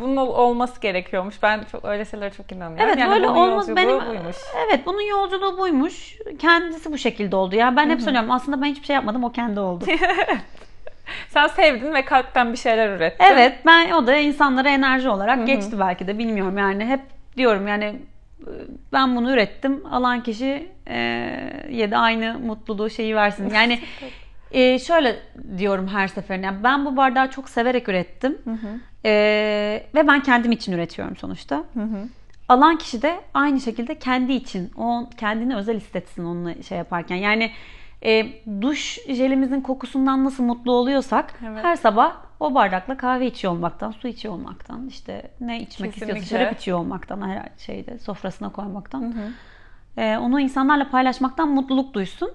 bunun 0.00 0.16
ol- 0.16 0.34
olması 0.34 0.80
gerekiyormuş. 0.80 1.42
Ben 1.42 1.60
çok 1.72 1.84
öyle 1.84 2.04
şeylere 2.04 2.30
çok 2.30 2.52
inanıyorum. 2.52 2.84
Evet 2.86 2.98
yani 2.98 3.10
böyle 3.10 3.28
olmaz. 3.28 3.76
benim 3.76 4.06
buymuş. 4.06 4.36
evet 4.66 4.80
bunun 4.86 5.00
yolculuğu 5.00 5.58
buymuş. 5.58 6.16
Kendisi 6.38 6.92
bu 6.92 6.98
şekilde 6.98 7.36
oldu. 7.36 7.54
Ya 7.56 7.76
ben 7.76 7.90
hep 7.90 8.00
söylüyorum 8.00 8.30
aslında 8.30 8.62
ben 8.62 8.66
hiçbir 8.66 8.86
şey 8.86 8.94
yapmadım 8.94 9.24
o 9.24 9.32
kendi 9.32 9.60
oldu. 9.60 9.84
Sen 11.28 11.46
sevdin 11.46 11.94
ve 11.94 12.04
kalpten 12.04 12.52
bir 12.52 12.58
şeyler 12.58 12.96
ürettin. 12.96 13.24
Evet 13.24 13.58
ben 13.66 13.90
o 13.90 14.06
da 14.06 14.16
insanlara 14.16 14.68
enerji 14.68 15.08
olarak 15.08 15.46
geçti 15.46 15.78
belki 15.80 16.06
de 16.06 16.18
bilmiyorum. 16.18 16.58
Yani 16.58 16.84
hep 16.86 17.00
diyorum 17.36 17.68
yani 17.68 17.96
ben 18.92 19.16
bunu 19.16 19.32
ürettim. 19.32 19.82
Alan 19.90 20.22
kişi 20.22 20.68
e, 20.86 20.98
ya 21.70 21.90
da 21.90 21.98
aynı 21.98 22.38
mutluluğu 22.38 22.90
şeyi 22.90 23.16
versin. 23.16 23.50
Yani 23.54 23.80
e, 24.52 24.78
şöyle 24.78 25.16
diyorum 25.58 25.88
her 25.88 26.08
seferinde 26.08 26.46
yani 26.46 26.64
ben 26.64 26.84
bu 26.84 26.96
bardağı 26.96 27.30
çok 27.30 27.48
severek 27.48 27.88
ürettim 27.88 28.38
E, 29.04 29.10
ve 29.94 30.06
ben 30.08 30.22
kendim 30.22 30.52
için 30.52 30.72
üretiyorum 30.72 31.16
sonuçta 31.16 31.64
alan 32.48 32.78
kişi 32.78 33.02
de 33.02 33.20
aynı 33.34 33.60
şekilde 33.60 33.98
kendi 33.98 34.32
için 34.32 34.70
o 34.76 35.08
kendini 35.16 35.56
özel 35.56 35.76
hissetsin 35.76 36.24
onunla 36.24 36.62
şey 36.62 36.78
yaparken 36.78 37.16
yani 37.16 37.50
e, 38.04 38.26
duş 38.60 38.98
jelimizin 39.08 39.60
kokusundan 39.60 40.24
nasıl 40.24 40.44
mutlu 40.44 40.72
oluyorsak 40.72 41.40
Evet. 41.46 41.64
her 41.64 41.76
sabah 41.76 42.16
o 42.40 42.54
bardakla 42.54 42.96
kahve 42.96 43.26
içiyor 43.26 43.52
olmaktan, 43.52 43.90
su 43.90 44.08
içiyor 44.08 44.34
olmaktan, 44.34 44.86
işte 44.88 45.30
ne 45.40 45.60
içmek 45.60 45.92
Kesinlikle. 45.92 46.18
istiyorsa 46.18 46.44
şarap 46.44 46.60
içiyor 46.60 46.78
olmaktan, 46.78 47.28
her 47.28 47.48
şeyde 47.58 47.98
sofrasına 47.98 48.48
koymaktan. 48.52 49.14
E, 49.96 50.16
onu 50.16 50.40
insanlarla 50.40 50.90
paylaşmaktan 50.90 51.48
mutluluk 51.48 51.94
duysun. 51.94 52.30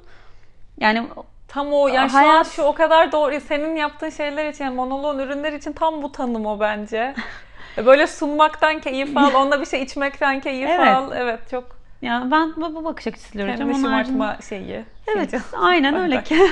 Yani 0.79 1.07
Tam 1.55 1.73
o 1.73 1.87
yani 1.87 2.09
şu 2.09 2.17
an 2.17 2.21
Hayat- 2.23 2.51
şu 2.51 2.61
o 2.63 2.73
kadar 2.73 3.11
doğru. 3.11 3.39
Senin 3.39 3.75
yaptığın 3.75 4.09
şeyler 4.09 4.49
için 4.49 4.63
yani 4.65 4.75
monoloğun 4.75 5.19
ürünler 5.19 5.53
için 5.53 5.73
tam 5.73 6.01
bu 6.01 6.11
tanım 6.11 6.45
o 6.45 6.59
bence. 6.59 7.15
Böyle 7.85 8.07
sunmaktan 8.07 8.79
keyif 8.79 9.17
al, 9.17 9.33
onunla 9.35 9.61
bir 9.61 9.65
şey 9.65 9.81
içmekten 9.81 10.39
keyif 10.39 10.69
Evet. 10.69 10.87
al. 10.87 11.11
Evet 11.15 11.39
çok 11.51 11.77
ya 12.01 12.27
ben 12.31 12.55
bu, 12.55 12.75
bu 12.75 12.83
bakış 12.83 13.07
açısıyla 13.07 13.45
üreteceğim. 13.45 13.71
kendini 13.71 13.87
şımartma 13.87 14.27
haricinde- 14.33 14.49
şeyi. 14.49 14.85
Evet, 15.07 15.31
fincan. 15.31 15.61
aynen 15.61 15.95
öyle 15.95 16.23
ki. 16.23 16.35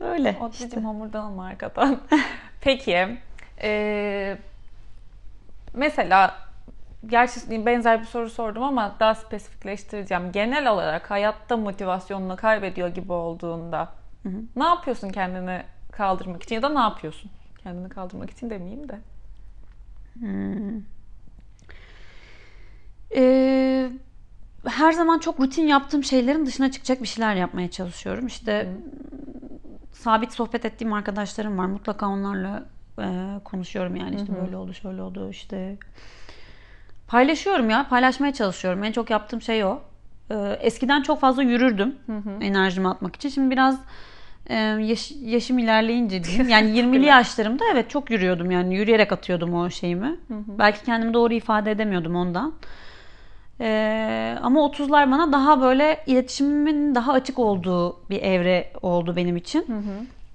öyle. 0.00 0.36
O 0.40 0.50
işte. 0.50 0.80
hamurdan 0.80 1.24
alma 1.24 1.46
arkadan. 1.46 2.00
Peki. 2.60 3.18
eee, 3.62 4.38
mesela 5.74 6.34
gerçi 7.06 7.66
benzer 7.66 8.00
bir 8.00 8.06
soru 8.06 8.30
sordum 8.30 8.62
ama 8.62 8.96
daha 9.00 9.14
spesifikleştireceğim. 9.14 10.32
Genel 10.32 10.72
olarak 10.72 11.10
hayatta 11.10 11.56
motivasyonunu 11.56 12.36
kaybediyor 12.36 12.88
gibi 12.88 13.12
olduğunda 13.12 13.92
ne 14.56 14.64
yapıyorsun 14.64 15.08
kendini 15.08 15.62
kaldırmak 15.92 16.42
için 16.42 16.54
ya 16.54 16.62
da 16.62 16.68
ne 16.68 16.80
yapıyorsun? 16.80 17.30
Kendini 17.62 17.88
kaldırmak 17.88 18.30
için 18.30 18.50
demeyeyim 18.50 18.88
de. 18.88 18.98
Ee, 23.16 23.90
her 24.66 24.92
zaman 24.92 25.18
çok 25.18 25.40
rutin 25.40 25.66
yaptığım 25.66 26.04
şeylerin 26.04 26.46
dışına 26.46 26.70
çıkacak 26.70 27.02
bir 27.02 27.06
şeyler 27.06 27.34
yapmaya 27.34 27.70
çalışıyorum. 27.70 28.26
İşte 28.26 28.68
sabit 29.92 30.32
sohbet 30.32 30.64
ettiğim 30.64 30.92
arkadaşlarım 30.92 31.58
var. 31.58 31.66
Mutlaka 31.66 32.08
onlarla 32.08 32.64
e, 32.98 33.06
konuşuyorum 33.44 33.96
yani 33.96 34.16
işte 34.16 34.36
böyle 34.44 34.56
oldu, 34.56 34.74
şöyle 34.74 35.02
oldu 35.02 35.30
işte. 35.30 35.76
Paylaşıyorum 37.18 37.70
ya, 37.70 37.86
paylaşmaya 37.90 38.32
çalışıyorum. 38.32 38.84
En 38.84 38.92
çok 38.92 39.10
yaptığım 39.10 39.42
şey 39.42 39.64
o. 39.64 39.78
Ee, 40.30 40.34
eskiden 40.60 41.02
çok 41.02 41.20
fazla 41.20 41.42
yürürdüm 41.42 41.94
enerjimi 42.40 42.88
atmak 42.88 43.16
için. 43.16 43.28
Şimdi 43.28 43.50
biraz 43.50 43.78
e, 44.46 44.54
yaş- 44.56 45.12
yaşım 45.22 45.58
ilerleyince 45.58 46.24
diyeyim. 46.24 46.48
Yani 46.48 46.70
20'li 46.78 47.06
yaşlarımda 47.06 47.64
evet 47.72 47.90
çok 47.90 48.10
yürüyordum 48.10 48.50
yani 48.50 48.74
yürüyerek 48.74 49.12
atıyordum 49.12 49.54
o 49.54 49.70
şeyimi. 49.70 50.16
Belki 50.58 50.84
kendimi 50.84 51.14
doğru 51.14 51.34
ifade 51.34 51.70
edemiyordum 51.70 52.16
ondan. 52.16 52.52
Ee, 53.60 54.36
ama 54.42 54.60
30'lar 54.60 55.10
bana 55.10 55.32
daha 55.32 55.60
böyle 55.60 56.00
iletişimimin 56.06 56.94
daha 56.94 57.12
açık 57.12 57.38
olduğu 57.38 57.96
bir 58.10 58.22
evre 58.22 58.72
oldu 58.82 59.16
benim 59.16 59.36
için. 59.36 59.64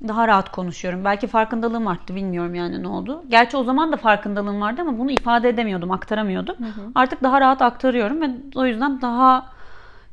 Daha 0.08 0.28
rahat 0.28 0.52
konuşuyorum. 0.52 1.06
Belki 1.06 1.28
farkındalığım 1.28 1.88
arttı 1.88 2.16
bilmiyorum 2.16 2.56
yani 2.56 2.84
ne 2.84 2.88
oldu. 2.88 3.24
Gerçi 3.30 3.58
o 3.58 3.64
zaman 3.64 3.92
da 3.92 3.98
farkındalığım 3.98 4.62
vardı 4.62 4.82
ama 4.82 4.98
bunu 5.00 5.12
ifade 5.12 5.50
edemiyordum, 5.50 5.92
aktaramıyordum. 5.92 6.56
Artık 6.96 7.24
daha 7.24 7.42
rahat 7.42 7.62
aktarıyorum 7.62 8.22
ve 8.22 8.30
o 8.56 8.66
yüzden 8.66 9.02
daha 9.02 9.46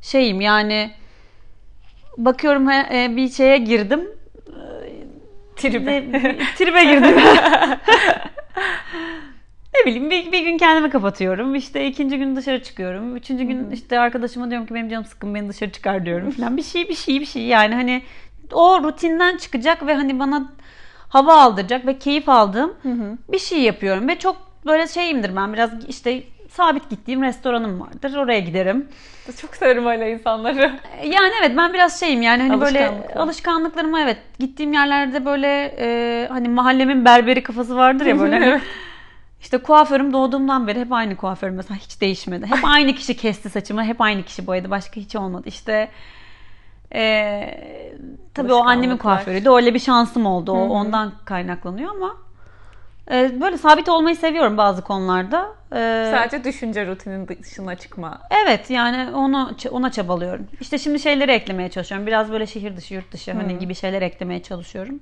şeyim 0.01 0.41
yani 0.41 0.91
bakıyorum 2.17 2.69
e, 2.69 3.13
bir 3.15 3.29
şeye 3.29 3.57
girdim. 3.57 4.01
Tribe. 5.55 6.11
Ne- 6.11 6.37
tribe 6.57 6.83
girdim. 6.83 7.17
ne 9.75 9.85
bileyim 9.85 10.09
bir, 10.09 10.31
bir 10.31 10.43
gün 10.43 10.57
kendimi 10.57 10.89
kapatıyorum. 10.89 11.55
İşte 11.55 11.87
ikinci 11.87 12.17
gün 12.17 12.35
dışarı 12.35 12.63
çıkıyorum. 12.63 13.15
Üçüncü 13.15 13.43
gün 13.43 13.71
işte 13.71 13.99
arkadaşıma 13.99 14.49
diyorum 14.49 14.67
ki 14.67 14.73
benim 14.73 14.89
canım 14.89 15.05
sıkkın 15.05 15.35
beni 15.35 15.49
dışarı 15.49 15.71
çıkar 15.71 16.05
diyorum 16.05 16.31
falan. 16.31 16.57
Bir 16.57 16.63
şey 16.63 16.89
bir 16.89 16.95
şey 16.95 17.19
bir 17.19 17.25
şey 17.25 17.43
yani 17.43 17.75
hani 17.75 18.01
o 18.51 18.83
rutinden 18.83 19.37
çıkacak 19.37 19.87
ve 19.87 19.95
hani 19.95 20.19
bana 20.19 20.51
hava 21.09 21.41
aldıracak 21.41 21.85
ve 21.87 21.99
keyif 21.99 22.29
aldığım 22.29 22.73
bir 23.29 23.39
şey 23.39 23.61
yapıyorum 23.61 24.07
ve 24.07 24.19
çok 24.19 24.37
böyle 24.65 24.87
şeyimdir 24.87 25.35
ben 25.35 25.53
biraz 25.53 25.71
işte 25.87 26.23
sabit 26.49 26.89
gittiğim 26.89 27.23
restoranım 27.23 27.81
vardır. 27.81 28.15
Oraya 28.15 28.39
giderim. 28.39 28.87
Çok 29.41 29.55
severim 29.55 29.85
öyle 29.85 30.11
insanları. 30.11 30.79
Yani 31.03 31.31
evet 31.41 31.57
ben 31.57 31.73
biraz 31.73 31.99
şeyim 31.99 32.21
yani 32.21 32.43
hani 32.43 32.61
böyle 32.61 32.91
alışkanlıklarıma 33.15 34.01
evet 34.01 34.17
gittiğim 34.39 34.73
yerlerde 34.73 35.25
böyle 35.25 35.75
e, 35.79 36.27
hani 36.29 36.49
mahallemin 36.49 37.05
berberi 37.05 37.43
kafası 37.43 37.75
vardır 37.75 38.05
ya 38.05 38.19
böyle. 38.19 38.37
Evet. 38.45 38.61
İşte 39.41 39.57
kuaförüm 39.57 40.13
doğduğumdan 40.13 40.67
beri 40.67 40.79
hep 40.79 40.91
aynı 40.93 41.15
kuaförüm 41.15 41.55
mesela 41.55 41.77
hiç 41.77 42.01
değişmedi. 42.01 42.45
Hep 42.45 42.59
aynı 42.63 42.93
kişi 42.93 43.17
kesti 43.17 43.49
saçımı, 43.49 43.83
hep 43.83 44.01
aynı 44.01 44.23
kişi 44.23 44.47
boyadı. 44.47 44.69
Başka 44.69 44.95
hiç 45.01 45.15
olmadı. 45.15 45.43
İşte 45.45 45.89
eee 46.95 47.93
tabii 48.33 48.53
o 48.53 48.63
annemin 48.63 48.97
kuaförüydü. 48.97 49.49
Öyle 49.49 49.73
bir 49.73 49.79
şansım 49.79 50.25
oldu. 50.25 50.51
O 50.51 50.67
ondan 50.69 51.11
kaynaklanıyor 51.25 51.95
ama 51.95 52.15
e, 53.11 53.41
böyle 53.41 53.57
sabit 53.57 53.89
olmayı 53.89 54.15
seviyorum 54.15 54.57
bazı 54.57 54.81
konularda. 54.81 55.47
E, 55.73 56.11
Sadece 56.11 56.43
düşünce 56.43 56.87
rutinin 56.87 57.27
dışına 57.27 57.75
çıkma. 57.75 58.21
Evet 58.45 58.69
yani 58.69 59.15
onu 59.15 59.51
ona 59.71 59.91
çabalıyorum. 59.91 60.47
İşte 60.61 60.77
şimdi 60.77 60.99
şeyleri 60.99 61.31
eklemeye 61.31 61.69
çalışıyorum. 61.69 62.07
Biraz 62.07 62.31
böyle 62.31 62.47
şehir 62.47 62.77
dışı, 62.77 62.93
yurt 62.93 63.11
dışı 63.11 63.31
hani 63.33 63.59
gibi 63.59 63.75
şeyler 63.75 64.01
eklemeye 64.01 64.43
çalışıyorum. 64.43 64.99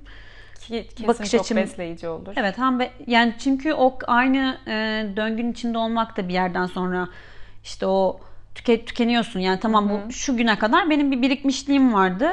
Ki 0.60 0.86
kesin 0.90 1.08
Bakış 1.08 1.30
çok 1.30 1.40
açım- 1.40 1.56
besleyici 1.56 2.08
olur. 2.08 2.32
Evet 2.36 2.58
hem 2.58 2.78
be- 2.80 2.90
yani 3.06 3.34
çünkü 3.38 3.72
o 3.72 3.98
aynı 4.06 4.58
e, 4.66 4.72
döngünün 5.16 5.52
içinde 5.52 5.78
olmak 5.78 6.16
da 6.16 6.28
bir 6.28 6.32
yerden 6.34 6.66
sonra 6.66 7.08
işte 7.64 7.86
o 7.86 8.20
tüke, 8.56 8.84
tükeniyorsun. 8.84 9.40
Yani 9.40 9.60
tamam 9.60 9.88
bu 9.88 10.12
şu 10.12 10.36
güne 10.36 10.58
kadar 10.58 10.90
benim 10.90 11.10
bir 11.10 11.22
birikmişliğim 11.22 11.94
vardı. 11.94 12.28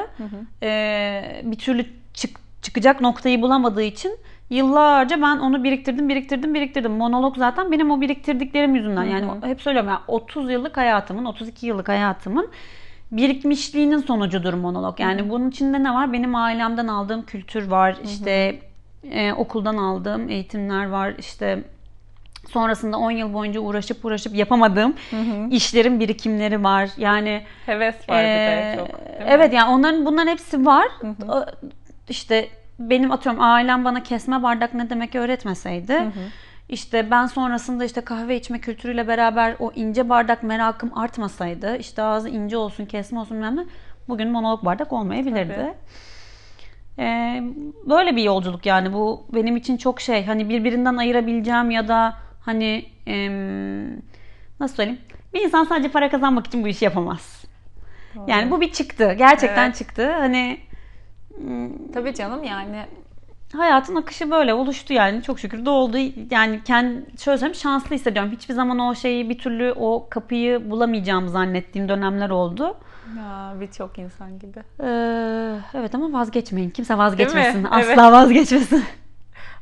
E, 0.62 1.40
bir 1.44 1.56
türlü 1.58 1.86
çık, 2.14 2.40
çıkacak 2.62 3.00
noktayı 3.00 3.42
bulamadığı 3.42 3.82
için 3.82 4.18
yıllarca 4.50 5.22
ben 5.22 5.36
onu 5.38 5.64
biriktirdim, 5.64 6.08
biriktirdim, 6.08 6.54
biriktirdim. 6.54 6.92
Monolog 6.92 7.36
zaten 7.36 7.72
benim 7.72 7.90
o 7.90 8.00
biriktirdiklerim 8.00 8.74
yüzünden. 8.74 9.04
Yani 9.04 9.26
hep 9.46 9.62
söylüyorum 9.62 9.90
ya 9.90 10.02
30 10.08 10.50
yıllık 10.50 10.76
hayatımın, 10.76 11.24
32 11.24 11.66
yıllık 11.66 11.88
hayatımın 11.88 12.48
birikmişliğinin 13.12 13.98
sonucudur 13.98 14.54
monolog. 14.54 15.00
Yani 15.00 15.30
bunun 15.30 15.50
içinde 15.50 15.82
ne 15.82 15.94
var? 15.94 16.12
Benim 16.12 16.34
ailemden 16.34 16.86
aldığım 16.86 17.22
kültür 17.26 17.68
var. 17.68 17.96
İşte 18.04 18.58
e, 19.10 19.32
okuldan 19.32 19.76
aldığım 19.76 20.28
eğitimler 20.28 20.86
var. 20.86 21.14
İşte 21.18 21.64
sonrasında 22.50 22.98
10 22.98 23.10
yıl 23.10 23.34
boyunca 23.34 23.60
uğraşıp 23.60 24.04
uğraşıp 24.04 24.34
yapamadığım 24.34 24.94
işlerin 25.50 26.00
birikimleri 26.00 26.64
var. 26.64 26.90
Yani 26.96 27.42
Heves 27.66 27.94
var 28.08 28.18
bir 28.24 28.28
de 28.28 28.72
ee, 28.72 28.76
çok. 28.78 28.88
mi? 28.88 28.94
Evet 29.26 29.52
yani 29.52 29.70
onların 29.70 30.06
bunların 30.06 30.30
hepsi 30.30 30.66
var. 30.66 30.86
O- 31.28 31.44
İşte 32.08 32.48
benim 32.78 33.12
atıyorum 33.12 33.40
ailem 33.42 33.84
bana 33.84 34.02
kesme 34.02 34.42
bardak 34.42 34.74
ne 34.74 34.90
demek 34.90 35.14
öğretmeseydi. 35.14 36.02
işte 36.68 37.10
ben 37.10 37.26
sonrasında 37.26 37.84
işte 37.84 38.00
kahve 38.00 38.36
içme 38.36 38.60
kültürüyle 38.60 39.08
beraber 39.08 39.56
o 39.58 39.72
ince 39.74 40.08
bardak 40.08 40.42
merakım 40.42 40.98
artmasaydı. 40.98 41.76
işte 41.76 42.02
ağzı 42.02 42.28
ince 42.28 42.56
olsun 42.56 42.86
kesme 42.86 43.18
olsun 43.18 43.40
ne. 43.40 43.64
Bugün 44.08 44.30
monolog 44.30 44.64
bardak 44.64 44.92
olmayabilirdi. 44.92 45.54
Tabii. 45.56 45.74
Ee, 46.98 47.42
böyle 47.88 48.16
bir 48.16 48.22
yolculuk 48.22 48.66
yani 48.66 48.92
bu 48.92 49.26
benim 49.34 49.56
için 49.56 49.76
çok 49.76 50.00
şey 50.00 50.24
hani 50.26 50.48
birbirinden 50.48 50.96
ayırabileceğim 50.96 51.70
ya 51.70 51.88
da 51.88 52.14
hani 52.44 52.84
em, 53.06 54.02
nasıl 54.60 54.76
söyleyeyim 54.76 55.00
bir 55.34 55.40
insan 55.40 55.64
sadece 55.64 55.88
para 55.88 56.10
kazanmak 56.10 56.46
için 56.46 56.64
bu 56.64 56.68
işi 56.68 56.84
yapamaz. 56.84 57.44
Yani 58.26 58.50
bu 58.50 58.60
bir 58.60 58.72
çıktı. 58.72 59.12
Gerçekten 59.18 59.66
Evet. 59.66 59.76
çıktı. 59.76 60.12
Hani 60.12 60.60
Tabii 61.94 62.14
canım 62.14 62.44
yani 62.44 62.86
hayatın 63.56 63.96
akışı 63.96 64.30
böyle 64.30 64.54
oluştu 64.54 64.92
yani. 64.92 65.22
Çok 65.22 65.40
şükür 65.40 65.64
de 65.64 65.70
oldu. 65.70 65.96
Yani 66.30 66.60
kendi 66.64 67.04
şöyle 67.22 67.38
söyleyeyim 67.38 67.54
şanslı 67.54 67.96
hissediyorum. 67.96 68.32
Hiçbir 68.32 68.54
zaman 68.54 68.78
o 68.78 68.94
şeyi 68.94 69.30
bir 69.30 69.38
türlü 69.38 69.72
o 69.76 70.06
kapıyı 70.10 70.70
bulamayacağımı 70.70 71.28
zannettiğim 71.30 71.88
dönemler 71.88 72.30
oldu. 72.30 72.76
ya 73.18 73.54
birçok 73.60 73.98
insan 73.98 74.38
gibi. 74.38 74.58
Ee, 74.80 75.56
evet 75.74 75.94
ama 75.94 76.18
vazgeçmeyin. 76.20 76.70
Kimse 76.70 76.98
vazgeçmesin. 76.98 77.64
Asla 77.64 77.84
Evet. 77.84 77.98
vazgeçmesin. 77.98 78.84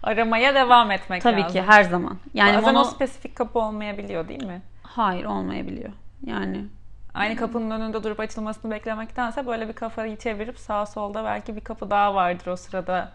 Aramaya 0.03 0.55
devam 0.55 0.91
etmek 0.91 1.23
Tabii 1.23 1.41
lazım. 1.41 1.53
ki 1.53 1.63
her 1.63 1.83
zaman. 1.85 2.19
Yani 2.35 2.57
Bazen 2.57 2.75
mono- 2.75 2.81
o 2.81 2.85
spesifik 2.85 3.37
kapı 3.37 3.59
olmayabiliyor 3.59 4.29
değil 4.29 4.45
mi? 4.45 4.63
hayır 4.83 5.25
olmayabiliyor. 5.25 5.91
Yani 6.27 6.65
Aynı 7.15 7.37
kapının 7.37 7.71
önünde 7.71 8.03
durup 8.05 8.21
açılmasını 8.21 8.71
beklemektense 8.71 9.47
böyle 9.47 9.69
bir 9.69 9.73
kafayı 9.73 10.17
çevirip 10.17 10.59
sağa 10.59 10.87
solda 10.87 11.25
belki 11.25 11.57
bir 11.57 11.61
kapı 11.61 11.91
daha 11.91 12.15
vardır 12.15 12.47
o 12.47 12.57
sırada 12.57 13.13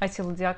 açılacak. 0.00 0.56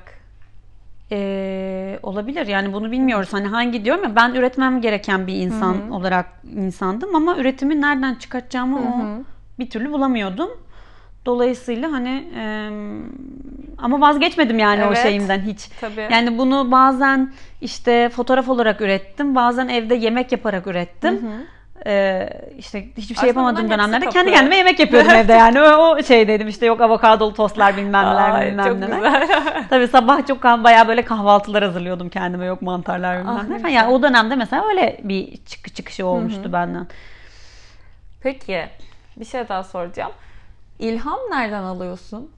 Ee, 1.11 1.99
olabilir 2.03 2.47
yani 2.47 2.73
bunu 2.73 2.91
bilmiyoruz 2.91 3.33
hani 3.33 3.47
hangi 3.47 3.85
diyorum 3.85 4.03
ya 4.03 4.15
ben 4.15 4.33
üretmem 4.33 4.81
gereken 4.81 5.27
bir 5.27 5.33
insan 5.35 5.91
olarak 5.91 6.25
insandım 6.55 7.15
ama 7.15 7.37
üretimi 7.37 7.81
nereden 7.81 8.15
çıkartacağımı 8.15 8.79
o 8.79 9.23
bir 9.59 9.69
türlü 9.69 9.91
bulamıyordum. 9.91 10.49
Dolayısıyla 11.27 11.91
hani 11.91 12.27
e, 12.37 12.43
ama 13.77 14.01
vazgeçmedim 14.01 14.59
yani 14.59 14.83
o 14.83 14.87
Evet. 14.87 14.97
şeyimden 15.03 15.39
hiç. 15.39 15.67
Tabii. 15.81 16.07
Yani 16.11 16.37
bunu 16.37 16.71
bazen 16.71 17.33
işte 17.61 18.09
fotoğraf 18.09 18.49
olarak 18.49 18.81
ürettim, 18.81 19.35
bazen 19.35 19.67
evde 19.67 19.95
yemek 19.95 20.31
yaparak 20.31 20.67
ürettim. 20.67 21.21
Ee, 21.85 22.29
işte 22.57 22.85
hiçbir 22.97 23.03
şey 23.03 23.13
Aslında 23.15 23.27
yapamadığım 23.27 23.69
dönemlerde 23.69 24.05
kapı. 24.05 24.17
kendi 24.17 24.31
kendime 24.31 24.55
yemek 24.57 24.79
yapıyordum 24.79 25.11
evde 25.11 25.33
yani. 25.43 25.61
O, 25.61 25.65
o 25.65 26.03
şey 26.03 26.27
dedim 26.27 26.47
işte 26.47 26.65
yok 26.65 26.81
avokadolu 26.81 27.33
tostlar 27.33 27.77
bilmem 27.77 28.05
neler 28.05 28.31
Ay, 28.31 28.47
bilmem 28.51 28.65
çok 28.67 28.79
neler. 28.79 28.97
güzel. 29.21 29.63
Tabii 29.69 29.87
sabah 29.87 30.27
çok 30.27 30.43
bayağı 30.43 30.87
böyle 30.87 31.01
kahvaltılar 31.05 31.63
hazırlıyordum 31.63 32.09
kendime. 32.09 32.45
Yok 32.45 32.61
mantarlar 32.61 33.19
bilmem 33.19 33.33
Ah, 33.33 33.37
ne 33.37 33.43
ne 33.43 33.47
falan. 33.47 33.57
güzel. 33.57 33.69
Yani 33.71 33.91
o 33.93 34.01
dönemde 34.03 34.35
mesela 34.35 34.67
öyle 34.67 34.99
bir 35.03 35.37
çık 35.45 35.75
çıkışı 35.75 36.05
olmuştu 36.05 36.53
benden. 36.53 36.87
Peki 38.21 38.65
bir 39.17 39.25
şey 39.25 39.49
daha 39.49 39.63
soracağım. 39.63 40.11
İlham 40.79 41.19
nereden 41.31 41.63
alıyorsun? 41.63 42.31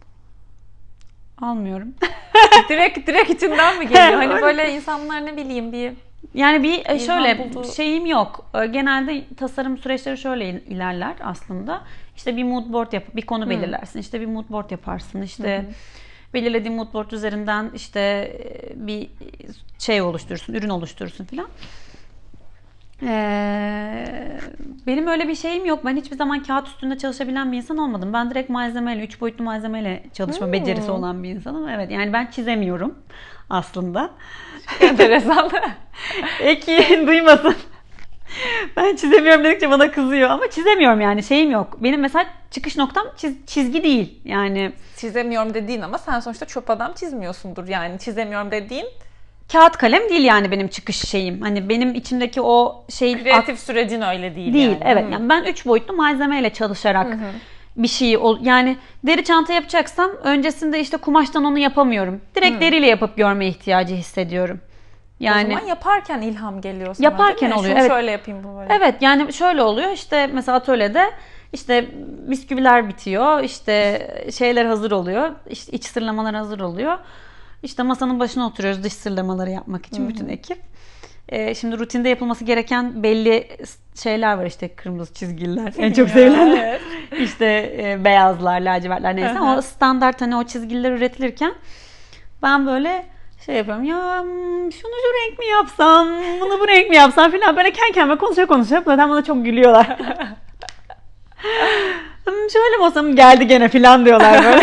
Almıyorum. 1.42 1.88
direkt 2.70 3.08
direkt 3.08 3.30
içinden 3.30 3.78
mi 3.80 3.88
geliyor? 3.88 4.14
Hani 4.24 4.42
böyle 4.42 4.74
insanlar 4.74 5.26
ne 5.26 5.38
bileyim 5.38 5.72
bir 5.72 5.94
Yani 6.34 6.64
bir 6.64 6.86
e, 6.86 7.00
şöyle 7.00 7.38
bulduğu- 7.40 7.74
şeyim 7.74 8.06
yok. 8.06 8.46
E, 8.54 8.66
Genelde 8.66 9.24
tasarım 9.38 9.78
süreçleri 9.78 10.18
şöyle 10.18 10.50
il- 10.50 10.68
ilerler 10.76 11.16
aslında. 11.24 11.82
İşte 12.18 12.38
bir 12.38 12.44
mood 12.44 12.74
board 12.74 12.94
yap, 12.94 13.04
bir 13.16 13.22
konu 13.22 13.50
belirlersin. 13.50 14.00
İşte 14.00 14.22
bir 14.22 14.26
mood 14.26 14.50
board 14.50 14.72
yaparsın. 14.72 15.22
İşte 15.22 15.66
belirlediğin 16.34 16.76
mood 16.76 16.94
board 16.94 17.12
üzerinden 17.12 17.72
işte 17.76 18.00
e, 18.00 18.88
bir 18.88 19.10
şey 19.80 20.02
oluşturursun, 20.02 20.54
ürün 20.54 20.70
oluşturursun 20.70 21.26
filan. 21.26 21.48
Ee, 23.04 24.06
benim 24.88 25.08
öyle 25.08 25.28
bir 25.28 25.36
şeyim 25.36 25.66
yok. 25.66 25.86
Ben 25.86 25.96
hiçbir 25.96 26.16
zaman 26.18 26.44
kağıt 26.44 26.68
üstünde 26.68 26.98
çalışabilen 26.98 27.52
bir 27.52 27.58
insan 27.58 27.78
olmadım. 27.78 28.14
Ben 28.14 28.32
direkt 28.32 28.50
malzemeyle, 28.50 29.04
üç 29.04 29.22
boyutlu 29.22 29.44
malzemeyle 29.44 30.04
çalışma 30.14 30.52
becerisi 30.54 30.92
olan 30.92 31.24
bir 31.24 31.30
insanım. 31.30 31.70
Evet 31.70 31.92
yani 31.92 32.14
ben 32.14 32.26
çizemiyorum 32.26 32.96
aslında. 33.50 34.10
enteresan. 34.82 35.50
Eki 36.40 37.04
duymasın. 37.08 37.56
Ben 38.78 38.96
çizemiyorum 38.96 39.44
dedikçe 39.44 39.70
bana 39.70 39.92
kızıyor 39.92 40.30
ama 40.30 40.50
çizemiyorum 40.50 41.02
yani 41.02 41.24
şeyim 41.24 41.52
yok. 41.52 41.78
Benim 41.84 42.00
mesela 42.02 42.26
çıkış 42.52 42.78
noktam 42.78 43.06
çiz- 43.18 43.46
çizgi 43.46 43.84
değil. 43.84 44.20
Yani 44.26 44.72
çizemiyorum 44.98 45.54
dediğin 45.54 45.82
ama 45.82 45.98
sen 45.98 46.20
sonuçta 46.20 46.46
çöp 46.46 46.70
adam 46.70 46.94
çizmiyorsundur 46.94 47.68
yani. 47.68 48.00
Çizemiyorum 48.00 48.52
dediğin 48.52 48.86
kağıt 49.52 49.78
kalem 49.78 50.10
değil 50.10 50.24
yani 50.24 50.52
benim 50.52 50.68
çıkış 50.68 50.98
şeyim. 50.98 51.42
Hani 51.42 51.70
benim 51.70 51.96
içimdeki 51.96 52.42
o 52.42 52.86
şey 52.90 53.24
kreatif 53.24 53.60
sürecin 53.60 54.02
öyle 54.02 54.36
değil, 54.36 54.54
değil. 54.54 54.68
yani. 54.68 54.84
Evet 54.86 55.06
Hı. 55.08 55.12
yani 55.12 55.30
ben 55.30 55.44
üç 55.44 55.66
boyutlu 55.66 55.94
malzemeyle 55.94 56.50
çalışarak 56.50 57.18
bir 57.78 57.88
şeyi 57.88 58.18
ol 58.18 58.38
yani 58.42 58.78
deri 59.04 59.24
çanta 59.24 59.54
yapacaksam 59.54 60.12
öncesinde 60.24 60.80
işte 60.80 60.98
kumaştan 60.98 61.44
onu 61.44 61.58
yapamıyorum. 61.58 62.22
Direkt 62.36 62.62
deriyle 62.62 62.88
yapıp 62.88 63.18
görme 63.18 63.48
ihtiyacı 63.48 63.96
hissediyorum. 63.96 64.60
Yani 65.20 65.48
o 65.48 65.58
zaman 65.58 65.68
yaparken 65.68 66.22
ilham 66.22 66.62
geliyor 66.62 66.94
sana 66.94 67.06
Yaparken 67.06 67.52
oluyor, 67.52 67.70
Şunu 67.70 67.80
evet. 67.80 67.92
şöyle 67.92 68.12
yapayım 68.12 68.44
bu 68.44 68.58
böyle. 68.58 68.74
Evet 68.74 68.96
yani 69.02 69.34
şöyle 69.34 69.62
oluyor 69.62 69.92
işte 69.92 70.30
mesela 70.34 70.58
atölyede 70.58 71.12
işte 71.54 71.86
bisküviler 72.28 72.90
bitiyor 72.90 73.44
işte 73.44 74.08
şeyler 74.38 74.66
hazır 74.66 74.92
oluyor 74.92 75.32
işte 75.50 75.72
iç 75.72 75.86
sırlamalar 75.86 76.36
hazır 76.36 76.60
oluyor. 76.60 76.98
İşte 77.64 77.84
masanın 77.84 78.20
başına 78.20 78.48
oturuyoruz 78.48 78.84
dış 78.84 78.94
sırlamaları 78.94 79.50
yapmak 79.50 79.86
için 79.86 80.10
bütün 80.10 80.28
ekip. 80.30 80.58
Ee, 81.30 81.56
şimdi 81.56 81.80
rutinde 81.80 82.10
yapılması 82.10 82.44
gereken 82.46 83.04
belli 83.04 83.48
şeyler 84.04 84.34
var 84.38 84.46
işte 84.46 84.68
kırmızı 84.76 85.14
çizgiler 85.14 85.74
en 85.78 85.94
çok 85.94 86.10
sevilenler. 86.16 86.80
işte 87.20 87.46
e, 87.80 88.06
beyazlar, 88.06 88.62
lacivertler 88.62 89.16
neyse 89.16 89.34
Hı 89.34 89.40
hı. 89.54 89.58
o 89.58 89.62
standart 89.62 90.22
hani 90.22 90.36
o 90.36 90.44
çizgiler 90.44 90.92
üretilirken 90.92 91.54
ben 92.44 92.68
böyle 92.68 93.06
şey 93.46 93.56
yapıyorum 93.56 93.84
ya 93.84 94.22
hmm, 94.22 94.72
şunu 94.72 94.92
şu 94.92 95.30
renk 95.30 95.40
mi 95.40 95.46
yapsam 95.46 96.08
bunu 96.42 96.60
bu 96.60 96.68
renk 96.68 96.90
mi 96.90 96.96
yapsam 96.96 97.32
filan 97.32 97.58
böyle 97.58 97.72
kendi 97.72 97.92
kendime 97.92 98.18
konuşa 98.18 98.46
konuşa 98.46 98.82
zaten 98.86 99.10
bana 99.10 99.24
çok 99.24 99.46
gülüyorlar. 99.46 99.88
Hmm, 102.26 102.50
Şöyle 102.54 102.78
mi 102.78 102.84
olsam 102.84 103.16
geldi 103.16 103.48
gene 103.48 103.70
filan 103.70 104.06
diyorlar 104.06 104.44
böyle. 104.44 104.62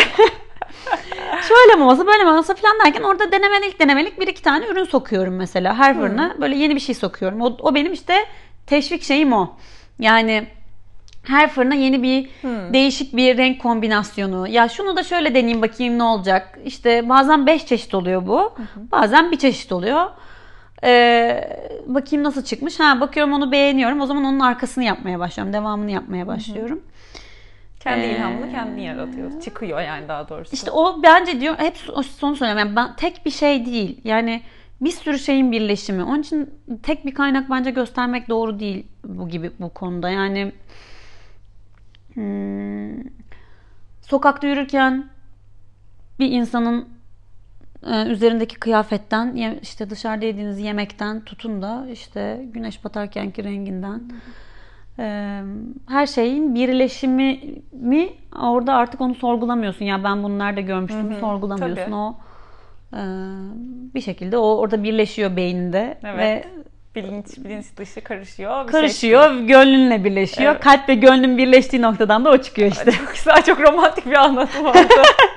Şöyle 1.49 1.75
mi 1.75 1.83
olsa 1.83 2.07
böyle 2.07 2.25
mi 2.25 2.31
olsa 2.31 2.55
falan 2.55 2.77
derken 2.85 3.03
orada 3.03 3.33
denemelik 3.33 3.81
denemelik 3.81 4.21
bir 4.21 4.27
iki 4.27 4.43
tane 4.43 4.67
ürün 4.67 4.85
sokuyorum 4.85 5.37
mesela 5.37 5.75
her 5.79 5.95
fırına. 6.01 6.35
Böyle 6.41 6.57
yeni 6.57 6.75
bir 6.75 6.81
şey 6.81 6.95
sokuyorum. 6.95 7.41
O, 7.41 7.57
o 7.61 7.75
benim 7.75 7.93
işte 7.93 8.15
teşvik 8.67 9.03
şeyim 9.03 9.33
o. 9.33 9.57
Yani 9.99 10.47
her 11.23 11.51
fırına 11.51 11.75
yeni 11.75 12.03
bir 12.03 12.29
değişik 12.73 13.17
bir 13.17 13.39
renk 13.39 13.63
kombinasyonu. 13.63 14.49
Ya 14.49 14.69
şunu 14.69 14.97
da 14.97 15.03
şöyle 15.03 15.31
deneyeyim 15.35 15.63
bakayım 15.63 15.99
ne 15.99 16.03
olacak. 16.03 16.59
İşte 16.65 17.09
bazen 17.09 17.47
5 17.47 17.67
çeşit 17.67 17.95
oluyor 17.95 18.27
bu. 18.27 18.53
Bazen 18.93 19.31
bir 19.33 19.39
çeşit 19.39 19.73
oluyor. 19.73 20.07
Ee, 20.85 21.59
bakayım 21.87 22.25
nasıl 22.25 22.45
çıkmış. 22.45 22.81
Ha 22.81 23.01
bakıyorum 23.01 23.33
onu 23.33 23.53
beğeniyorum. 23.53 24.01
O 24.01 24.07
zaman 24.07 24.25
onun 24.25 24.41
arkasını 24.41 24.85
yapmaya 24.85 25.19
başlıyorum. 25.19 25.53
Devamını 25.53 25.91
yapmaya 25.91 26.27
başlıyorum. 26.27 26.81
Kendi 27.87 28.05
Ee, 28.07 28.17
ilhamını 28.17 28.51
kendin 28.51 28.83
yaratıyor. 28.83 29.41
Çıkıyor 29.41 29.81
yani 29.81 30.09
daha 30.09 30.29
doğrusu. 30.29 30.55
İşte 30.55 30.71
o 30.71 31.03
bence 31.03 31.41
diyor 31.41 31.59
hep 31.59 31.77
sonu 32.07 32.37
söylüyorum. 32.37 32.59
Yani 32.59 32.77
ben 32.77 32.97
tek 32.97 33.27
bir 33.27 33.31
şey 33.31 33.67
değil. 33.67 34.01
Yani 34.05 34.43
bir 34.81 34.91
sürü 34.91 35.19
şeyin 35.19 35.53
birleşimi. 35.53 36.05
Onun 36.05 36.21
için 36.23 36.51
tek 36.83 37.07
bir 37.07 37.15
kaynak 37.15 37.51
bence 37.51 37.71
göstermek 37.71 38.29
doğru 38.29 38.61
değil 38.61 38.87
bu 39.05 39.29
gibi 39.29 39.51
bu 39.61 39.69
konuda. 39.69 40.11
Yani 40.11 40.53
hmm, 42.15 43.03
sokakta 44.03 44.47
yürürken 44.47 45.09
bir 46.19 46.31
insanın 46.31 46.89
e, 47.87 48.07
üzerindeki 48.07 48.57
kıyafetten 48.57 49.59
işte 49.63 49.91
dışarıda 49.91 50.25
yediğiniz 50.25 50.59
yemekten 50.59 51.25
tutun 51.25 51.63
da 51.63 51.87
işte 51.93 52.47
güneş 52.53 52.85
batarkenki 52.85 53.45
renginden 53.45 53.99
e, 53.99 54.47
her 55.89 56.07
şeyin 56.07 56.55
birleşimi 56.55 57.41
mi 57.73 58.09
orada 58.43 58.75
artık 58.75 59.01
onu 59.01 59.15
sorgulamıyorsun 59.15 59.85
ya 59.85 60.05
ben 60.05 60.23
bunu 60.23 60.39
nerede 60.39 60.63
görmüştüm 60.63 61.17
sorgulamıyorsun 61.21 61.85
tabii. 61.85 61.95
o 61.95 62.17
bir 63.95 64.01
şekilde 64.01 64.39
o 64.39 64.57
orada 64.57 64.83
birleşiyor 64.83 65.37
beyninde 65.37 65.99
Evet. 66.05 66.19
ve 66.19 66.45
bilinç 66.95 67.27
bilinç 67.39 67.77
dışı 67.77 68.01
karışıyor. 68.05 68.67
bir 68.67 68.73
karışıyor 68.73 69.35
gönlünle 69.41 70.05
birleşiyor 70.05 70.53
Evet. 70.53 70.63
kalp 70.65 70.89
ve 70.89 70.95
gönlün 70.95 71.39
birleştiği 71.39 71.83
noktadan 71.83 72.25
da 72.25 72.31
o 72.31 72.39
çıkıyor 72.39 72.71
işte. 72.73 72.91
Çok 72.93 73.15
güzel, 73.15 73.43
çok 73.43 73.61
romantik 73.61 74.07
bir 74.07 74.13
anlatım 74.17 74.67
oldu. 74.67 74.79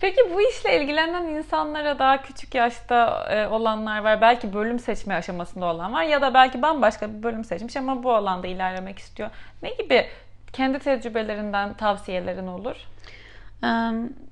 Peki 0.00 0.20
bu 0.34 0.40
işle 0.40 0.82
ilgilenen 0.82 1.24
insanlara 1.24 1.98
daha 1.98 2.22
küçük 2.22 2.54
yaşta 2.54 3.26
e, 3.30 3.46
olanlar 3.46 3.98
var. 3.98 4.20
Belki 4.20 4.54
bölüm 4.54 4.78
seçme 4.78 5.14
aşamasında 5.14 5.66
olan 5.66 5.92
var 5.92 6.02
ya 6.02 6.22
da 6.22 6.34
belki 6.34 6.62
bambaşka 6.62 7.14
bir 7.14 7.22
bölüm 7.22 7.44
seçmiş 7.44 7.76
ama 7.76 8.02
bu 8.02 8.14
alanda 8.14 8.46
ilerlemek 8.46 8.98
istiyor. 8.98 9.30
Ne 9.62 9.70
gibi 9.70 10.06
kendi 10.52 10.78
tecrübelerinden 10.78 11.74
tavsiyelerin 11.74 12.46
olur? 12.46 12.76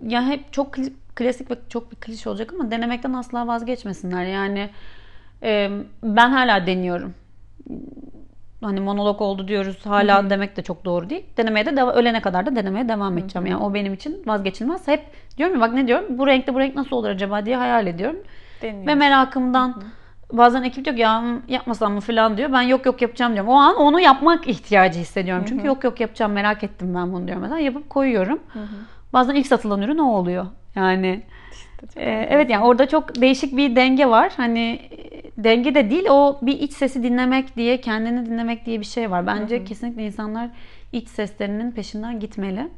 Ya 0.03 0.27
hep 0.27 0.53
çok 0.53 0.75
klasik 1.15 1.51
ve 1.51 1.55
çok 1.69 1.91
bir 1.91 1.97
klişe 1.97 2.31
olacak 2.31 2.53
ama 2.53 2.71
denemekten 2.71 3.13
asla 3.13 3.47
vazgeçmesinler. 3.47 4.25
Yani 4.25 4.71
ben 6.03 6.31
hala 6.31 6.67
deniyorum. 6.67 7.15
Hani 8.63 8.81
monolog 8.81 9.21
oldu 9.23 9.49
diyoruz. 9.49 9.87
Hala 9.87 10.31
demek 10.31 10.57
de 10.57 10.63
çok 10.63 10.85
doğru 10.85 11.11
değil. 11.11 11.25
Denemeye 11.37 11.67
de 11.67 11.71
deva- 11.71 11.93
ölene 11.93 12.21
kadar 12.21 12.47
da 12.47 12.57
denemeye 12.57 12.89
devam 12.89 13.19
edeceğim. 13.19 13.47
Yani 13.47 13.63
o 13.63 13.75
benim 13.75 13.95
için 13.95 14.23
vazgeçilmez. 14.27 14.89
Hep 14.89 15.05
diyorum 15.37 15.55
ya 15.55 15.61
bak 15.61 15.75
ne 15.75 15.87
diyorum? 15.87 16.19
Bu 16.19 16.27
renkte 16.27 16.55
bu 16.55 16.61
renk 16.61 16.75
nasıl 16.75 16.97
olur 16.97 17.09
acaba 17.09 17.47
diye 17.47 17.57
hayal 17.57 17.87
ediyorum. 17.87 18.17
Deniyoruz. 18.63 18.87
Ve 18.87 18.95
merakımdan 18.95 19.83
bazen 20.33 20.63
ekip 20.63 20.85
diyor 20.85 20.97
ki 20.97 21.03
ya 21.03 21.25
yapmasam 21.49 21.93
mı 21.93 22.01
falan 22.01 22.37
diyor. 22.37 22.53
Ben 22.53 22.63
yok 22.63 22.87
yok 22.87 23.03
yapacağım 23.03 23.33
diyorum. 23.33 23.51
O 23.51 23.55
an 23.55 23.77
onu 23.77 24.01
yapmak 24.01 24.49
ihtiyacı 24.49 25.01
hissediyorum. 25.01 25.45
Çünkü 25.49 25.67
yok 25.67 25.85
yok 25.85 26.01
yapacağım 26.01 26.33
merak 26.33 26.65
ettim 26.65 26.95
ben 26.95 27.13
bunu 27.13 27.27
diyorum. 27.27 27.43
Mesela 27.43 27.59
yapıp 27.61 27.91
koyuyorum. 27.91 28.39
Bazen 29.13 29.35
ilk 29.35 29.47
satılan 29.47 29.83
ürün 29.83 29.99
o 29.99 30.13
oluyor. 30.13 30.47
Yani 30.75 31.23
çok 31.81 31.97
e, 31.97 32.27
evet 32.31 32.51
yani 32.51 32.65
orada 32.65 32.89
çok 32.89 33.21
değişik 33.21 33.57
bir 33.57 33.77
denge 33.77 34.07
var. 34.07 34.33
Hani 34.37 34.81
denge 35.39 35.75
de 35.75 35.91
değil 35.91 36.05
o 36.11 36.39
bir 36.43 36.61
iç 36.61 36.73
sesi 36.73 37.03
dinlemek 37.03 37.57
diye 37.57 37.81
kendini 37.81 38.27
dinlemek 38.27 38.67
diye 38.67 38.81
bir 38.81 38.85
şey 38.85 39.11
var. 39.11 39.27
Bence 39.27 39.65
kesinlikle 39.65 40.07
insanlar 40.07 40.51
iç 40.93 41.09
seslerinin 41.09 41.73
peşinden 41.73 42.21
gitmeli. 42.21 42.69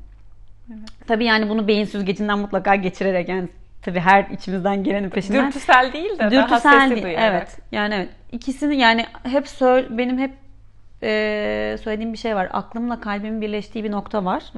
Tabii 1.07 1.25
yani 1.25 1.49
bunu 1.49 1.69
beyin 1.69 1.85
süzgecinden 1.85 2.39
mutlaka 2.39 2.75
geçirerek 2.75 3.29
yani 3.29 3.49
tabii 3.83 4.01
her 4.01 4.25
içimizden 4.31 4.85
gelenin 4.85 5.11
peşinden 5.11 5.47
Dürtüsel 5.47 5.93
değil 5.93 6.11
de 6.19 6.19
daha 6.19 6.31
Dürtüsel 6.31 6.81
sesi 6.81 6.91
değil. 6.91 7.03
duyarak. 7.03 7.33
Evet. 7.33 7.59
Yani 7.73 7.95
evet. 7.95 8.09
İkisini 8.33 8.77
yani 8.77 9.05
hep 9.23 9.49
söyle, 9.49 9.99
benim 9.99 10.19
hep 10.19 10.31
e, 11.03 11.77
söylediğim 11.83 12.13
bir 12.13 12.19
şey 12.19 12.37
var. 12.37 12.49
Aklımla 12.53 13.01
kalbimin 13.01 13.41
birleştiği 13.41 13.85
bir 13.85 13.91
nokta 13.91 14.25
var. 14.25 14.53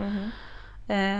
E, 0.90 1.16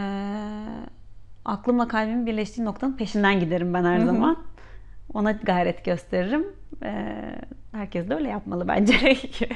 aklımla 1.45 1.89
kalbimin 1.89 2.27
birleştiği 2.27 2.65
noktanın 2.65 2.97
peşinden 2.97 3.41
giderim 3.41 3.75
ben 3.75 3.85
her 3.85 3.99
zaman. 3.99 4.37
Ona 5.15 5.33
gayret 5.33 5.85
gösteririm. 5.85 6.47
E, 6.85 7.15
herkes 7.73 8.09
de 8.09 8.15
öyle 8.15 8.29
yapmalı 8.29 8.69
bence. 8.69 8.95
Peki. 9.03 9.49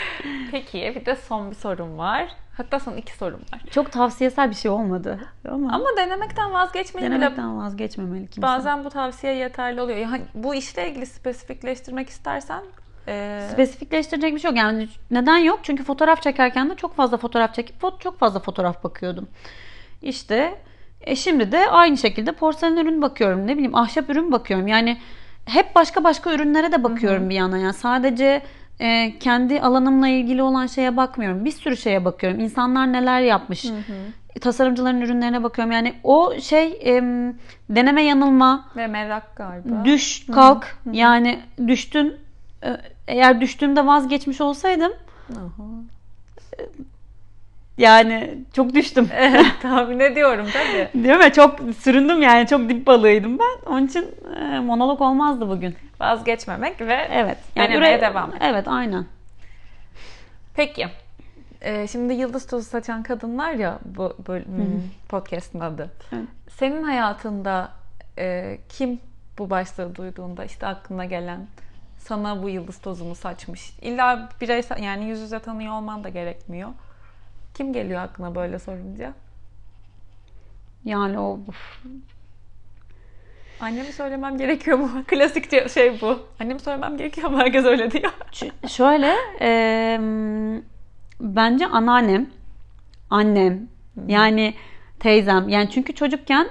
Peki 0.50 0.92
bir 0.96 1.06
de 1.06 1.16
son 1.16 1.50
bir 1.50 1.56
sorum 1.56 1.98
var. 1.98 2.28
Hatta 2.56 2.80
son 2.80 2.96
iki 2.96 3.16
sorum 3.16 3.40
var. 3.52 3.60
Çok 3.70 3.92
tavsiyesel 3.92 4.50
bir 4.50 4.54
şey 4.54 4.70
olmadı. 4.70 5.20
Ama, 5.48 5.72
Ama 5.72 5.86
denemekten 5.96 6.52
vazgeçmeyin 6.52 7.10
bile 7.10 7.20
denemekten 7.20 7.58
vazgeçmemeli 7.58 8.26
kimse. 8.26 8.42
Bazen 8.42 8.84
bu 8.84 8.90
tavsiye 8.90 9.34
yeterli 9.34 9.80
oluyor. 9.80 9.98
Yani 9.98 10.22
bu 10.34 10.54
işle 10.54 10.90
ilgili 10.90 11.06
spesifikleştirmek 11.06 12.08
istersen 12.08 12.62
e, 13.08 13.40
Spesifikleştirecek 13.52 14.34
bir 14.34 14.40
şey 14.40 14.50
yok. 14.50 14.58
Yani 14.58 14.88
neden 15.10 15.38
yok? 15.38 15.60
Çünkü 15.62 15.84
fotoğraf 15.84 16.22
çekerken 16.22 16.70
de 16.70 16.74
çok 16.74 16.96
fazla 16.96 17.16
fotoğraf 17.16 17.54
çekip 17.54 17.80
çok 18.00 18.18
fazla 18.18 18.40
fotoğraf 18.40 18.84
bakıyordum. 18.84 19.28
İşte 20.02 20.54
e 21.00 21.16
şimdi 21.16 21.52
de 21.52 21.70
aynı 21.70 21.96
şekilde 21.96 22.32
porselen 22.32 22.76
ürün 22.76 23.02
bakıyorum. 23.02 23.46
Ne 23.46 23.54
bileyim 23.54 23.74
ahşap 23.74 24.10
ürün 24.10 24.32
bakıyorum. 24.32 24.66
Yani 24.66 24.98
hep 25.44 25.74
başka 25.74 26.04
başka 26.04 26.34
ürünlere 26.34 26.72
de 26.72 26.84
bakıyorum 26.84 27.30
bir 27.30 27.34
yana. 27.34 27.58
Yani 27.58 27.72
sadece 27.72 28.42
e, 28.80 29.18
kendi 29.18 29.60
alanımla 29.60 30.08
ilgili 30.08 30.42
olan 30.42 30.66
şeye 30.66 30.96
bakmıyorum. 30.96 31.44
Bir 31.44 31.50
sürü 31.50 31.76
şeye 31.76 32.04
bakıyorum. 32.04 32.40
İnsanlar 32.40 32.92
neler 32.92 33.20
yapmış. 33.20 33.66
Tasarımcıların 34.40 35.00
ürünlerine 35.00 35.42
bakıyorum. 35.42 35.72
Yani 35.72 35.94
o 36.02 36.34
şey 36.40 36.78
em, 36.80 37.34
deneme 37.70 38.02
yanılma, 38.02 38.68
ve 38.76 38.86
merak 38.86 39.36
galiba. 39.36 39.84
Düş, 39.84 40.26
kalk. 40.26 40.78
Yani 40.92 41.40
düştün. 41.66 42.16
Ee, 42.64 42.76
Eğer 43.08 43.40
düştüğümde 43.40 43.86
vazgeçmiş 43.86 44.40
olsaydım 44.40 44.92
yani 47.78 48.38
çok 48.52 48.74
düştüm. 48.74 49.08
Evet, 49.16 49.46
tahmin 49.62 50.00
ediyorum 50.00 50.46
tabii. 50.52 51.04
Değil 51.04 51.18
mi? 51.18 51.32
Çok 51.32 51.60
süründüm 51.78 52.22
yani. 52.22 52.46
Çok 52.46 52.68
dip 52.68 52.86
balığıydım 52.86 53.38
ben. 53.38 53.70
Onun 53.72 53.86
için 53.86 54.14
e, 54.40 54.58
monolog 54.60 55.00
olmazdı 55.00 55.48
bugün. 55.48 55.74
Vazgeçmemek 56.00 56.80
ve 56.80 57.08
Evet. 57.10 57.38
denemeye 57.56 57.96
üre- 57.96 58.00
devam. 58.00 58.32
Evet 58.40 58.68
aynen. 58.68 59.06
Peki. 60.56 60.86
e, 61.60 61.86
şimdi 61.86 62.14
yıldız 62.14 62.46
tozu 62.46 62.64
saçan 62.68 63.02
kadınlar 63.02 63.52
ya 63.52 63.78
bu 63.84 64.16
bölüm, 64.28 64.90
podcast'ın 65.08 65.60
adı. 65.60 65.90
Evet. 66.12 66.24
Senin 66.50 66.82
hayatında 66.82 67.68
e, 68.18 68.58
kim 68.68 69.00
bu 69.38 69.50
başlığı 69.50 69.94
duyduğunda 69.96 70.44
işte 70.44 70.66
aklına 70.66 71.04
gelen 71.04 71.46
sana 71.98 72.42
bu 72.42 72.48
yıldız 72.48 72.78
tozunu 72.78 73.14
saçmış. 73.14 73.70
İlla 73.82 74.28
bireysel 74.40 74.78
yani 74.82 75.04
yüz 75.04 75.20
yüze 75.20 75.38
tanıyor 75.38 75.72
olman 75.72 76.04
da 76.04 76.08
gerekmiyor. 76.08 76.68
Kim 77.54 77.72
geliyor 77.72 78.00
aklına 78.02 78.34
böyle 78.34 78.58
sorunca? 78.58 79.14
Yani 80.84 81.18
o 81.18 81.38
uf. 81.48 81.82
Annemi 83.60 83.92
söylemem 83.92 84.38
gerekiyor 84.38 84.78
mu? 84.78 84.90
Klasik 85.06 85.70
şey 85.70 86.00
bu. 86.00 86.18
Annemi 86.40 86.60
söylemem 86.60 86.96
gerekiyor 86.96 87.28
ama 87.28 87.38
herkes 87.38 87.64
öyle 87.64 87.90
diyor. 87.90 88.12
Ş- 88.32 88.52
şöyle 88.68 89.14
e, 89.40 89.98
bence 91.20 91.66
anneannem, 91.66 92.26
annem, 93.10 93.68
yani 94.06 94.54
teyzem. 95.00 95.48
Yani 95.48 95.70
çünkü 95.70 95.94
çocukken 95.94 96.48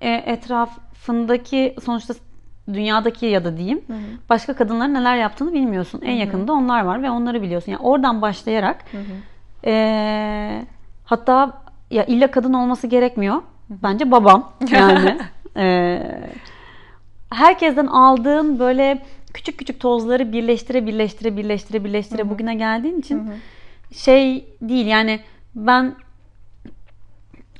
e, 0.00 0.10
etrafındaki 0.10 1.76
sonuçta 1.84 2.14
dünyadaki 2.72 3.26
ya 3.26 3.44
da 3.44 3.56
diyeyim 3.56 3.82
başka 4.28 4.56
kadınların 4.56 4.94
neler 4.94 5.16
yaptığını 5.16 5.52
bilmiyorsun. 5.54 6.00
En 6.04 6.12
yakında 6.12 6.52
onlar 6.52 6.84
var 6.84 7.02
ve 7.02 7.10
onları 7.10 7.42
biliyorsun. 7.42 7.72
Yani 7.72 7.82
oradan 7.82 8.22
başlayarak 8.22 8.84
e, 9.66 10.64
hatta 11.04 11.62
ya 11.90 12.04
illa 12.04 12.30
kadın 12.30 12.52
olması 12.52 12.86
gerekmiyor. 12.86 13.42
Bence 13.70 14.10
babam 14.10 14.52
yani. 14.70 15.18
e, 15.56 16.02
herkesten 17.30 17.86
aldığın 17.86 18.58
böyle 18.58 18.98
küçük 19.34 19.58
küçük 19.58 19.80
tozları 19.80 20.32
birleştire 20.32 20.86
birleştire 20.86 21.36
birleştire 21.36 21.84
birleştire 21.84 22.30
bugüne 22.30 22.54
geldiğin 22.54 22.98
için 22.98 23.30
şey 23.92 24.48
değil 24.62 24.86
yani 24.86 25.20
ben 25.54 25.94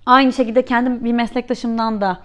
aynı 0.07 0.33
şekilde 0.33 0.65
kendim 0.65 1.05
bir 1.05 1.13
meslektaşımdan 1.13 2.01
da 2.01 2.19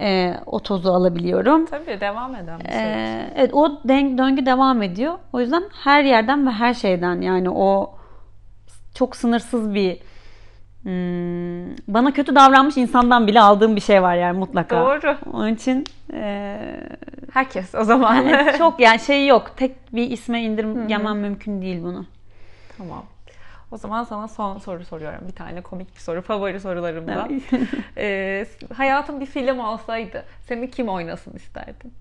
e, 0.00 0.34
o 0.46 0.60
tozu 0.60 0.92
alabiliyorum. 0.92 1.66
Tabii 1.66 2.00
devam 2.00 2.34
eden 2.34 2.60
bir 2.60 2.68
şey. 2.70 2.80
Ee, 2.80 3.32
evet 3.36 3.54
o 3.54 3.80
den- 3.88 4.18
döngü 4.18 4.46
devam 4.46 4.82
ediyor. 4.82 5.14
O 5.32 5.40
yüzden 5.40 5.64
her 5.84 6.04
yerden 6.04 6.46
ve 6.46 6.50
her 6.50 6.74
şeyden 6.74 7.20
yani 7.20 7.50
o 7.50 7.94
çok 8.96 9.16
sınırsız 9.16 9.74
bir 9.74 9.98
Hmm, 10.86 11.76
bana 11.88 12.12
kötü 12.12 12.34
davranmış 12.34 12.76
insandan 12.76 13.26
bile 13.26 13.40
aldığım 13.40 13.76
bir 13.76 13.80
şey 13.80 14.02
var 14.02 14.14
yani 14.14 14.38
mutlaka. 14.38 14.80
Doğru. 14.80 15.16
Onun 15.32 15.54
için 15.54 15.84
e, 16.12 16.58
Herkes 17.32 17.74
o 17.74 17.84
zaman. 17.84 18.14
yani 18.14 18.58
çok 18.58 18.80
yani 18.80 19.00
şey 19.00 19.26
yok. 19.26 19.50
Tek 19.56 19.94
bir 19.94 20.10
isme 20.10 20.42
indirgemem 20.42 21.18
mümkün 21.18 21.62
değil 21.62 21.82
bunu. 21.82 22.06
Tamam. 22.78 23.04
O 23.72 23.76
zaman 23.76 24.04
sana 24.04 24.28
son 24.28 24.58
soru 24.58 24.84
soruyorum. 24.84 25.28
Bir 25.28 25.32
tane 25.32 25.60
komik 25.60 25.94
bir 25.94 26.00
soru. 26.00 26.22
Favori 26.22 26.60
sorularımdan. 26.60 27.40
Ee, 27.98 28.46
hayatın 28.76 29.20
bir 29.20 29.26
film 29.26 29.58
olsaydı 29.58 30.24
seni 30.48 30.70
kim 30.70 30.88
oynasın 30.88 31.32
isterdin? 31.32 31.92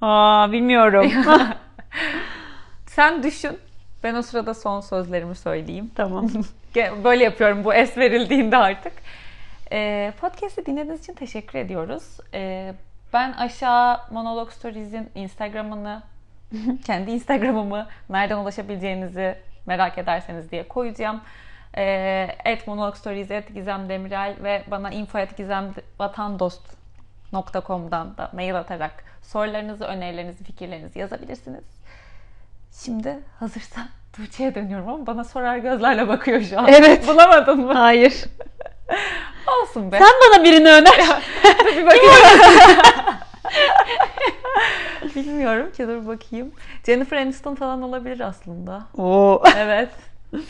Aa 0.00 0.52
bilmiyorum. 0.52 1.12
Sen 2.86 3.22
düşün. 3.22 3.58
Ben 4.04 4.14
o 4.14 4.22
sırada 4.22 4.54
son 4.54 4.80
sözlerimi 4.80 5.34
söyleyeyim. 5.34 5.90
tamam. 5.94 6.28
Böyle 7.04 7.24
yapıyorum 7.24 7.64
bu 7.64 7.74
es 7.74 7.98
verildiğinde 7.98 8.56
artık. 8.56 8.92
Ee, 9.72 10.12
podcast'i 10.20 10.66
dinlediğiniz 10.66 11.00
için 11.00 11.14
teşekkür 11.14 11.58
ediyoruz. 11.58 12.02
Ee, 12.34 12.74
ben 13.12 13.32
aşağı 13.32 14.00
Monolog 14.10 14.50
Stories'in 14.50 15.10
Instagram'ını, 15.14 16.02
kendi 16.84 17.10
Instagram'ımı 17.10 17.86
nereden 18.10 18.36
ulaşabileceğinizi 18.36 19.34
merak 19.66 19.98
ederseniz 19.98 20.50
diye 20.50 20.68
koyacağım. 20.68 21.20
Ee, 21.76 22.28
et 22.44 22.66
Monolog 22.66 22.96
Stories, 22.96 23.30
et 23.30 23.54
Gizem 23.54 23.88
Demirel 23.88 24.34
ve 24.42 24.62
bana 24.66 24.90
info 24.90 25.18
et 25.18 25.36
gizemvatandost.com'dan 25.36 28.16
da 28.16 28.30
mail 28.32 28.58
atarak 28.58 29.04
sorularınızı, 29.22 29.84
önerilerinizi, 29.84 30.44
fikirlerinizi 30.44 30.98
yazabilirsiniz. 30.98 31.77
Şimdi 32.72 33.18
hazırsan 33.40 33.84
Tuğçe'ye 34.12 34.54
dönüyorum 34.54 34.88
ama 34.88 35.06
bana 35.06 35.24
sorar 35.24 35.56
gözlerle 35.56 36.08
bakıyor 36.08 36.42
şu 36.42 36.60
an. 36.60 36.68
Evet. 36.68 37.08
Bulamadın 37.08 37.60
mı? 37.60 37.72
Hayır. 37.72 38.24
Olsun 39.62 39.92
be. 39.92 39.98
Sen 39.98 40.12
bana 40.28 40.44
birini 40.44 40.68
öner. 40.68 40.96
bir 41.76 41.86
bakayım. 41.86 42.14
Bilmiyorum 45.14 45.72
ki 45.72 45.88
dur 45.88 46.06
bakayım. 46.06 46.52
Jennifer 46.86 47.16
Aniston 47.16 47.54
falan 47.54 47.82
olabilir 47.82 48.20
aslında. 48.20 48.82
Oo. 48.96 49.42
Evet. 49.56 49.88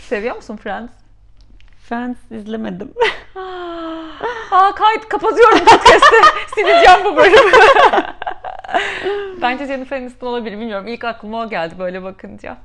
Seviyor 0.08 0.36
musun 0.36 0.56
Friends? 0.56 0.90
Friends 1.88 2.16
izlemedim. 2.30 2.92
Aa 4.50 4.74
kayıt 4.74 5.08
kapatıyorum 5.08 5.58
podcast'ı. 5.58 6.16
Sileceğim 6.54 7.04
bu 7.04 7.16
bölümü. 7.16 7.52
Bence 9.42 9.66
Jennifer 9.66 9.96
Aniston 9.96 10.26
olabilir. 10.26 10.52
Bilmiyorum. 10.60 10.86
İlk 10.86 11.04
aklıma 11.04 11.42
o 11.42 11.48
geldi 11.48 11.74
böyle 11.78 12.02
bakınca. 12.02 12.56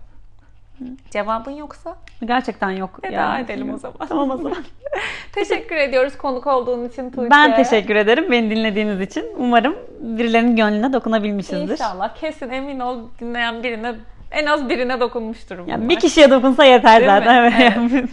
Cevabın 1.11 1.51
yoksa 1.51 1.95
Gerçekten 2.25 2.69
yok. 2.69 3.03
veda 3.03 3.13
yani. 3.13 3.43
edelim 3.43 3.73
o 3.73 3.77
zaman. 3.77 4.07
Tamam 4.09 4.29
o 4.31 4.37
zaman. 4.37 4.57
teşekkür 5.35 5.75
ediyoruz 5.75 6.17
konuk 6.17 6.47
olduğun 6.47 6.89
için 6.89 7.11
Tuğçe. 7.11 7.29
Ben 7.31 7.55
teşekkür 7.55 7.95
ederim 7.95 8.31
beni 8.31 8.49
dinlediğiniz 8.49 9.01
için. 9.01 9.25
Umarım 9.37 9.75
birilerinin 9.99 10.55
gönlüne 10.55 10.93
dokunabilmişizdir. 10.93 11.71
İnşallah. 11.71 12.15
Kesin 12.15 12.49
emin 12.49 12.79
ol 12.79 12.97
dinleyen 13.19 13.63
birine 13.63 13.93
en 14.31 14.45
az 14.45 14.69
birine 14.69 14.99
dokunmuştur. 14.99 15.67
Yani 15.67 15.89
bir 15.89 15.99
kişiye 15.99 16.29
dokunsa 16.31 16.63
yeter 16.63 17.01
Değil 17.01 17.11
mi? 17.11 17.17
zaten. 17.17 17.35
Evet. 17.35 17.53
Evet. 17.93 18.09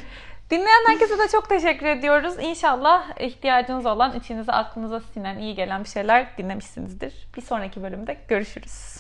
Dinleyen 0.51 0.85
herkese 0.87 1.19
de 1.19 1.29
çok 1.29 1.49
teşekkür 1.49 1.87
ediyoruz. 1.87 2.35
İnşallah 2.41 3.21
ihtiyacınız 3.21 3.87
olan, 3.87 4.17
içinize 4.17 4.53
aklınıza 4.53 5.01
sinen, 5.01 5.39
iyi 5.39 5.55
gelen 5.55 5.85
bir 5.85 5.89
şeyler 5.89 6.37
dinlemişsinizdir. 6.39 7.15
Bir 7.37 7.43
sonraki 7.43 7.83
bölümde 7.83 8.17
görüşürüz. 8.29 9.00